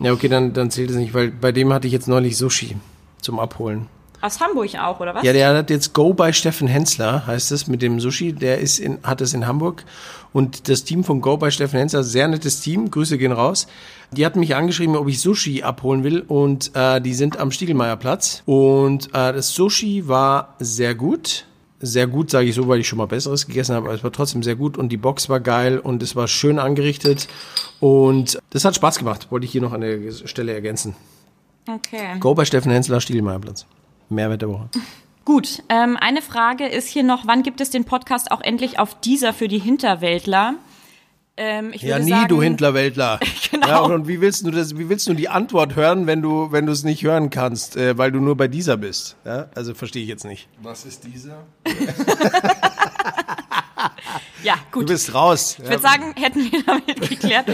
Ja, 0.01 0.13
okay, 0.13 0.29
dann, 0.29 0.53
dann 0.53 0.71
zählt 0.71 0.91
es 0.91 0.97
nicht, 0.97 1.15
weil 1.15 1.31
bei 1.31 1.53
dem 1.53 1.73
hatte 1.73 1.87
ich 1.87 1.93
jetzt 1.93 2.09
neulich 2.09 2.37
Sushi 2.37 2.77
zum 3.21 3.39
Abholen. 3.39 3.87
Aus 4.21 4.41
Hamburg 4.41 4.75
auch, 4.75 4.99
oder 5.01 5.15
was? 5.15 5.23
Ja, 5.23 5.33
der 5.33 5.55
hat 5.55 5.71
jetzt 5.71 5.93
Go 5.93 6.13
bei 6.13 6.33
Steffen 6.33 6.67
Hensler, 6.67 7.27
heißt 7.27 7.53
es, 7.53 7.69
mit 7.69 7.83
dem 7.83 8.01
Sushi. 8.01 8.33
Der 8.33 8.59
ist 8.59 8.81
in, 8.81 8.99
hat 9.03 9.21
es 9.21 9.33
in 9.33 9.47
Hamburg. 9.47 9.85
Und 10.33 10.69
das 10.69 10.85
Team 10.85 11.05
von 11.05 11.21
Go 11.21 11.37
bei 11.37 11.51
Steffen 11.51 11.79
Hensler, 11.79 12.03
sehr 12.03 12.27
nettes 12.29 12.61
Team, 12.61 12.91
Grüße 12.91 13.17
gehen 13.17 13.33
raus. 13.33 13.69
Die 14.11 14.27
hatten 14.27 14.41
mich 14.41 14.57
angeschrieben, 14.57 14.97
ob 14.97 15.09
ich 15.09 15.21
Sushi 15.21 15.63
abholen 15.63 16.03
will. 16.03 16.21
Und 16.27 16.73
äh, 16.75 17.01
die 17.01 17.15
sind 17.15 17.39
am 17.39 17.53
Stiegelmeierplatz. 17.53 18.43
Und 18.45 19.09
äh, 19.09 19.33
das 19.33 19.55
Sushi 19.55 20.09
war 20.09 20.57
sehr 20.59 20.95
gut. 20.95 21.45
Sehr 21.81 22.09
gut, 22.09 22.31
sage 22.31 22.49
ich 22.49 22.57
so, 22.57 22.67
weil 22.67 22.81
ich 22.81 22.89
schon 22.89 22.99
mal 22.99 23.07
Besseres 23.07 23.47
gegessen 23.47 23.77
habe, 23.77 23.87
aber 23.87 23.95
es 23.95 24.03
war 24.03 24.11
trotzdem 24.11 24.43
sehr 24.43 24.57
gut 24.57 24.77
und 24.77 24.89
die 24.89 24.97
Box 24.97 25.29
war 25.29 25.39
geil 25.39 25.79
und 25.79 26.03
es 26.03 26.17
war 26.17 26.27
schön 26.27 26.59
angerichtet 26.59 27.29
und 27.79 28.37
das 28.51 28.65
hat 28.65 28.75
Spaß 28.75 28.99
gemacht, 28.99 29.29
wollte 29.31 29.47
ich 29.47 29.53
hier 29.53 29.61
noch 29.61 29.73
an 29.73 29.83
der 29.83 30.11
Stelle 30.27 30.53
ergänzen. 30.53 30.97
Okay. 31.69 32.19
Go 32.19 32.35
bei 32.35 32.45
Steffen 32.45 32.73
Hensler, 32.73 33.01
Stiegelmeierplatz. 33.01 33.65
Mehrwert 34.09 34.43
der 34.43 34.49
Woche. 34.49 34.69
Gut, 35.25 35.63
ähm, 35.69 35.97
eine 36.01 36.23
Frage 36.23 36.67
ist 36.67 36.89
hier 36.89 37.03
noch, 37.03 37.27
wann 37.27 37.43
gibt 37.43 37.61
es 37.61 37.71
den 37.71 37.85
Podcast 37.85 38.31
auch 38.31 38.41
endlich 38.41 38.79
auf 38.79 38.99
dieser 39.01 39.33
für 39.35 39.49
die 39.49 39.59
Hinterwäldler? 39.59 40.55
Ähm, 41.37 41.71
ich 41.73 41.83
Ja, 41.83 41.97
würde 41.97 42.05
nie, 42.07 42.11
sagen, 42.11 42.29
du 42.29 42.43
Hintlerwäldler. 42.43 43.21
Genau. 43.51 43.67
Ja, 43.67 43.79
und 43.81 44.07
wie 44.09 44.21
willst 44.21 44.45
du 44.47 44.51
das, 44.51 44.77
wie 44.77 44.91
willst 44.91 45.07
du 45.09 45.15
die 45.15 45.31
Antwort 45.31 45.75
hören, 45.75 46.07
wenn 46.07 46.21
du, 46.21 46.53
wenn 46.53 46.67
du 46.67 46.73
es 46.73 46.85
nicht 46.85 47.03
hören 47.03 47.31
kannst, 47.31 47.77
äh, 47.79 47.97
weil 47.97 48.13
du 48.13 48.21
nur 48.21 48.37
bei 48.37 48.47
dieser 48.47 48.77
bist? 48.77 49.17
Ja, 49.25 49.47
also 49.55 49.73
verstehe 49.75 50.03
ich 50.03 50.09
jetzt 50.09 50.27
nicht. 50.27 50.49
Was 50.63 50.85
ist 50.85 51.05
dieser? 51.05 51.47
Ja, 54.45 54.55
Du 54.73 54.81
gut. 54.81 54.87
bist 54.89 55.15
raus. 55.15 55.57
Ich 55.59 55.69
würde 55.69 55.81
sagen, 55.83 56.15
hätten 56.17 56.51
wir 56.53 56.63
damit 56.65 57.01
geklärt. 57.09 57.47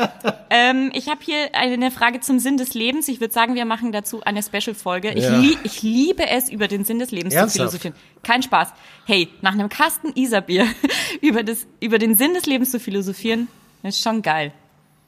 ähm, 0.50 0.90
ich 0.94 1.08
habe 1.08 1.20
hier 1.22 1.54
eine 1.54 1.90
Frage 1.90 2.20
zum 2.20 2.38
Sinn 2.38 2.56
des 2.56 2.72
Lebens. 2.74 3.08
Ich 3.08 3.20
würde 3.20 3.32
sagen, 3.34 3.54
wir 3.54 3.64
machen 3.66 3.92
dazu 3.92 4.22
eine 4.24 4.42
Special-Folge. 4.42 5.12
Ich, 5.12 5.24
Ja. 5.24 5.36
lie 5.36 5.56
ich 5.64 5.82
liebe 5.82 6.26
es, 6.28 6.48
über 6.50 6.66
den 6.68 6.84
Sinn 6.84 6.98
des 6.98 7.10
Lebens 7.10 7.34
Ernsthaft? 7.34 7.72
zu 7.72 7.78
philosophieren. 7.78 7.94
Kein 8.22 8.42
Spaß. 8.42 8.68
Hey, 9.06 9.28
nach 9.42 9.52
einem 9.52 9.68
Kasten 9.68 10.12
Isarbier 10.14 10.66
über, 11.20 11.42
das, 11.42 11.66
über 11.80 11.98
den 11.98 12.14
Sinn 12.14 12.32
des 12.34 12.46
Lebens 12.46 12.70
zu 12.70 12.80
philosophieren, 12.80 13.48
ist 13.82 14.00
schon 14.02 14.22
geil. 14.22 14.52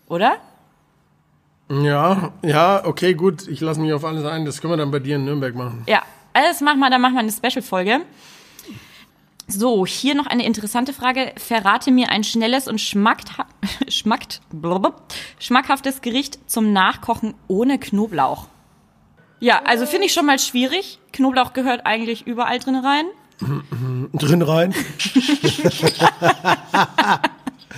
Oder? 0.08 0.36
Ja, 1.70 2.32
ja, 2.42 2.84
okay, 2.84 3.14
gut. 3.14 3.48
Ich 3.48 3.60
lasse 3.60 3.80
mich 3.80 3.92
auf 3.94 4.04
alles 4.04 4.24
ein. 4.26 4.44
Das 4.44 4.60
können 4.60 4.74
wir 4.74 4.76
dann 4.76 4.90
bei 4.90 4.98
dir 4.98 5.16
in 5.16 5.24
Nürnberg 5.24 5.54
machen. 5.54 5.84
Ja, 5.86 6.02
alles 6.34 6.60
machen 6.60 6.80
wir, 6.80 6.90
dann 6.90 7.00
machen 7.00 7.14
wir 7.14 7.20
eine 7.20 7.32
Special-Folge. 7.32 8.00
So, 9.48 9.84
hier 9.86 10.14
noch 10.14 10.26
eine 10.26 10.44
interessante 10.44 10.92
Frage. 10.92 11.32
Verrate 11.36 11.90
mir 11.90 12.10
ein 12.10 12.24
schnelles 12.24 12.68
und 12.68 12.80
schmackt, 12.80 13.30
schmackt, 13.88 14.40
blub, 14.50 15.02
schmackhaftes 15.38 16.00
Gericht 16.00 16.38
zum 16.50 16.72
Nachkochen 16.72 17.34
ohne 17.48 17.78
Knoblauch. 17.78 18.48
Ja, 19.40 19.62
also 19.64 19.86
finde 19.86 20.06
ich 20.06 20.12
schon 20.12 20.26
mal 20.26 20.38
schwierig. 20.38 21.00
Knoblauch 21.12 21.52
gehört 21.52 21.84
eigentlich 21.84 22.26
überall 22.26 22.58
drin 22.58 22.76
rein. 22.76 23.06
Drin 24.12 24.42
rein. 24.42 24.72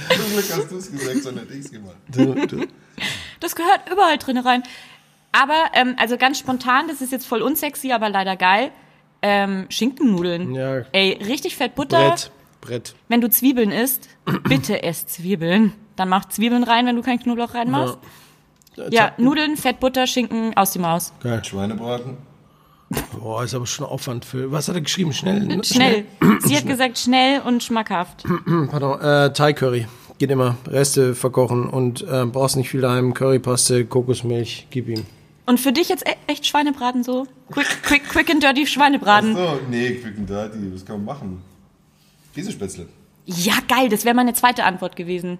Zum 0.08 0.32
Glück 0.32 0.44
hast 0.50 0.70
du 0.70 0.76
es 0.76 0.90
gesagt, 0.90 1.22
sondern 1.22 1.46
ich 1.50 1.64
es 1.64 1.70
gemacht. 1.70 1.96
Das 3.40 3.56
gehört 3.56 3.90
überall 3.90 4.18
drin 4.18 4.38
rein. 4.38 4.62
Aber, 5.32 5.70
ähm, 5.72 5.96
also 5.98 6.16
ganz 6.16 6.38
spontan, 6.38 6.86
das 6.88 7.00
ist 7.00 7.12
jetzt 7.12 7.26
voll 7.26 7.42
unsexy, 7.42 7.92
aber 7.92 8.08
leider 8.08 8.36
geil. 8.36 8.70
Ähm, 9.26 9.64
Schinkennudeln. 9.70 10.54
Ja. 10.54 10.82
Ey, 10.92 11.18
richtig 11.24 11.56
fett 11.56 11.74
Butter. 11.74 12.10
Brett. 12.10 12.30
Brett. 12.60 12.94
Wenn 13.08 13.22
du 13.22 13.30
Zwiebeln 13.30 13.70
isst, 13.72 14.10
bitte 14.48 14.82
ess 14.82 15.06
Zwiebeln. 15.06 15.72
Dann 15.96 16.10
mach 16.10 16.28
Zwiebeln 16.28 16.62
rein, 16.62 16.84
wenn 16.84 16.96
du 16.96 17.00
keinen 17.00 17.20
Knoblauch 17.20 17.54
reinmachst. 17.54 17.96
Ja, 18.90 19.12
Nudeln, 19.16 19.56
Fett, 19.56 19.80
Butter, 19.80 20.06
Schinken, 20.06 20.54
aus 20.56 20.72
die 20.72 20.78
Maus. 20.78 21.14
Geil. 21.22 21.42
Schweinebraten. 21.42 22.18
Boah, 23.18 23.42
ist 23.42 23.54
aber 23.54 23.66
schon 23.66 23.86
Aufwand 23.86 24.26
für. 24.26 24.52
Was 24.52 24.68
hat 24.68 24.74
er 24.74 24.82
geschrieben? 24.82 25.14
Schnell? 25.14 25.64
Schnell. 25.64 26.04
Sie 26.40 26.54
hat 26.54 26.66
gesagt 26.66 26.98
schnell 26.98 27.40
und 27.40 27.62
schmackhaft. 27.62 28.24
Pardon. 28.70 29.00
Äh, 29.00 29.32
Thai 29.32 29.54
Curry. 29.54 29.86
Geht 30.18 30.30
immer. 30.30 30.56
Reste 30.66 31.14
verkochen 31.14 31.66
und 31.66 32.02
äh, 32.02 32.26
brauchst 32.26 32.56
nicht 32.56 32.68
viel 32.68 32.82
daheim. 32.82 33.14
Currypaste, 33.14 33.86
Kokosmilch, 33.86 34.66
gib 34.70 34.88
ihm. 34.88 35.06
Und 35.46 35.60
für 35.60 35.72
dich 35.72 35.88
jetzt 35.88 36.06
e 36.08 36.12
echt 36.26 36.46
Schweinebraten 36.46 37.02
so? 37.02 37.26
Quick, 37.50 37.82
quick, 37.82 38.08
quick 38.08 38.30
and 38.30 38.42
dirty 38.42 38.66
Schweinebraten. 38.66 39.34
So, 39.34 39.60
nee, 39.68 39.90
Quick 39.96 40.16
and 40.18 40.28
Dirty, 40.28 40.72
was 40.72 40.84
kann 40.84 40.96
man 40.96 41.04
machen? 41.04 41.42
Käsespätzle. 42.34 42.88
Ja, 43.26 43.54
geil, 43.68 43.88
das 43.88 44.04
wäre 44.04 44.14
meine 44.14 44.32
zweite 44.32 44.64
Antwort 44.64 44.96
gewesen. 44.96 45.38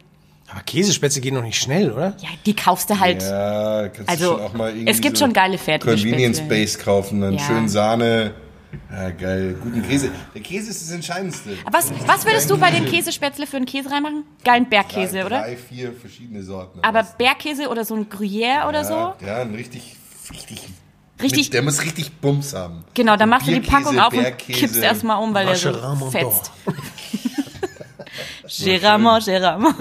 Aber 0.51 0.61
Käsespätzle 0.61 1.23
gehen 1.23 1.35
noch 1.35 1.43
nicht 1.43 1.59
schnell, 1.59 1.90
oder? 1.90 2.14
Ja, 2.21 2.29
die 2.45 2.55
kaufst 2.55 2.90
du 2.90 3.01
halt. 3.01 3.23
Ja, 3.23 3.88
kannst 3.88 4.11
Also, 4.11 4.33
du 4.33 4.37
schon 4.38 4.47
auch 4.47 4.53
mal 4.53 4.71
irgendwie 4.71 4.90
es 4.90 5.01
gibt 5.01 5.17
so 5.17 5.25
schon 5.25 5.33
geile 5.33 5.57
fertige 5.57 5.95
Convenience. 5.97 6.40
Base 6.47 6.79
kaufen, 6.79 7.23
dann 7.23 7.35
Ja. 7.35 7.40
schön 7.40 7.69
Sahne. 7.69 8.35
Ja, 8.90 9.10
geil. 9.10 9.56
Guten 9.62 9.82
Käse. 9.82 10.10
Der 10.34 10.42
Käse 10.42 10.70
ist 10.70 10.82
das 10.82 10.90
Entscheidendste. 10.90 11.56
Was, 11.70 11.92
was 12.06 12.24
würdest 12.24 12.48
du 12.50 12.56
bei 12.58 12.70
den 12.70 12.87
Käsespätzle 12.87 13.46
für 13.46 13.56
einen 13.58 13.66
Käse 13.66 13.90
reinmachen? 13.90 14.24
Geilen 14.44 14.68
Bergkäse, 14.68 15.18
drei, 15.18 15.26
oder? 15.26 15.38
Drei, 15.40 15.56
vier 15.56 15.92
verschiedene 15.92 16.42
Sorten. 16.42 16.80
Aber 16.82 17.00
Das- 17.00 17.16
Bergkäse 17.16 17.68
oder 17.68 17.84
so 17.84 17.94
ein 17.94 18.08
Gruyère 18.08 18.68
oder 18.68 18.84
so? 18.84 18.94
ja, 18.94 19.16
ja, 19.26 19.37
ein 19.42 19.54
richtig, 19.54 19.96
richtig, 20.30 20.62
Richtig- 21.22 21.46
Mit, 21.46 21.54
der 21.54 21.62
muss 21.62 21.80
richtig 21.82 22.12
Bums 22.20 22.54
haben. 22.54 22.84
Genau, 22.92 23.16
dann 23.16 23.28
machst 23.28 23.46
du 23.46 23.52
die 23.52 23.60
Packung 23.60 23.98
auf 24.00 24.12
und 24.12 24.37
kippst 24.38 24.76
erstmal 24.76 25.22
um, 25.22 25.32
weil 25.32 25.46
der 25.46 25.54
so 25.56 25.72
fetzt. 26.10 26.50
Gérard, 28.48 29.22
Gérard. 29.24 29.74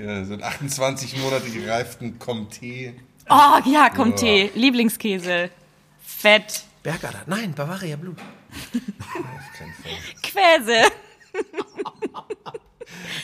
Ja, 0.00 0.24
so 0.24 0.34
einen 0.34 0.42
28 0.44 1.16
Monate 1.18 1.50
gereiften 1.50 2.18
Comté. 2.18 2.92
Oh 3.28 3.58
ja, 3.68 3.90
Tee. 4.14 4.50
Lieblingskäse. 4.54 5.50
Fett. 6.00 6.62
Bergader. 6.82 7.22
Nein, 7.26 7.52
Bavaria 7.54 7.96
Blue. 7.96 8.14
Quäse. 10.22 10.90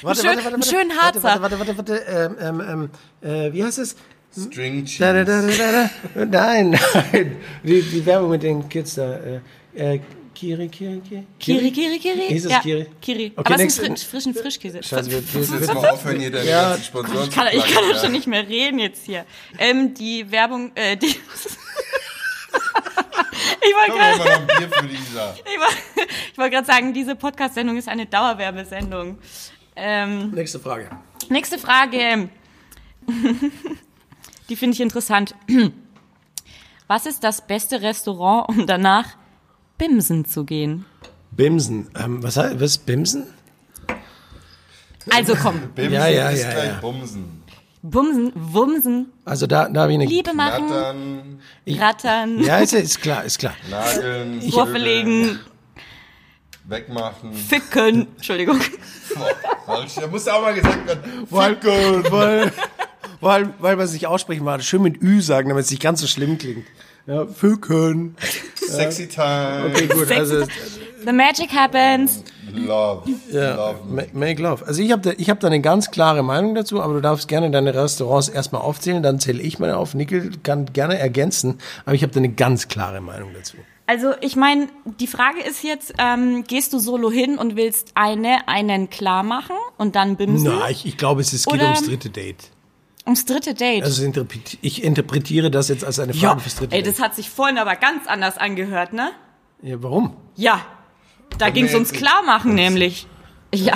Warte, 0.03 0.21
Schön- 0.21 0.39
einen 0.39 0.63
schönen 0.63 0.93
Harzer. 1.01 1.23
Warte, 1.23 1.59
warte, 1.59 1.59
warte, 1.59 1.79
warte. 1.79 1.95
Ähm, 2.41 2.61
ähm, 2.61 2.91
ähm, 3.23 3.29
äh, 3.49 3.53
wie 3.53 3.65
heißt 3.65 3.79
es? 3.79 3.97
String 4.37 4.85
Da, 4.99 5.13
da, 5.13 5.25
Cheese. 5.25 5.59
da, 5.59 5.73
da, 5.73 6.25
da. 6.25 6.25
Nein, 6.27 6.71
nein. 7.13 7.37
Die, 7.63 7.83
die 7.83 8.05
Werbung 8.05 8.31
mit 8.31 8.43
den 8.43 8.69
Kids 8.69 8.95
da. 8.97 9.15
Äh, 9.15 9.41
äh, 9.75 10.01
Kiri, 10.35 10.69
Kiri, 10.69 11.01
Kiri. 11.01 11.27
Kiri, 11.39 11.71
Kiri, 11.71 11.99
Kiri. 12.01 12.35
Ist 12.35 12.47
es 12.47 12.51
ja, 12.51 12.59
Kiri? 12.59 12.87
Kiri. 13.01 13.33
Okay, 13.37 13.53
Aber 13.55 13.63
es 13.65 13.79
ist 13.79 13.81
ein 13.85 13.97
frisch, 13.97 14.07
frischen 14.07 14.35
Frischkäse. 14.35 14.83
Scheiße, 14.83 15.09
wir, 15.11 15.23
wir, 15.33 15.41
Jetzt 15.61 15.75
mal 15.75 15.89
aufhören, 15.91 16.19
hier 16.19 16.33
deine 16.33 16.51
Ja. 16.51 16.71
ganzen 16.71 16.85
Sponsoren 16.87 17.29
Ich 17.29 17.31
kann, 17.35 17.47
ich 17.53 17.65
kann 17.73 17.85
ja. 17.89 18.01
schon 18.01 18.11
nicht 18.13 18.27
mehr 18.27 18.47
reden 18.49 18.81
jetzt 18.81 19.07
hier. 19.07 19.25
Ähm, 19.59 19.95
die 19.95 20.29
Werbung, 20.33 20.73
äh, 20.75 20.97
die. 20.97 21.15
ich 23.61 23.75
wollte 26.37 26.51
gerade 26.51 26.67
sagen, 26.67 26.93
diese 26.93 27.15
Podcast-Sendung 27.15 27.77
ist 27.77 27.89
eine 27.89 28.07
Dauerwerbesendung. 28.07 29.19
Ähm, 29.77 30.31
nächste 30.31 30.61
Frage. 30.61 30.91
nächste 31.29 31.59
Frage. 31.59 32.29
Die 34.49 34.57
finde 34.57 34.75
ich 34.75 34.81
interessant. 34.81 35.35
Was 36.87 37.07
ist 37.07 37.25
das 37.25 37.47
beste 37.47 37.81
Restaurant, 37.81 38.49
um 38.49 38.67
danach 38.67 39.17
bimsen 39.79 40.25
zu 40.27 40.45
gehen? 40.45 40.85
Bimsen. 41.31 41.91
Ähm, 41.99 42.23
was 42.23 42.37
heißt 42.37 42.61
was? 42.61 42.79
Bimsen? 42.79 43.27
Also 45.11 45.35
komm, 45.35 45.61
Bimsen 45.75 45.95
Ja, 45.95 46.07
ja, 46.09 46.31
ist 46.31 46.43
ja, 46.43 46.51
gleich 46.53 46.69
ja. 46.69 46.81
Bumsen. 46.81 47.43
Bumsen, 47.91 48.33
wumsen, 48.35 49.13
Also 49.25 49.47
da, 49.47 49.69
da 49.69 49.83
habe 49.83 49.93
ich 49.93 49.99
eine. 50.01 50.07
Liebe 50.07 50.33
machen, 50.33 50.67
Knattern, 50.69 51.41
rattern, 51.69 52.43
Ja, 52.43 52.59
ist, 52.59 52.73
ist 52.73 53.01
klar, 53.03 53.25
ist 53.25 53.39
klar. 53.39 53.55
nageln, 53.71 54.41
Kurve 54.51 54.79
legen, 54.79 55.39
wegmachen. 56.67 57.33
ficken. 57.35 58.07
Entschuldigung. 58.17 58.59
Boah, 59.67 59.85
Da 60.01 60.07
muss 60.07 60.27
auch 60.29 60.41
mal 60.43 60.55
gesagt 60.55 60.87
werden. 60.87 61.03
Weil, 61.31 61.57
Ficken. 61.57 62.11
weil, 62.11 62.53
weil, 63.21 63.55
weil 63.59 63.77
man 63.77 63.85
es 63.85 63.93
nicht 63.93 64.07
aussprechen 64.07 64.45
mag. 64.45 64.63
Schön 64.63 64.83
mit 64.83 65.03
Ü 65.03 65.21
sagen, 65.21 65.51
damit 65.51 65.65
es 65.67 65.71
nicht 65.71 65.83
ganz 65.83 66.01
so 66.01 66.07
schlimm 66.07 66.39
klingt. 66.39 66.67
Ja, 67.07 67.27
Fücken. 67.27 68.17
Sexy 68.55 69.09
time. 69.09 69.67
Okay, 69.71 69.87
gut. 69.89 70.11
Also, 70.11 70.47
The 71.05 71.13
magic 71.13 71.51
happens. 71.53 72.25
Love. 72.57 73.11
ja, 73.33 73.55
Love. 73.57 73.79
ma- 73.89 74.03
make 74.13 74.41
love. 74.43 74.67
Also 74.67 74.83
ich 74.83 74.93
habe 74.93 75.03
da, 75.03 75.11
ich 75.17 75.31
hab 75.31 75.41
da 75.41 75.47
eine 75.49 75.61
ganz 75.61 75.91
klare 75.91 76.23
Meinung 76.23 76.55
dazu, 76.55 76.81
aber 76.83 76.95
du 76.95 77.01
darfst 77.01 77.29
gerne 77.29 77.51
deine 77.51 77.75
Restaurants 77.75 78.29
erstmal 78.29 78.63
aufzählen, 78.63 79.03
dann 79.03 79.19
zähle 79.21 79.43
ich 79.43 79.59
meine 79.59 79.77
auf. 79.77 79.95
Nickel 79.95 80.31
kann 80.43 80.73
gerne 80.73 80.99
ergänzen, 80.99 81.59
aber 81.85 81.95
ich 81.95 82.03
habe 82.03 82.13
da 82.13 82.19
eine 82.19 82.31
ganz 82.31 82.69
klare 82.69 83.01
Meinung 83.01 83.31
dazu. 83.35 83.57
Also 83.87 84.13
ich 84.23 84.35
meine, 84.35 84.69
die 84.99 85.07
Frage 85.07 85.41
ist 85.43 85.63
jetzt, 85.63 85.93
ähm, 85.99 86.45
gehst 86.45 86.73
du 86.73 86.79
solo 86.79 87.11
hin 87.11 87.37
und 87.37 87.55
willst 87.57 87.91
eine 87.95 88.49
einen 88.49 88.89
klar 88.89 89.23
machen 89.23 89.57
und 89.77 89.95
dann 89.95 90.17
bimsen? 90.17 90.53
Na, 90.59 90.71
ich, 90.71 90.87
ich 90.87 90.97
glaube, 90.97 91.21
es 91.21 91.33
ist, 91.35 91.45
geht 91.47 91.55
Oder- 91.57 91.65
ums 91.67 91.85
dritte 91.85 92.09
Date. 92.09 92.51
Ums 93.05 93.27
dritte 93.27 93.53
Date. 93.53 93.83
Also 93.85 94.03
ich 94.63 94.83
interpretiere 94.83 95.51
das 95.51 95.69
jetzt 95.69 95.85
als 95.85 95.99
eine 95.99 96.15
Frage 96.15 96.41
fürs 96.41 96.57
dritte 96.57 96.75
ey, 96.75 96.83
Date. 96.83 96.95
das 96.95 97.03
hat 97.05 97.15
sich 97.15 97.29
vorhin 97.29 97.59
aber 97.59 97.77
ganz 97.77 98.07
anders 98.07 98.39
angehört, 98.39 98.95
ne? 98.95 99.11
Ja, 99.61 99.83
warum? 99.83 100.17
Ja, 100.37 100.61
da 101.39 101.51
ging 101.51 101.67
es 101.67 101.75
ums 101.75 101.91
jetzt- 101.91 101.99
Klarmachen 102.01 102.55
nämlich. 102.55 103.07
Ja, 103.55 103.75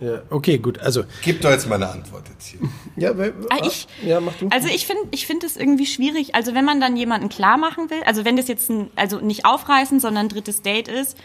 Ja, 0.00 0.20
okay, 0.30 0.58
gut. 0.58 0.80
Also, 0.80 1.04
Gib 1.22 1.42
doch 1.42 1.50
jetzt 1.50 1.68
mal 1.68 1.76
eine 1.76 1.88
Antwort 1.88 2.28
jetzt 2.28 2.46
hier. 2.48 2.58
ja, 2.96 3.16
weil- 3.16 3.34
Ah, 3.50 3.58
ich? 3.64 3.86
Ja, 4.04 4.18
mach 4.20 4.32
du. 4.34 4.48
also 4.50 4.66
ich 4.66 4.84
finde 4.86 5.02
ich 5.12 5.26
finde 5.28 5.46
es 5.46 5.56
irgendwie 5.56 5.86
schwierig. 5.86 6.34
Also 6.34 6.54
wenn 6.54 6.64
man 6.64 6.80
dann 6.80 6.96
jemanden 6.96 7.28
klar 7.28 7.56
machen 7.56 7.88
will, 7.88 8.02
also 8.04 8.24
wenn 8.24 8.36
das 8.36 8.48
jetzt 8.48 8.68
ein, 8.68 8.90
also 8.96 9.20
nicht 9.20 9.44
aufreißen, 9.44 10.00
sondern 10.00 10.26
ein 10.26 10.28
drittes 10.28 10.60
Date 10.62 10.88
ist, 10.88 11.16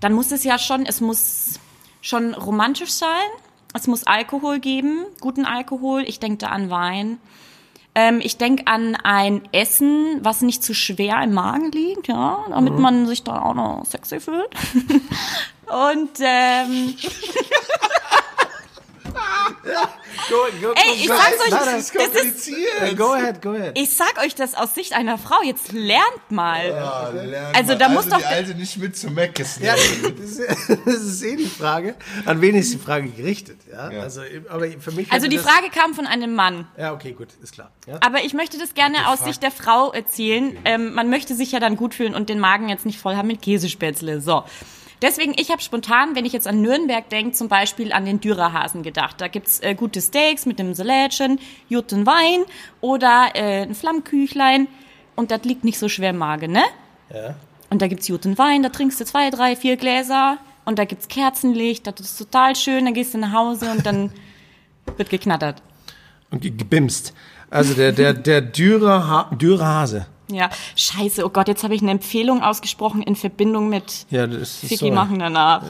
dann 0.00 0.12
muss 0.12 0.30
es 0.30 0.44
ja 0.44 0.58
schon, 0.58 0.84
es 0.84 1.00
muss 1.00 1.58
schon 2.02 2.34
romantisch 2.34 2.90
sein. 2.92 3.08
Es 3.72 3.86
muss 3.86 4.04
Alkohol 4.04 4.58
geben, 4.60 5.06
guten 5.20 5.46
Alkohol. 5.46 6.02
Ich 6.06 6.20
denke 6.20 6.36
da 6.38 6.48
an 6.48 6.68
Wein. 6.68 7.18
Ähm, 7.98 8.20
ich 8.22 8.36
denke 8.36 8.66
an 8.66 8.94
ein 8.94 9.40
Essen, 9.52 10.18
was 10.20 10.42
nicht 10.42 10.62
zu 10.62 10.74
schwer 10.74 11.22
im 11.22 11.32
Magen 11.32 11.72
liegt, 11.72 12.08
ja, 12.08 12.44
damit 12.50 12.78
man 12.78 13.06
sich 13.06 13.24
da 13.24 13.40
auch 13.40 13.54
noch 13.54 13.86
sexy 13.86 14.20
fühlt. 14.20 14.50
Und 15.90 16.10
ähm, 16.20 16.94
go, 20.30 20.36
go, 20.60 20.72
ey, 20.74 20.94
ich 20.94 21.08
sag's 21.08 21.40
euch, 21.44 21.50
das 21.50 21.74
ist 21.74 21.94
kompliziert. 21.94 22.96
go 22.96 23.12
ahead, 23.12 23.42
go 23.42 23.50
ahead. 23.50 23.78
Ich 23.78 23.94
sag 23.94 24.18
euch 24.22 24.34
das 24.34 24.54
aus 24.54 24.74
Sicht 24.74 24.92
einer 24.94 25.18
Frau. 25.18 25.42
Jetzt 25.42 25.72
lernt 25.72 26.30
mal. 26.30 26.72
Ah, 26.72 27.10
lern 27.10 27.54
Also 27.54 27.72
mal. 27.72 27.78
da 27.78 27.88
muss 27.88 28.08
doch 28.08 28.16
die 28.16 28.22
der- 28.22 28.30
Alte 28.30 28.54
nicht 28.54 28.76
mit 28.78 28.96
zu 28.96 29.10
Meckes 29.10 29.58
Ja, 29.60 29.74
das 30.18 30.30
ist, 30.30 30.40
das 30.84 30.94
ist 30.94 31.22
eh 31.22 31.36
die 31.36 31.46
Frage. 31.46 31.94
An 32.24 32.40
wen 32.40 32.54
ist 32.54 32.72
die 32.72 32.78
Frage 32.78 33.08
gerichtet? 33.08 33.60
Ja, 33.70 33.90
Ja. 33.90 34.02
also, 34.02 34.22
aber 34.48 34.66
für 34.80 34.92
mich. 34.92 35.10
Also 35.12 35.28
die 35.28 35.36
das- 35.36 35.44
Frage 35.46 35.70
kam 35.70 35.94
von 35.94 36.06
einem 36.06 36.34
Mann. 36.34 36.66
Ja, 36.76 36.92
okay, 36.92 37.12
gut, 37.12 37.28
ist 37.42 37.52
klar. 37.52 37.70
Ja? 37.86 37.98
Aber 38.00 38.22
ich 38.24 38.34
möchte 38.34 38.58
das 38.58 38.74
gerne 38.74 39.08
aus 39.08 39.20
Sicht 39.24 39.42
der 39.42 39.50
Frau 39.50 39.92
erzählen. 39.92 40.56
Ähm, 40.64 40.94
man 40.94 41.08
möchte 41.10 41.34
sich 41.34 41.52
ja 41.52 41.60
dann 41.60 41.76
gut 41.76 41.94
fühlen 41.94 42.14
und 42.14 42.28
den 42.28 42.38
Magen 42.40 42.68
jetzt 42.68 42.86
nicht 42.86 42.98
voll 42.98 43.16
haben 43.16 43.28
mit 43.28 43.42
Käsespätzle. 43.42 44.20
So. 44.20 44.44
Deswegen, 45.02 45.34
ich 45.36 45.50
habe 45.50 45.60
spontan, 45.60 46.14
wenn 46.16 46.24
ich 46.24 46.32
jetzt 46.32 46.46
an 46.48 46.62
Nürnberg 46.62 47.08
denke, 47.10 47.32
zum 47.32 47.48
Beispiel 47.48 47.92
an 47.92 48.04
den 48.06 48.18
Dürerhasen 48.20 48.82
gedacht. 48.82 49.20
Da 49.20 49.28
gibt's 49.28 49.60
äh, 49.60 49.74
gute 49.74 50.00
Steaks 50.00 50.46
mit 50.46 50.58
dem 50.58 50.72
Salätchen, 50.72 51.38
guten 51.68 52.06
Wein 52.06 52.44
oder 52.80 53.28
äh, 53.34 53.62
ein 53.62 53.74
Flammküchlein. 53.74 54.68
Und 55.14 55.30
das 55.30 55.42
liegt 55.44 55.64
nicht 55.64 55.78
so 55.78 55.88
schwer 55.88 56.10
im 56.10 56.18
Magen, 56.18 56.52
ne? 56.52 56.62
Ja. 57.14 57.34
Und 57.68 57.82
da 57.82 57.88
gibt's 57.88 58.06
guten 58.06 58.38
Wein, 58.38 58.62
da 58.62 58.68
trinkst 58.70 58.98
du 59.00 59.04
zwei, 59.04 59.28
drei, 59.30 59.54
vier 59.56 59.76
Gläser. 59.76 60.38
Und 60.64 60.78
da 60.78 60.84
gibt's 60.84 61.08
Kerzenlicht, 61.08 61.86
das 61.86 62.00
ist 62.00 62.16
total 62.16 62.56
schön. 62.56 62.86
Dann 62.86 62.94
gehst 62.94 63.14
du 63.14 63.18
nach 63.18 63.32
Hause 63.32 63.70
und 63.70 63.84
dann 63.86 64.10
wird 64.96 65.10
geknattert. 65.10 65.62
Und 66.30 66.40
ge- 66.40 66.50
gebimst. 66.50 67.12
Also 67.50 67.74
der, 67.74 67.92
der, 67.92 68.14
der 68.14 68.40
Dürer, 68.40 69.06
ha 69.08 69.30
Dürer 69.36 69.66
Hase. 69.66 70.06
Ja, 70.28 70.50
scheiße, 70.74 71.24
oh 71.24 71.28
Gott, 71.30 71.46
jetzt 71.48 71.62
habe 71.64 71.74
ich 71.74 71.82
eine 71.82 71.92
Empfehlung 71.92 72.42
ausgesprochen 72.42 73.02
in 73.02 73.14
Verbindung 73.16 73.68
mit 73.68 74.06
Ja, 74.10 74.26
das 74.26 74.62
ist 74.62 74.70
Vicky 74.70 74.88
so. 74.88 74.92
machen 74.92 75.18
danach. 75.20 75.62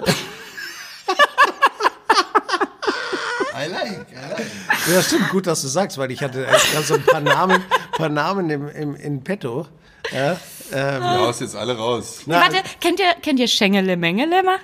I 3.59 3.69
like, 3.71 4.07
I 4.13 4.31
like. 4.31 4.47
Ja, 4.93 5.03
stimmt, 5.03 5.31
gut, 5.31 5.47
dass 5.47 5.63
du 5.63 5.69
sagst, 5.69 5.97
weil 5.99 6.11
ich 6.11 6.23
hatte 6.23 6.43
erst 6.45 6.73
gerade 6.73 6.85
so 6.85 6.95
ein 6.95 7.03
paar 7.05 7.21
Namen, 7.21 7.65
paar 7.93 8.09
Namen 8.11 8.51
im, 8.51 8.69
im, 8.69 8.95
in 8.97 9.25
petto. 9.25 9.67
Ja, 10.13 10.33
ähm, 10.73 11.01
Du 11.01 11.09
haust 11.27 11.41
jetzt 11.41 11.57
alle 11.57 11.77
raus. 11.77 12.21
na, 12.27 12.41
Warte, 12.43 12.57
kennt 12.81 13.01
ihr, 13.01 13.13
kennt 13.23 13.41
ihr 13.41 13.49
Schengele 13.49 13.97
Mengele 13.97 14.43
machen? 14.43 14.63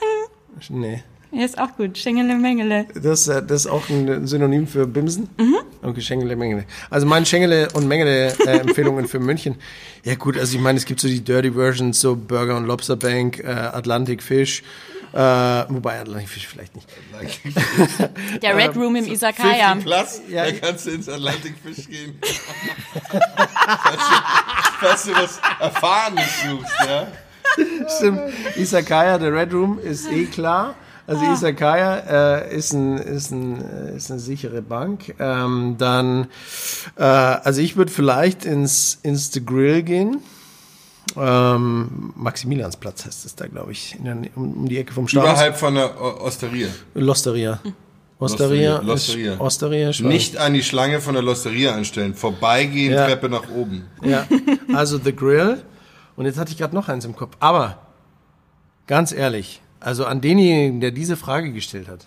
Nee. 0.69 1.03
Ja, 1.35 1.45
ist 1.47 1.59
auch 1.59 1.77
gut. 1.77 1.97
Schengele 1.97 2.35
Mengele. 2.37 2.87
Das, 2.95 3.27
äh, 3.27 3.43
das 3.43 3.65
ist 3.65 3.71
auch 3.71 3.89
ein 3.89 4.27
Synonym 4.27 4.67
für 4.67 4.87
Bimsen. 4.87 5.29
Mhm. 5.39 5.57
Okay, 5.81 6.01
Schengele, 6.03 6.37
Mengele. 6.37 6.65
Also 6.91 7.07
mein 7.07 7.25
Schengele 7.25 7.69
und 7.73 7.89
Mengele 7.89 8.35
äh, 8.47 8.59
Empfehlungen 8.59 9.09
für 9.09 9.19
München. 9.19 9.57
Ja 10.05 10.15
gut, 10.15 10.37
also 10.39 10.55
ich 10.57 10.63
meine, 10.63 10.79
es 10.79 10.85
gibt 10.85 11.01
so 11.01 11.09
die 11.09 11.25
Dirty 11.25 11.53
Versions, 11.53 12.01
so 12.01 12.17
Burger 12.17 12.57
und 12.59 12.67
Lobster 12.67 12.97
Bank, 12.97 13.39
äh, 13.41 13.47
Atlantic 13.47 14.23
Fish, 14.23 14.63
äh, 15.15 15.17
wobei 15.19 16.01
Atlantic 16.01 16.29
Fish 16.29 16.47
vielleicht 16.47 16.75
nicht. 16.77 16.89
Der 18.43 18.57
Red 18.57 18.77
Room 18.77 18.97
im 18.97 19.07
Isakaya. 19.07 19.73
50 19.77 19.85
plus, 19.85 20.21
Ja. 20.29 20.45
da 20.45 20.53
kannst 20.53 20.87
du 20.87 20.91
ins 20.91 21.09
Atlantic 21.09 21.55
Fish 21.65 21.89
gehen. 21.89 22.19
falls, 23.81 23.97
du, 23.97 24.81
falls 24.81 25.05
du 25.05 25.13
was 25.15 25.41
Erfahrenes 25.61 26.43
suchst, 26.49 26.75
ja. 26.87 27.07
Stimmt. 27.97 28.21
Isakaya, 28.57 29.19
der 29.19 29.33
Red 29.35 29.53
Room 29.53 29.79
ist 29.83 30.11
eh 30.11 30.25
klar. 30.27 30.75
Also 31.07 31.25
Isakaya 31.33 32.39
äh, 32.39 32.57
ist, 32.57 32.73
ein, 32.73 32.97
ist, 32.99 33.31
ein, 33.33 33.61
äh, 33.61 33.97
ist 33.97 34.11
eine 34.11 34.21
sichere 34.21 34.63
Bank. 34.63 35.15
Ähm, 35.19 35.75
dann, 35.79 36.29
äh, 36.97 37.03
also 37.03 37.61
ich 37.61 37.77
würde 37.77 37.91
vielleicht 37.91 38.45
ins, 38.45 38.99
ins 39.03 39.33
The 39.33 39.45
Grill 39.45 39.83
gehen. 39.83 40.19
Ähm, 41.17 42.13
Maximiliansplatz 42.17 43.05
heißt 43.05 43.25
es 43.27 43.35
da, 43.35 43.47
glaube 43.47 43.73
ich, 43.73 43.97
in 43.99 44.05
der, 44.05 44.17
um, 44.37 44.53
um 44.55 44.69
die 44.69 44.79
Ecke 44.79 44.93
vom 44.93 45.09
Stadion. 45.09 45.33
Überhalb 45.33 45.57
von 45.57 45.75
der 45.75 46.01
O- 46.01 46.21
Osteria. 46.25 46.69
Losteria. 46.95 47.61
Osteria. 48.19 48.79
Hm. 48.81 48.87
Losteria. 48.87 49.33
ist- 49.35 49.41
Osteria. 49.41 49.93
Schweiz. 49.93 50.09
Nicht 50.09 50.37
an 50.37 50.55
die 50.55 50.63
Schlange 50.63 51.01
von 51.01 51.15
der 51.15 51.23
Losteria 51.23 51.75
anstellen. 51.75 52.15
Vorbeigehen, 52.15 52.93
Ja. 52.93 53.07
Treppe 53.07 53.29
nach 53.29 53.49
oben. 53.51 53.87
Ja, 54.03 54.27
also 54.73 54.99
The 55.03 55.15
Grill. 55.15 55.63
Und 56.17 56.27
jetzt 56.27 56.39
hatte 56.39 56.53
ich 56.53 56.59
gerade 56.59 56.75
noch 56.75 56.89
eins 56.89 57.05
im 57.05 57.17
Kopf. 57.17 57.37
Aber 57.41 57.79
ganz 58.87 59.13
ehrlich, 59.13 59.61
also 59.83 60.05
an 60.07 60.21
denjenigen, 60.21 60.81
der 60.81 60.91
diese 60.91 61.17
Frage 61.17 61.53
gestellt 61.53 61.89
hat, 61.89 62.07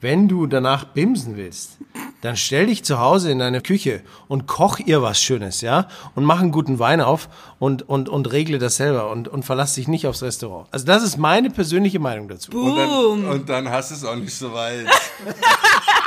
wenn 0.00 0.26
du 0.26 0.48
danach 0.48 0.84
bimsen 0.84 1.36
willst, 1.36 1.78
dann 2.22 2.36
stell 2.36 2.66
dich 2.66 2.84
zu 2.84 2.98
Hause 2.98 3.30
in 3.30 3.38
deine 3.38 3.60
Küche 3.60 4.02
und 4.26 4.48
koch 4.48 4.80
ihr 4.80 5.00
was 5.00 5.22
Schönes, 5.22 5.60
ja? 5.60 5.86
Und 6.16 6.24
mach 6.24 6.40
einen 6.40 6.50
guten 6.50 6.80
Wein 6.80 7.00
auf 7.00 7.28
und, 7.60 7.88
und, 7.88 8.08
und 8.08 8.32
regle 8.32 8.58
das 8.58 8.76
selber 8.76 9.10
und, 9.10 9.28
und 9.28 9.44
verlass 9.44 9.74
dich 9.74 9.86
nicht 9.86 10.08
aufs 10.08 10.22
Restaurant. 10.22 10.66
Also 10.72 10.86
das 10.86 11.04
ist 11.04 11.18
meine 11.18 11.50
persönliche 11.50 12.00
Meinung 12.00 12.26
dazu. 12.28 12.50
Und 12.50 12.76
dann, 12.76 13.24
und 13.24 13.48
dann 13.48 13.70
hast 13.70 13.92
du 13.92 13.94
es 13.94 14.04
auch 14.04 14.16
nicht 14.16 14.34
so 14.34 14.52
weit. 14.52 14.86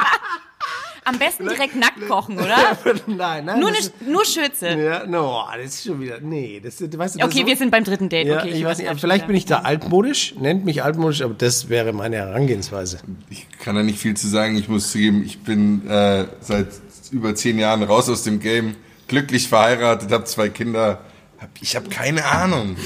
Am 1.08 1.20
besten 1.20 1.47
direkt 1.47 1.76
nackt 1.76 2.08
kochen, 2.08 2.38
oder? 2.39 2.78
nein, 3.08 3.45
nein. 3.45 3.60
Nur, 3.60 3.70
eine, 3.70 3.78
nur 4.12 4.26
Schürze. 4.26 4.70
ja, 4.70 5.06
no, 5.06 5.43
das 5.56 5.76
ist 5.76 5.86
schon 5.86 6.01
wieder, 6.01 6.20
nee, 6.20 6.60
das, 6.64 6.82
weißt 6.82 7.16
du, 7.16 7.20
das 7.20 7.28
Okay, 7.28 7.41
ist 7.41 7.45
wir 7.45 7.56
sind 7.56 7.70
beim 7.70 7.84
dritten 7.84 8.10
Date. 8.10 8.26
Ja, 8.28 8.39
okay, 8.39 8.49
ich 8.49 8.66
weiß 8.66 8.80
nicht, 8.80 8.99
vielleicht 8.99 9.28
bin 9.28 9.36
ich 9.36 9.45
da 9.45 9.60
altmodisch, 9.60 10.34
nennt 10.39 10.66
mich 10.66 10.84
altmodisch, 10.84 11.22
aber 11.22 11.36
das 11.36 11.70
wäre 11.70 11.93
meine 11.93 12.16
Herangehensweise. 12.16 12.97
Ich 13.30 13.47
kann 13.60 13.76
da 13.76 13.84
nicht 13.84 13.99
viel 13.99 14.18
zu 14.18 14.28
sagen. 14.28 14.58
Ich 14.58 14.68
muss 14.68 14.91
zugeben, 14.91 15.24
ich 15.24 15.39
bin 15.43 15.88
äh, 15.88 16.26
seit 16.41 16.70
über 17.12 17.36
zehn 17.36 17.60
Jahren 17.60 17.84
raus 17.84 18.10
aus 18.10 18.24
dem 18.24 18.39
Game, 18.39 18.76
glücklich 19.08 19.47
verheiratet, 19.47 20.12
habe 20.12 20.24
zwei 20.24 20.49
Kinder. 20.49 21.01
Hab, 21.39 21.49
ich 21.62 21.76
habe 21.76 21.88
keine 21.89 22.26
Ahnung. 22.26 22.78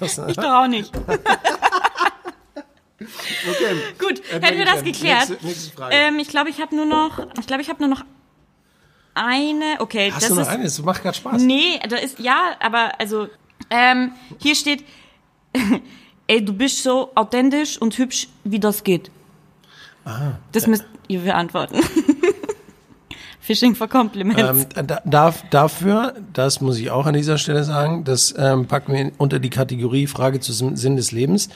Ich 0.00 0.36
doch 0.36 0.44
auch 0.44 0.66
nicht. 0.66 0.92
Okay. 2.98 3.76
Gut, 3.98 4.22
hätten 4.30 4.58
wir 4.58 4.64
das 4.64 4.82
geklärt. 4.82 5.28
nächste- 5.28 5.46
nächste 5.46 5.76
Frage. 5.76 5.94
Ähm, 5.94 6.18
ich 6.18 6.28
glaube, 6.28 6.48
ich 6.50 6.60
habe 6.60 6.74
nur 6.74 6.86
noch, 6.86 7.18
ich 7.38 7.46
glaube, 7.46 7.62
ich 7.62 7.68
habe 7.68 7.80
nur 7.80 7.88
noch 7.90 8.04
eine. 9.14 9.76
Okay, 9.80 10.10
Hast 10.12 10.22
das 10.22 10.28
du 10.30 10.34
noch 10.36 10.42
ist 10.42 10.48
eine? 10.48 10.64
Das 10.64 10.82
macht 10.82 11.02
gerade 11.02 11.16
Spaß. 11.16 11.42
Nee, 11.42 11.78
da 11.88 11.96
ist 11.96 12.18
ja, 12.18 12.52
aber 12.60 12.98
also 12.98 13.28
ähm, 13.70 14.12
hier 14.38 14.54
steht, 14.54 14.84
ey, 16.26 16.44
du 16.44 16.52
bist 16.52 16.82
so 16.82 17.10
authentisch 17.14 17.78
und 17.80 17.96
hübsch, 17.98 18.28
wie 18.44 18.60
das 18.60 18.82
geht. 18.84 19.10
Das 20.52 20.66
müsst 20.66 20.84
ihr 21.08 21.20
beantworten. 21.20 21.80
Fishing 23.40 23.74
for 23.74 23.88
Compliments. 23.88 24.66
Ähm, 24.76 24.86
da, 24.86 25.00
darf, 25.04 25.44
dafür, 25.50 26.14
das 26.32 26.60
muss 26.60 26.78
ich 26.78 26.90
auch 26.90 27.06
an 27.06 27.14
dieser 27.14 27.38
Stelle 27.38 27.62
sagen, 27.64 28.04
das 28.04 28.34
ähm, 28.36 28.66
packen 28.66 28.92
wir 28.92 29.12
unter 29.18 29.38
die 29.38 29.50
Kategorie 29.50 30.06
Frage 30.08 30.40
zum 30.40 30.76
Sinn 30.76 30.96
des 30.96 31.12
Lebens. 31.12 31.48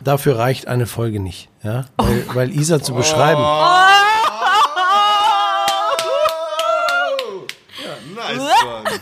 Dafür 0.00 0.38
reicht 0.38 0.68
eine 0.68 0.86
Folge 0.86 1.20
nicht, 1.20 1.48
ja, 1.62 1.86
weil, 1.96 2.26
weil 2.34 2.50
Isa 2.50 2.82
zu 2.82 2.94
beschreiben. 2.94 3.42
Nice 8.14 8.40
one. 8.64 9.00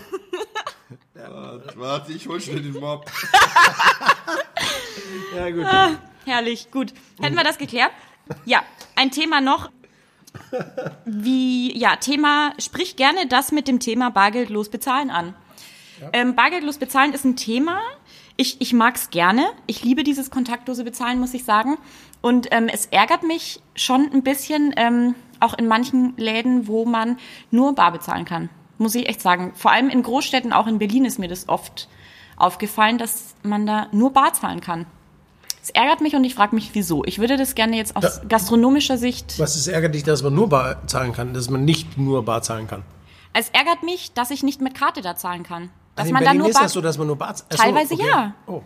Warte, 1.15 1.73
Warte, 1.77 2.13
ich 2.13 2.27
hol 2.29 2.41
schnell 2.41 2.63
den 2.63 2.75
Mob. 2.75 3.11
Ja 5.35 5.51
gut. 5.51 5.67
Herrlich, 6.25 6.71
gut. 6.71 6.93
Hätten 7.21 7.37
wir 7.37 7.45
das 7.45 7.59
geklärt? 7.59 7.91
Ja, 8.45 8.63
ein 8.95 9.11
Thema 9.11 9.41
noch. 9.41 9.71
Wie, 11.05 11.77
ja, 11.77 11.97
Thema, 11.97 12.53
sprich 12.59 12.97
gerne 12.97 13.27
das 13.27 13.53
mit 13.53 13.69
dem 13.69 13.81
Thema 13.81 14.11
bargeldlos 14.11 14.69
bezahlen 14.69 15.11
an. 15.11 15.35
Ähm, 16.13 16.35
bargeldlos 16.35 16.79
bezahlen 16.79 17.13
ist 17.13 17.25
ein 17.25 17.37
Thema. 17.37 17.81
Ich, 18.37 18.61
ich 18.61 18.73
mag's 18.73 19.11
gerne. 19.11 19.47
Ich 19.67 19.85
liebe 19.85 20.03
dieses 20.03 20.31
kontaktlose 20.31 20.83
Bezahlen, 20.83 21.21
muss 21.21 21.35
ich 21.35 21.45
sagen. 21.45 21.79
Und 22.21 22.49
ähm, 22.51 22.69
es 22.73 22.87
ärgert 22.87 23.23
mich 23.23 23.61
schon 23.77 24.11
ein 24.13 24.23
bisschen, 24.23 24.75
ähm, 24.77 25.15
auch 25.41 25.55
in 25.55 25.69
manchen 25.69 26.17
Läden, 26.17 26.67
wo 26.67 26.85
man 26.85 27.19
nur 27.51 27.75
bar 27.75 27.93
bezahlen 27.93 28.25
kann. 28.25 28.49
Muss 28.79 28.95
ich 28.97 29.09
echt 29.09 29.21
sagen. 29.21 29.53
Vor 29.55 29.71
allem 29.71 29.89
in 29.89 30.03
Großstädten, 30.03 30.53
auch 30.53 30.67
in 30.67 30.79
Berlin 30.79 31.05
ist 31.05 31.19
mir 31.19 31.29
das 31.29 31.49
oft 31.49 31.89
aufgefallen, 32.37 32.99
dass 32.99 33.35
man 33.45 33.67
da 33.67 33.87
nur 33.93 34.13
bar 34.13 34.33
zahlen 34.33 34.61
kann. 34.61 34.87
Es 35.63 35.71
ärgert 35.71 36.01
mich 36.01 36.15
und 36.17 36.25
ich 36.25 36.35
frage 36.35 36.55
mich, 36.55 36.71
wieso. 36.75 37.05
Ich 37.05 37.21
würde 37.21 37.37
das 37.37 37.55
gerne 37.55 37.77
jetzt 37.77 37.97
aus 37.97 38.21
gastronomischer 38.29 38.99
Sicht. 38.99 39.39
Was 39.39 39.57
ist 39.57 39.69
ärgerlich, 39.69 40.03
dass 40.03 40.23
man 40.23 40.35
nur 40.35 40.49
bar 40.49 40.87
zahlen 40.89 41.13
kann, 41.13 41.33
dass 41.33 41.49
man 41.49 41.65
nicht 41.65 41.97
nur 41.97 42.25
bar 42.25 42.43
zahlen 42.43 42.67
kann? 42.67 42.83
Es 43.33 43.49
ärgert 43.49 43.83
mich, 43.83 44.13
dass 44.13 44.31
ich 44.31 44.43
nicht 44.43 44.61
mit 44.61 44.75
Karte 44.75 45.01
da 45.01 45.17
zahlen 45.17 45.43
kann. 45.43 45.71
Dass 45.97 46.03
Also 46.05 46.09
in 46.09 46.15
man 46.15 46.25
Berlin 46.25 46.39
da 46.39 46.43
nur 46.43 46.49
ist 46.51 46.55
bar 46.55 46.63
das 46.65 46.73
so, 46.73 46.81
dass 46.81 46.99
man 46.99 47.07
nur 47.07 47.17
bar 47.17 47.29
Ach 47.31 47.37
so, 47.37 47.45
Teilweise 47.57 47.95
okay. 47.95 48.07
ja. 48.09 48.35
Oh. 48.47 48.63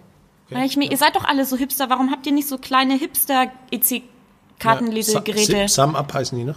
Weil 0.51 0.65
ich 0.67 0.77
mir, 0.79 0.91
ihr 0.91 0.97
seid 0.97 1.15
doch 1.15 1.25
alle 1.25 1.45
so 1.45 1.59
Hipster. 1.59 1.91
Warum 1.91 2.11
habt 2.11 2.25
ihr 2.27 2.33
nicht 2.33 2.49
so 2.49 2.57
kleine 2.57 2.95
Hipster-EC-Kartenlesegeräte? 2.95 5.57
Ja, 5.57 5.69
Sum 5.69 5.95
Up 5.95 6.13
heißen 6.15 6.39
die, 6.39 6.45
ne? 6.45 6.55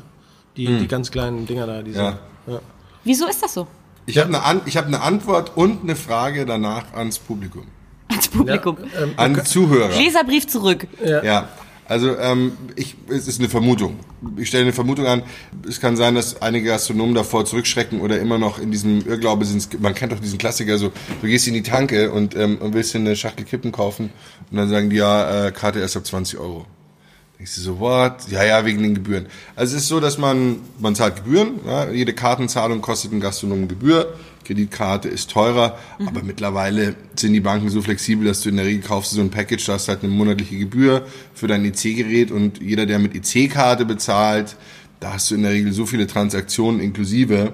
Die, 0.57 0.65
die 0.79 0.87
ganz 0.87 1.11
kleinen 1.11 1.45
Dinger 1.45 1.67
da, 1.67 1.81
die 1.81 1.91
Ja. 1.91 2.17
sind. 2.45 2.53
Ja. 2.55 2.59
Wieso 3.03 3.27
ist 3.27 3.41
das 3.43 3.53
so? 3.53 3.67
Ich 4.05 4.17
habe 4.17 4.27
eine, 4.29 4.43
An 4.43 4.61
ich 4.65 4.77
hab 4.77 4.85
eine 4.85 5.01
Antwort 5.01 5.51
und 5.55 5.83
eine 5.83 5.95
Frage 5.95 6.45
danach 6.45 6.93
ans 6.93 7.19
Publikum. 7.19 7.67
Als 8.09 8.27
Publikum. 8.27 8.77
ähm, 9.01 9.13
An 9.17 9.45
Zuhörer. 9.45 9.95
Leserbrief 9.95 10.47
zurück. 10.47 10.87
Ja, 11.05 11.47
also 11.91 12.17
ähm, 12.17 12.53
ich, 12.77 12.95
es 13.09 13.27
ist 13.27 13.39
eine 13.39 13.49
Vermutung. 13.49 13.99
Ich 14.37 14.47
stelle 14.47 14.63
eine 14.63 14.71
Vermutung 14.71 15.07
an. 15.07 15.23
Es 15.67 15.81
kann 15.81 15.97
sein, 15.97 16.15
dass 16.15 16.41
einige 16.41 16.69
Gastronomen 16.69 17.13
davor 17.13 17.43
zurückschrecken 17.43 17.99
oder 17.99 18.17
immer 18.17 18.37
noch 18.37 18.59
in 18.59 18.71
diesem 18.71 19.05
Irrglaube 19.05 19.43
sind. 19.43 19.81
Man 19.81 19.93
kennt 19.93 20.13
doch 20.13 20.19
diesen 20.21 20.37
Klassiker 20.37 20.77
so, 20.77 20.93
du 21.21 21.27
gehst 21.27 21.49
in 21.49 21.53
die 21.53 21.63
Tanke 21.63 22.13
und, 22.13 22.33
ähm, 22.33 22.59
und 22.59 22.73
willst 22.73 22.93
dir 22.93 22.99
eine 22.99 23.17
Schachtel 23.17 23.45
Kippen 23.45 23.73
kaufen 23.73 24.09
und 24.49 24.57
dann 24.57 24.69
sagen 24.69 24.89
die, 24.89 24.95
ja, 24.95 25.47
äh, 25.47 25.51
Karte 25.51 25.81
erst 25.81 25.97
ab 25.97 26.05
20 26.05 26.39
Euro. 26.39 26.65
Denkst 27.37 27.55
du 27.55 27.61
so, 27.61 27.79
what? 27.79 28.29
Ja, 28.29 28.45
ja, 28.45 28.63
wegen 28.65 28.81
den 28.83 28.95
Gebühren. 28.95 29.25
Also 29.57 29.75
es 29.75 29.83
ist 29.83 29.89
so, 29.89 29.99
dass 29.99 30.17
man, 30.17 30.59
man 30.79 30.95
zahlt 30.95 31.17
Gebühren. 31.17 31.59
Ja, 31.65 31.89
jede 31.89 32.13
Kartenzahlung 32.13 32.81
kostet 32.81 33.11
einen 33.11 33.19
Gastronomen 33.19 33.67
Gebühr. 33.67 34.13
Kreditkarte 34.51 35.07
ist 35.07 35.31
teurer, 35.31 35.77
aber 36.05 36.23
mittlerweile 36.23 36.95
sind 37.15 37.31
die 37.31 37.39
Banken 37.39 37.69
so 37.69 37.81
flexibel, 37.81 38.27
dass 38.27 38.41
du 38.41 38.49
in 38.49 38.57
der 38.57 38.65
Regel 38.65 38.81
kaufst 38.81 39.11
so 39.11 39.21
ein 39.21 39.29
Package, 39.29 39.65
da 39.65 39.73
hast 39.73 39.87
halt 39.87 40.03
eine 40.03 40.11
monatliche 40.11 40.57
Gebühr 40.57 41.07
für 41.33 41.47
dein 41.47 41.63
EC-Gerät 41.63 42.31
und 42.31 42.61
jeder, 42.61 42.85
der 42.85 42.99
mit 42.99 43.15
EC-Karte 43.15 43.85
bezahlt, 43.85 44.57
da 44.99 45.13
hast 45.13 45.31
du 45.31 45.35
in 45.35 45.43
der 45.43 45.51
Regel 45.51 45.71
so 45.71 45.85
viele 45.85 46.05
Transaktionen 46.05 46.81
inklusive, 46.81 47.53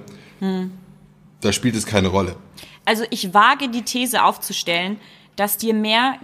da 1.41 1.53
spielt 1.53 1.75
es 1.75 1.85
keine 1.85 2.07
Rolle. 2.07 2.35
Also 2.85 3.03
ich 3.11 3.33
wage 3.33 3.69
die 3.69 3.83
These 3.83 4.23
aufzustellen, 4.23 4.97
dass 5.35 5.57
dir 5.57 5.75
mehr 5.75 6.17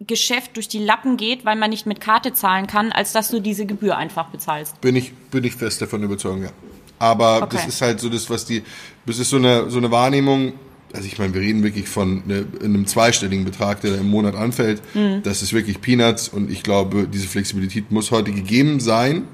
Geschäft 0.00 0.56
durch 0.56 0.68
die 0.68 0.78
Lappen 0.78 1.16
geht, 1.16 1.44
weil 1.44 1.56
man 1.56 1.70
nicht 1.70 1.86
mit 1.86 2.00
Karte 2.00 2.32
zahlen 2.32 2.66
kann, 2.66 2.90
als 2.90 3.12
dass 3.12 3.30
du 3.30 3.40
diese 3.40 3.64
Gebühr 3.66 3.96
einfach 3.96 4.28
bezahlst. 4.28 4.80
Bin 4.80 4.96
ich, 4.96 5.12
bin 5.12 5.44
ich 5.44 5.54
fest 5.54 5.82
davon 5.82 6.02
überzeugt, 6.02 6.42
ja. 6.42 6.50
Aber 6.98 7.42
Okay. 7.42 7.56
das 7.56 7.66
ist 7.66 7.80
halt 7.82 8.00
so 8.00 8.08
das, 8.08 8.28
was 8.30 8.44
die, 8.44 8.62
das 9.06 9.18
ist 9.18 9.30
so 9.30 9.36
eine, 9.36 9.70
so 9.70 9.78
eine 9.78 9.90
Wahrnehmung, 9.90 10.54
also 10.92 11.06
ich 11.06 11.18
meine, 11.18 11.34
wir 11.34 11.40
reden 11.42 11.62
wirklich 11.62 11.88
von 11.88 12.22
ne, 12.26 12.46
einem 12.62 12.86
zweistelligen 12.86 13.44
Betrag, 13.44 13.80
der 13.82 13.92
da 13.92 13.96
im 13.98 14.08
Monat 14.08 14.34
anfällt. 14.34 14.80
Das 15.22 15.42
ist 15.42 15.52
wirklich 15.52 15.80
Peanuts 15.82 16.28
und 16.28 16.50
ich 16.50 16.62
glaube, 16.62 17.06
diese 17.06 17.28
Flexibilität 17.28 17.90
muss 17.90 18.10
heute 18.10 18.32
gegeben 18.32 18.80
sein. 18.80 19.24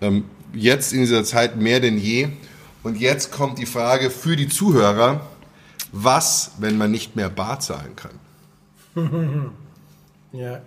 Ähm, 0.00 0.24
jetzt 0.54 0.92
in 0.94 1.00
dieser 1.00 1.22
Zeit 1.24 1.56
mehr 1.56 1.80
denn 1.80 1.98
je. 1.98 2.28
Und 2.82 2.98
jetzt 2.98 3.30
kommt 3.30 3.58
die 3.58 3.66
Frage 3.66 4.08
für 4.10 4.36
die 4.36 4.48
Zuhörer, 4.48 5.26
was, 5.92 6.52
wenn 6.58 6.78
man 6.78 6.90
nicht 6.90 7.14
mehr 7.14 7.28
bar 7.28 7.60
zahlen 7.60 7.94
kann? 7.96 8.12
Ja. 10.32 10.60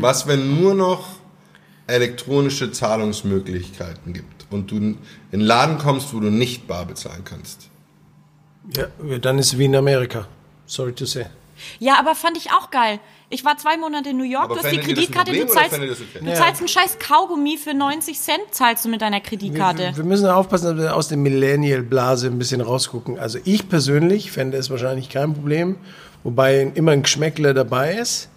Was, 0.00 0.28
wenn 0.28 0.60
nur 0.60 0.74
noch 0.74 1.16
elektronische 1.88 2.70
Zahlungsmöglichkeiten 2.70 4.12
gibt 4.12 4.43
und 4.50 4.70
du 4.70 4.76
in 4.76 4.98
einen 5.32 5.42
Laden 5.42 5.78
kommst, 5.78 6.14
wo 6.14 6.20
du 6.20 6.30
nicht 6.30 6.66
bar 6.66 6.84
bezahlen 6.86 7.22
kannst? 7.24 7.68
ja, 8.76 8.86
dann 9.18 9.38
ist 9.38 9.52
es 9.52 9.58
wie 9.58 9.66
in 9.66 9.76
Amerika. 9.76 10.26
Sorry 10.66 10.92
to 10.94 11.04
say. 11.04 11.26
Ja, 11.78 11.98
aber 11.98 12.14
fand 12.14 12.36
ich 12.36 12.50
auch 12.50 12.70
geil. 12.70 12.98
Ich 13.30 13.44
war 13.44 13.56
zwei 13.56 13.76
Monate 13.76 14.10
in 14.10 14.16
New 14.16 14.24
York, 14.24 14.44
Aber 14.44 14.54
du 14.56 14.62
hast 14.62 14.70
die 14.72 14.78
Kreditkarte, 14.78 15.32
du 15.32 15.38
Problem 15.44 15.56
oder 15.56 15.68
zahlst, 15.70 16.02
okay? 16.02 16.24
du 16.24 16.30
Ja. 16.30 16.34
zahlst 16.34 16.60
einen 16.60 16.68
scheiß 16.68 16.98
Kaugummi 16.98 17.56
für 17.56 17.74
90 17.74 18.18
Cent, 18.20 18.40
zahlst 18.50 18.84
du 18.84 18.88
mit 18.88 19.02
deiner 19.02 19.20
Kreditkarte. 19.20 19.82
Wir, 19.88 19.96
wir 19.98 20.04
müssen 20.04 20.26
aufpassen, 20.26 20.66
dass 20.66 20.76
wir 20.76 20.96
aus 20.96 21.08
der 21.08 21.18
Millennial-Blase 21.18 22.26
ein 22.28 22.38
bisschen 22.38 22.60
rausgucken. 22.60 23.18
Also 23.18 23.38
ich 23.44 23.68
persönlich 23.68 24.30
fände 24.30 24.56
es 24.56 24.70
wahrscheinlich 24.70 25.08
kein 25.10 25.32
Problem, 25.34 25.76
wobei 26.22 26.70
immer 26.74 26.92
ein 26.92 27.02
Geschmäckle 27.02 27.54
dabei 27.54 27.94
ist. 27.94 28.28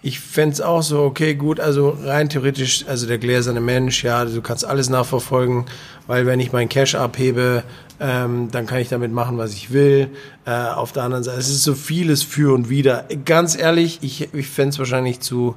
Ich 0.00 0.20
fände 0.20 0.54
es 0.54 0.60
auch 0.60 0.82
so, 0.82 1.02
okay, 1.02 1.34
gut, 1.34 1.58
also 1.58 1.96
rein 2.04 2.28
theoretisch, 2.28 2.84
also 2.86 3.06
der 3.06 3.18
gläserne 3.18 3.60
Mensch, 3.60 4.04
ja, 4.04 4.24
du 4.24 4.40
kannst 4.40 4.64
alles 4.64 4.88
nachverfolgen, 4.88 5.66
weil 6.06 6.24
wenn 6.24 6.38
ich 6.38 6.52
meinen 6.52 6.68
Cash 6.68 6.94
abhebe, 6.94 7.64
ähm, 8.00 8.48
dann 8.52 8.66
kann 8.66 8.78
ich 8.78 8.88
damit 8.88 9.12
machen, 9.12 9.38
was 9.38 9.52
ich 9.54 9.72
will. 9.72 10.10
Äh, 10.46 10.50
auf 10.50 10.92
der 10.92 11.02
anderen 11.02 11.24
Seite, 11.24 11.38
es 11.38 11.48
ist 11.48 11.64
so 11.64 11.74
vieles 11.74 12.22
für 12.22 12.54
und 12.54 12.68
wider. 12.68 13.06
Ganz 13.24 13.58
ehrlich, 13.58 13.98
ich, 14.02 14.32
ich 14.32 14.46
fände 14.46 14.70
es 14.70 14.78
wahrscheinlich 14.78 15.20
zu 15.20 15.56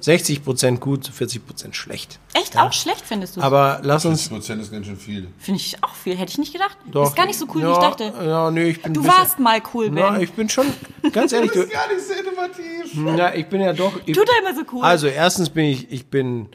60 0.00 0.42
Prozent 0.44 0.80
gut, 0.80 1.04
zu 1.04 1.12
40 1.12 1.46
Prozent 1.46 1.76
schlecht. 1.76 2.18
Echt 2.32 2.56
auch 2.58 2.72
schlecht 2.72 3.04
findest 3.06 3.36
du? 3.36 3.40
Aber 3.42 3.80
lass 3.82 4.04
uns 4.04 4.30
50% 4.30 4.60
ist 4.60 4.72
ganz 4.72 4.86
schön 4.86 4.96
viel. 4.96 5.28
Finde 5.38 5.60
ich 5.60 5.76
auch 5.82 5.94
viel, 5.94 6.16
hätte 6.16 6.32
ich 6.32 6.38
nicht 6.38 6.52
gedacht. 6.52 6.76
Doch. 6.90 7.06
Ist 7.08 7.16
gar 7.16 7.26
nicht 7.26 7.38
so 7.38 7.46
cool, 7.54 7.62
ja, 7.62 7.68
wie 7.68 7.72
ich 7.72 7.78
dachte. 7.78 8.12
Ja, 8.24 8.50
nee, 8.50 8.64
ich 8.70 8.82
bin 8.82 8.94
Du 8.94 9.02
bisschen- 9.02 9.16
warst 9.18 9.38
mal 9.38 9.60
cool, 9.74 9.90
Ben. 9.90 9.98
Ja, 9.98 10.18
ich 10.18 10.32
bin 10.32 10.48
schon, 10.48 10.66
ganz 11.12 11.32
ehrlich, 11.32 11.50
du, 11.52 11.66
gar 11.66 11.86
nicht 11.88 12.00
so 12.06 12.14
innovativ. 12.14 13.18
ja, 13.18 13.34
ich 13.34 13.46
bin 13.46 13.60
ja 13.60 13.72
doch. 13.72 13.92
Ich, 14.06 14.16
Tut 14.16 14.28
er 14.28 14.42
immer 14.48 14.54
so 14.58 14.62
cool. 14.72 14.82
Also, 14.82 15.06
erstens 15.06 15.50
bin 15.50 15.66
ich, 15.66 15.90
ich 15.92 16.06
bin 16.06 16.48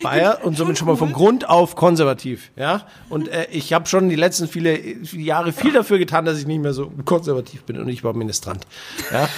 Bayer 0.00 0.38
und 0.44 0.56
somit 0.56 0.78
schon 0.78 0.86
mal 0.86 0.96
vom 0.96 1.12
Grund 1.12 1.48
auf 1.48 1.74
konservativ, 1.74 2.52
ja. 2.56 2.82
Und 3.08 3.28
äh, 3.28 3.46
ich 3.50 3.72
habe 3.72 3.86
schon 3.88 4.08
die 4.08 4.14
letzten 4.16 4.46
viele, 4.46 4.78
viele 5.04 5.22
Jahre 5.22 5.52
viel 5.52 5.72
dafür 5.72 5.98
getan, 5.98 6.24
dass 6.24 6.38
ich 6.38 6.46
nicht 6.46 6.62
mehr 6.62 6.72
so 6.72 6.92
konservativ 7.04 7.64
bin 7.64 7.80
und 7.80 7.88
ich 7.88 8.04
war 8.04 8.12
Ministrant, 8.14 8.64
ja. 9.12 9.28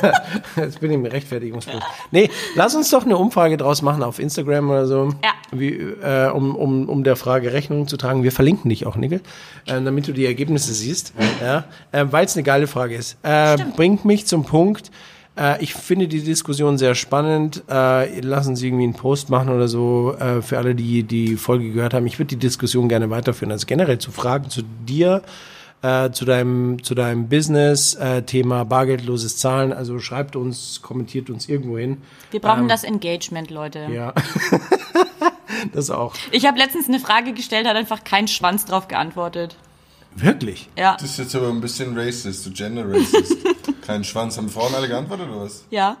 Jetzt 0.56 0.80
bin 0.80 0.90
ich 0.90 0.96
im 0.96 1.04
Rechtfertigungspflicht. 1.04 1.82
Nee, 2.12 2.30
lass 2.54 2.74
uns 2.74 2.88
doch 2.90 3.04
eine 3.04 3.16
Umfrage 3.18 3.56
draus 3.58 3.82
machen 3.82 4.02
auf 4.02 4.18
Instagram 4.18 4.70
oder 4.70 4.86
so, 4.86 5.10
Ja. 5.22 5.32
wie, 5.52 5.74
äh, 5.74 6.30
um, 6.30 6.56
um, 6.56 6.88
um 6.88 7.04
der 7.04 7.16
Frage 7.16 7.52
Rechnung 7.52 7.86
zu 7.86 7.96
tragen. 7.98 8.22
Wir 8.22 8.32
verlinken 8.32 8.70
dich 8.70 8.86
auch, 8.86 8.96
Nickel, 8.96 9.20
äh, 9.66 9.82
damit 9.82 10.08
du 10.08 10.12
die 10.12 10.24
Ergebnisse 10.24 10.72
siehst, 10.72 11.12
ja. 11.42 11.64
Äh, 11.92 12.06
Weil 12.10 12.24
es 12.24 12.34
eine 12.36 12.42
geile 12.42 12.66
Frage 12.66 12.94
ist. 12.94 13.18
Äh, 13.22 13.58
bringt 13.76 14.04
mich 14.06 14.26
zum 14.26 14.44
Punkt. 14.44 14.90
Äh, 15.36 15.62
ich 15.62 15.74
finde 15.74 16.08
die 16.08 16.22
Diskussion 16.22 16.78
sehr 16.78 16.94
spannend. 16.94 17.62
Äh, 17.68 18.20
lassen 18.20 18.56
Sie 18.56 18.68
irgendwie 18.68 18.84
einen 18.84 18.94
Post 18.94 19.30
machen 19.30 19.50
oder 19.50 19.68
so 19.68 20.14
äh, 20.18 20.42
für 20.42 20.58
alle, 20.58 20.74
die 20.74 21.02
die 21.02 21.36
Folge 21.36 21.70
gehört 21.72 21.94
haben. 21.94 22.06
Ich 22.06 22.18
würde 22.18 22.28
die 22.28 22.36
Diskussion 22.36 22.88
gerne 22.88 23.10
weiterführen. 23.10 23.52
Also 23.52 23.66
generell 23.66 23.98
zu 23.98 24.10
Fragen 24.10 24.50
zu 24.50 24.62
dir, 24.86 25.22
äh, 25.82 26.10
zu 26.10 26.24
deinem 26.24 26.82
zu 26.82 26.94
deinem 26.94 27.28
Business, 27.28 27.94
äh, 27.94 28.22
Thema 28.22 28.64
bargeldloses 28.64 29.36
Zahlen. 29.36 29.72
Also 29.72 29.98
schreibt 29.98 30.36
uns, 30.36 30.80
kommentiert 30.82 31.30
uns 31.30 31.48
irgendwo 31.48 31.78
hin. 31.78 31.98
Wir 32.30 32.40
brauchen 32.40 32.68
das 32.68 32.84
Engagement, 32.84 33.50
Leute. 33.50 33.80
ähm, 33.80 33.94
Ja. 33.94 34.14
das 35.72 35.90
auch. 35.90 36.14
Ich 36.30 36.46
habe 36.46 36.58
letztens 36.58 36.88
eine 36.88 36.98
Frage 36.98 37.32
gestellt, 37.32 37.66
hat 37.66 37.76
einfach 37.76 38.04
kein 38.04 38.26
Schwanz 38.28 38.64
drauf 38.64 38.88
geantwortet. 38.88 39.56
Wirklich? 40.16 40.68
Ja. 40.76 40.94
Das 40.94 41.10
ist 41.10 41.18
jetzt 41.18 41.34
aber 41.36 41.48
ein 41.48 41.60
bisschen 41.60 41.96
racist, 41.98 42.44
so 42.44 42.50
gender 42.50 42.84
racist. 42.88 43.36
Kein 43.86 44.02
Schwanz. 44.02 44.36
Haben 44.36 44.48
Frauen 44.48 44.74
alle 44.74 44.88
geantwortet 44.88 45.28
oder 45.28 45.42
was? 45.42 45.64
Ja. 45.70 45.96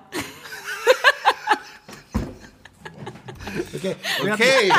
Okay. 3.74 3.96
Okay. 4.22 4.72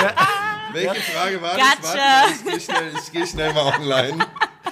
Welche 0.73 0.95
Frage 0.95 1.41
war 1.41 1.55
das? 1.57 1.91
Gotcha. 1.93 1.97
Warte, 1.97 2.33
ich 2.33 2.43
gehe 2.43 2.59
schnell, 2.59 2.91
ich 3.01 3.11
geh 3.13 3.25
schnell 3.25 3.53
mal 3.53 3.73
online. 3.79 4.17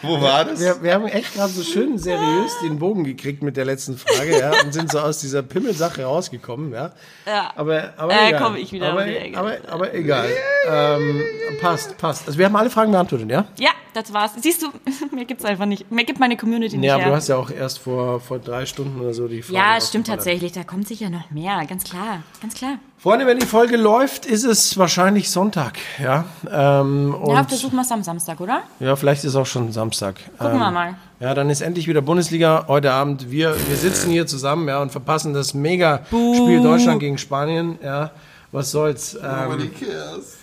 Wo 0.02 0.20
war 0.22 0.44
das? 0.44 0.60
Wir, 0.60 0.84
wir 0.84 0.94
haben 0.94 1.08
echt 1.08 1.34
gerade 1.34 1.52
so 1.54 1.64
schön 1.64 1.98
seriös 1.98 2.52
den 2.62 2.78
Bogen 2.80 3.06
gekriegt 3.06 3.42
mit 3.42 3.56
der 3.56 3.64
letzten 3.66 3.98
Frage, 3.98 4.38
ja, 4.38 4.52
und 4.62 4.74
sind 4.74 4.92
so 4.92 5.00
aus 5.00 5.20
dieser 5.20 5.42
Pimmelsache 5.42 6.04
rausgekommen, 6.04 6.74
ja. 6.74 6.92
Ja. 7.26 7.54
Aber, 7.56 7.94
aber 7.96 8.12
Äh, 8.14 8.28
egal. 8.30 8.42
komm 8.44 8.56
ich 8.58 8.72
wieder 8.74 8.90
aber, 8.92 9.02
um 9.04 9.08
die 9.08 9.16
Ecke. 9.16 9.38
aber, 9.38 9.58
aber 9.70 9.94
egal. 9.94 10.30
Ähm, 10.70 11.24
passt, 11.62 11.98
passt. 11.98 12.28
Also 12.28 12.38
wir 12.38 12.46
haben 12.46 12.56
alle 12.58 12.70
Fragen 12.70 12.92
beantwortet, 12.92 13.30
ja? 13.32 13.46
Ja, 13.58 13.72
das 13.96 14.12
war's. 14.14 14.32
Siehst 14.42 14.62
du, 14.62 14.68
mir 15.16 15.26
gibt's 15.26 15.46
einfach 15.46 15.66
nicht. 15.66 15.90
Mir 15.92 16.04
gibt 16.06 16.20
meine 16.20 16.36
Community 16.38 16.78
nicht 16.78 16.88
Ja, 16.88 16.96
aber 16.96 17.04
her. 17.04 17.12
du 17.12 17.16
hast 17.18 17.28
ja 17.30 17.38
auch 17.38 17.50
erst 17.50 17.80
vor, 17.80 18.20
vor 18.20 18.40
drei 18.40 18.66
Stunden 18.66 19.00
oder 19.00 19.14
so 19.14 19.28
die 19.28 19.42
Frage 19.42 19.58
ja, 19.58 19.82
stimmt 19.82 20.08
tatsächlich. 20.08 20.52
Da 20.52 20.64
kommt 20.64 20.88
sicher 20.88 21.10
noch 21.10 21.32
mehr. 21.32 21.64
Ganz 21.68 21.84
klar. 21.84 22.24
Ganz 22.42 22.54
klar. 22.56 22.78
Freunde, 22.98 23.28
wenn 23.28 23.38
die 23.38 23.46
Folge 23.46 23.78
läuft, 23.78 24.26
ist 24.26 24.44
es 24.46 24.78
wahrscheinlich 24.78 25.30
Sonntag, 25.30 25.78
ja. 26.02 26.26
Ähm, 26.52 27.14
und 27.14 27.36
Ja, 27.36 27.44
versuchen 27.44 27.76
wir 27.76 27.82
es 27.84 27.92
am 27.92 28.02
Samstag, 28.02 28.40
oder? 28.40 28.64
Ja, 28.80 28.96
vielleicht 28.96 29.24
ist 29.26 29.36
auch 29.36 29.46
schon 29.46 29.72
Samstag. 29.72 30.16
Gucken 30.40 30.58
wir 30.60 30.72
mal. 30.72 30.96
Ja, 31.20 31.34
dann 31.36 31.50
ist 31.52 31.62
endlich 31.62 31.88
wieder 31.88 32.02
Bundesliga 32.02 32.66
heute 32.68 32.92
Abend. 32.92 33.30
Wir, 33.30 33.56
wir 33.68 33.76
sitzen 33.76 34.10
hier 34.12 34.26
zusammen 34.26 34.68
ja, 34.68 34.82
und 34.82 34.92
verpassen 34.92 35.34
das 35.34 35.54
Mega-Spiel 35.54 36.62
Deutschland 36.64 37.00
gegen 37.00 37.18
Spanien. 37.18 37.78
Ja, 37.84 38.12
was 38.52 38.72
soll's? 38.72 39.14
Nobody 39.14 39.66
Ähm, 39.66 39.72
cares. 39.80 40.38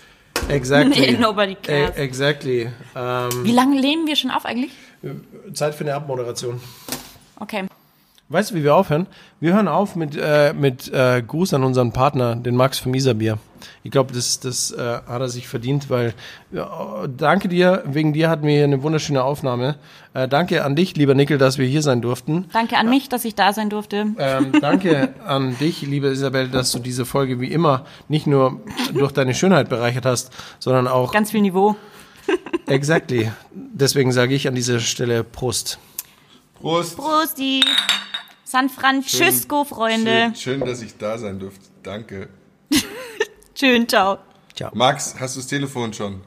Exactly. 0.48 1.16
Nobody 1.18 1.54
cares. 1.54 1.96
E 1.96 2.02
exactly. 2.02 2.70
Ähm, 2.94 3.44
Wie 3.44 3.52
lange 3.52 3.80
nehmen 3.80 4.06
wir 4.06 4.16
schon 4.16 4.30
auf 4.30 4.44
eigentlich? 4.44 4.72
Zeit 5.52 5.74
für 5.74 5.84
eine 5.84 5.94
Abmoderation. 5.94 6.60
Okay. 7.40 7.66
Weißt 8.32 8.50
du, 8.50 8.54
wie 8.54 8.64
wir 8.64 8.74
aufhören? 8.74 9.06
Wir 9.40 9.52
hören 9.52 9.68
auf 9.68 9.94
mit, 9.94 10.16
äh, 10.16 10.54
mit 10.54 10.90
äh, 10.90 11.20
Gruß 11.20 11.52
an 11.52 11.64
unseren 11.64 11.92
Partner, 11.92 12.34
den 12.34 12.56
Max 12.56 12.78
vom 12.78 12.94
Isarbier. 12.94 13.36
Ich 13.82 13.90
glaube, 13.90 14.14
das, 14.14 14.40
das 14.40 14.70
äh, 14.70 14.78
hat 14.78 15.20
er 15.20 15.28
sich 15.28 15.46
verdient, 15.48 15.90
weil 15.90 16.14
ja, 16.50 17.06
danke 17.14 17.48
dir, 17.48 17.82
wegen 17.84 18.14
dir 18.14 18.30
hatten 18.30 18.46
wir 18.46 18.54
hier 18.54 18.64
eine 18.64 18.82
wunderschöne 18.82 19.22
Aufnahme. 19.22 19.76
Äh, 20.14 20.28
danke 20.28 20.64
an 20.64 20.74
dich, 20.76 20.96
lieber 20.96 21.14
Nickel, 21.14 21.36
dass 21.36 21.58
wir 21.58 21.66
hier 21.66 21.82
sein 21.82 22.00
durften. 22.00 22.46
Danke 22.54 22.78
an 22.78 22.88
mich, 22.88 23.10
dass 23.10 23.26
ich 23.26 23.34
da 23.34 23.52
sein 23.52 23.68
durfte. 23.68 24.06
Ähm, 24.18 24.52
danke 24.62 25.10
an 25.26 25.58
dich, 25.58 25.82
liebe 25.82 26.08
Isabel, 26.08 26.48
dass 26.48 26.72
du 26.72 26.78
diese 26.78 27.04
Folge 27.04 27.38
wie 27.38 27.52
immer 27.52 27.84
nicht 28.08 28.26
nur 28.26 28.62
durch 28.94 29.12
deine 29.12 29.34
Schönheit 29.34 29.68
bereichert 29.68 30.06
hast, 30.06 30.32
sondern 30.58 30.88
auch 30.88 31.12
Ganz 31.12 31.32
viel 31.32 31.42
Niveau. 31.42 31.76
exactly. 32.66 33.30
Deswegen 33.52 34.10
sage 34.10 34.34
ich 34.34 34.48
an 34.48 34.54
dieser 34.54 34.80
Stelle 34.80 35.22
Prost. 35.22 35.78
Prost. 36.62 36.96
Prosti. 36.96 37.64
San 38.44 38.68
Francisco, 38.68 39.64
Freunde. 39.64 40.32
Schön, 40.34 40.36
schön, 40.36 40.60
dass 40.60 40.80
ich 40.80 40.96
da 40.96 41.18
sein 41.18 41.40
durfte. 41.40 41.64
Danke. 41.82 42.28
Schön, 43.54 43.88
ciao. 43.88 44.18
Ciao. 44.54 44.70
Max, 44.72 45.16
hast 45.18 45.34
du 45.34 45.40
das 45.40 45.48
Telefon 45.48 45.92
schon? 45.92 46.20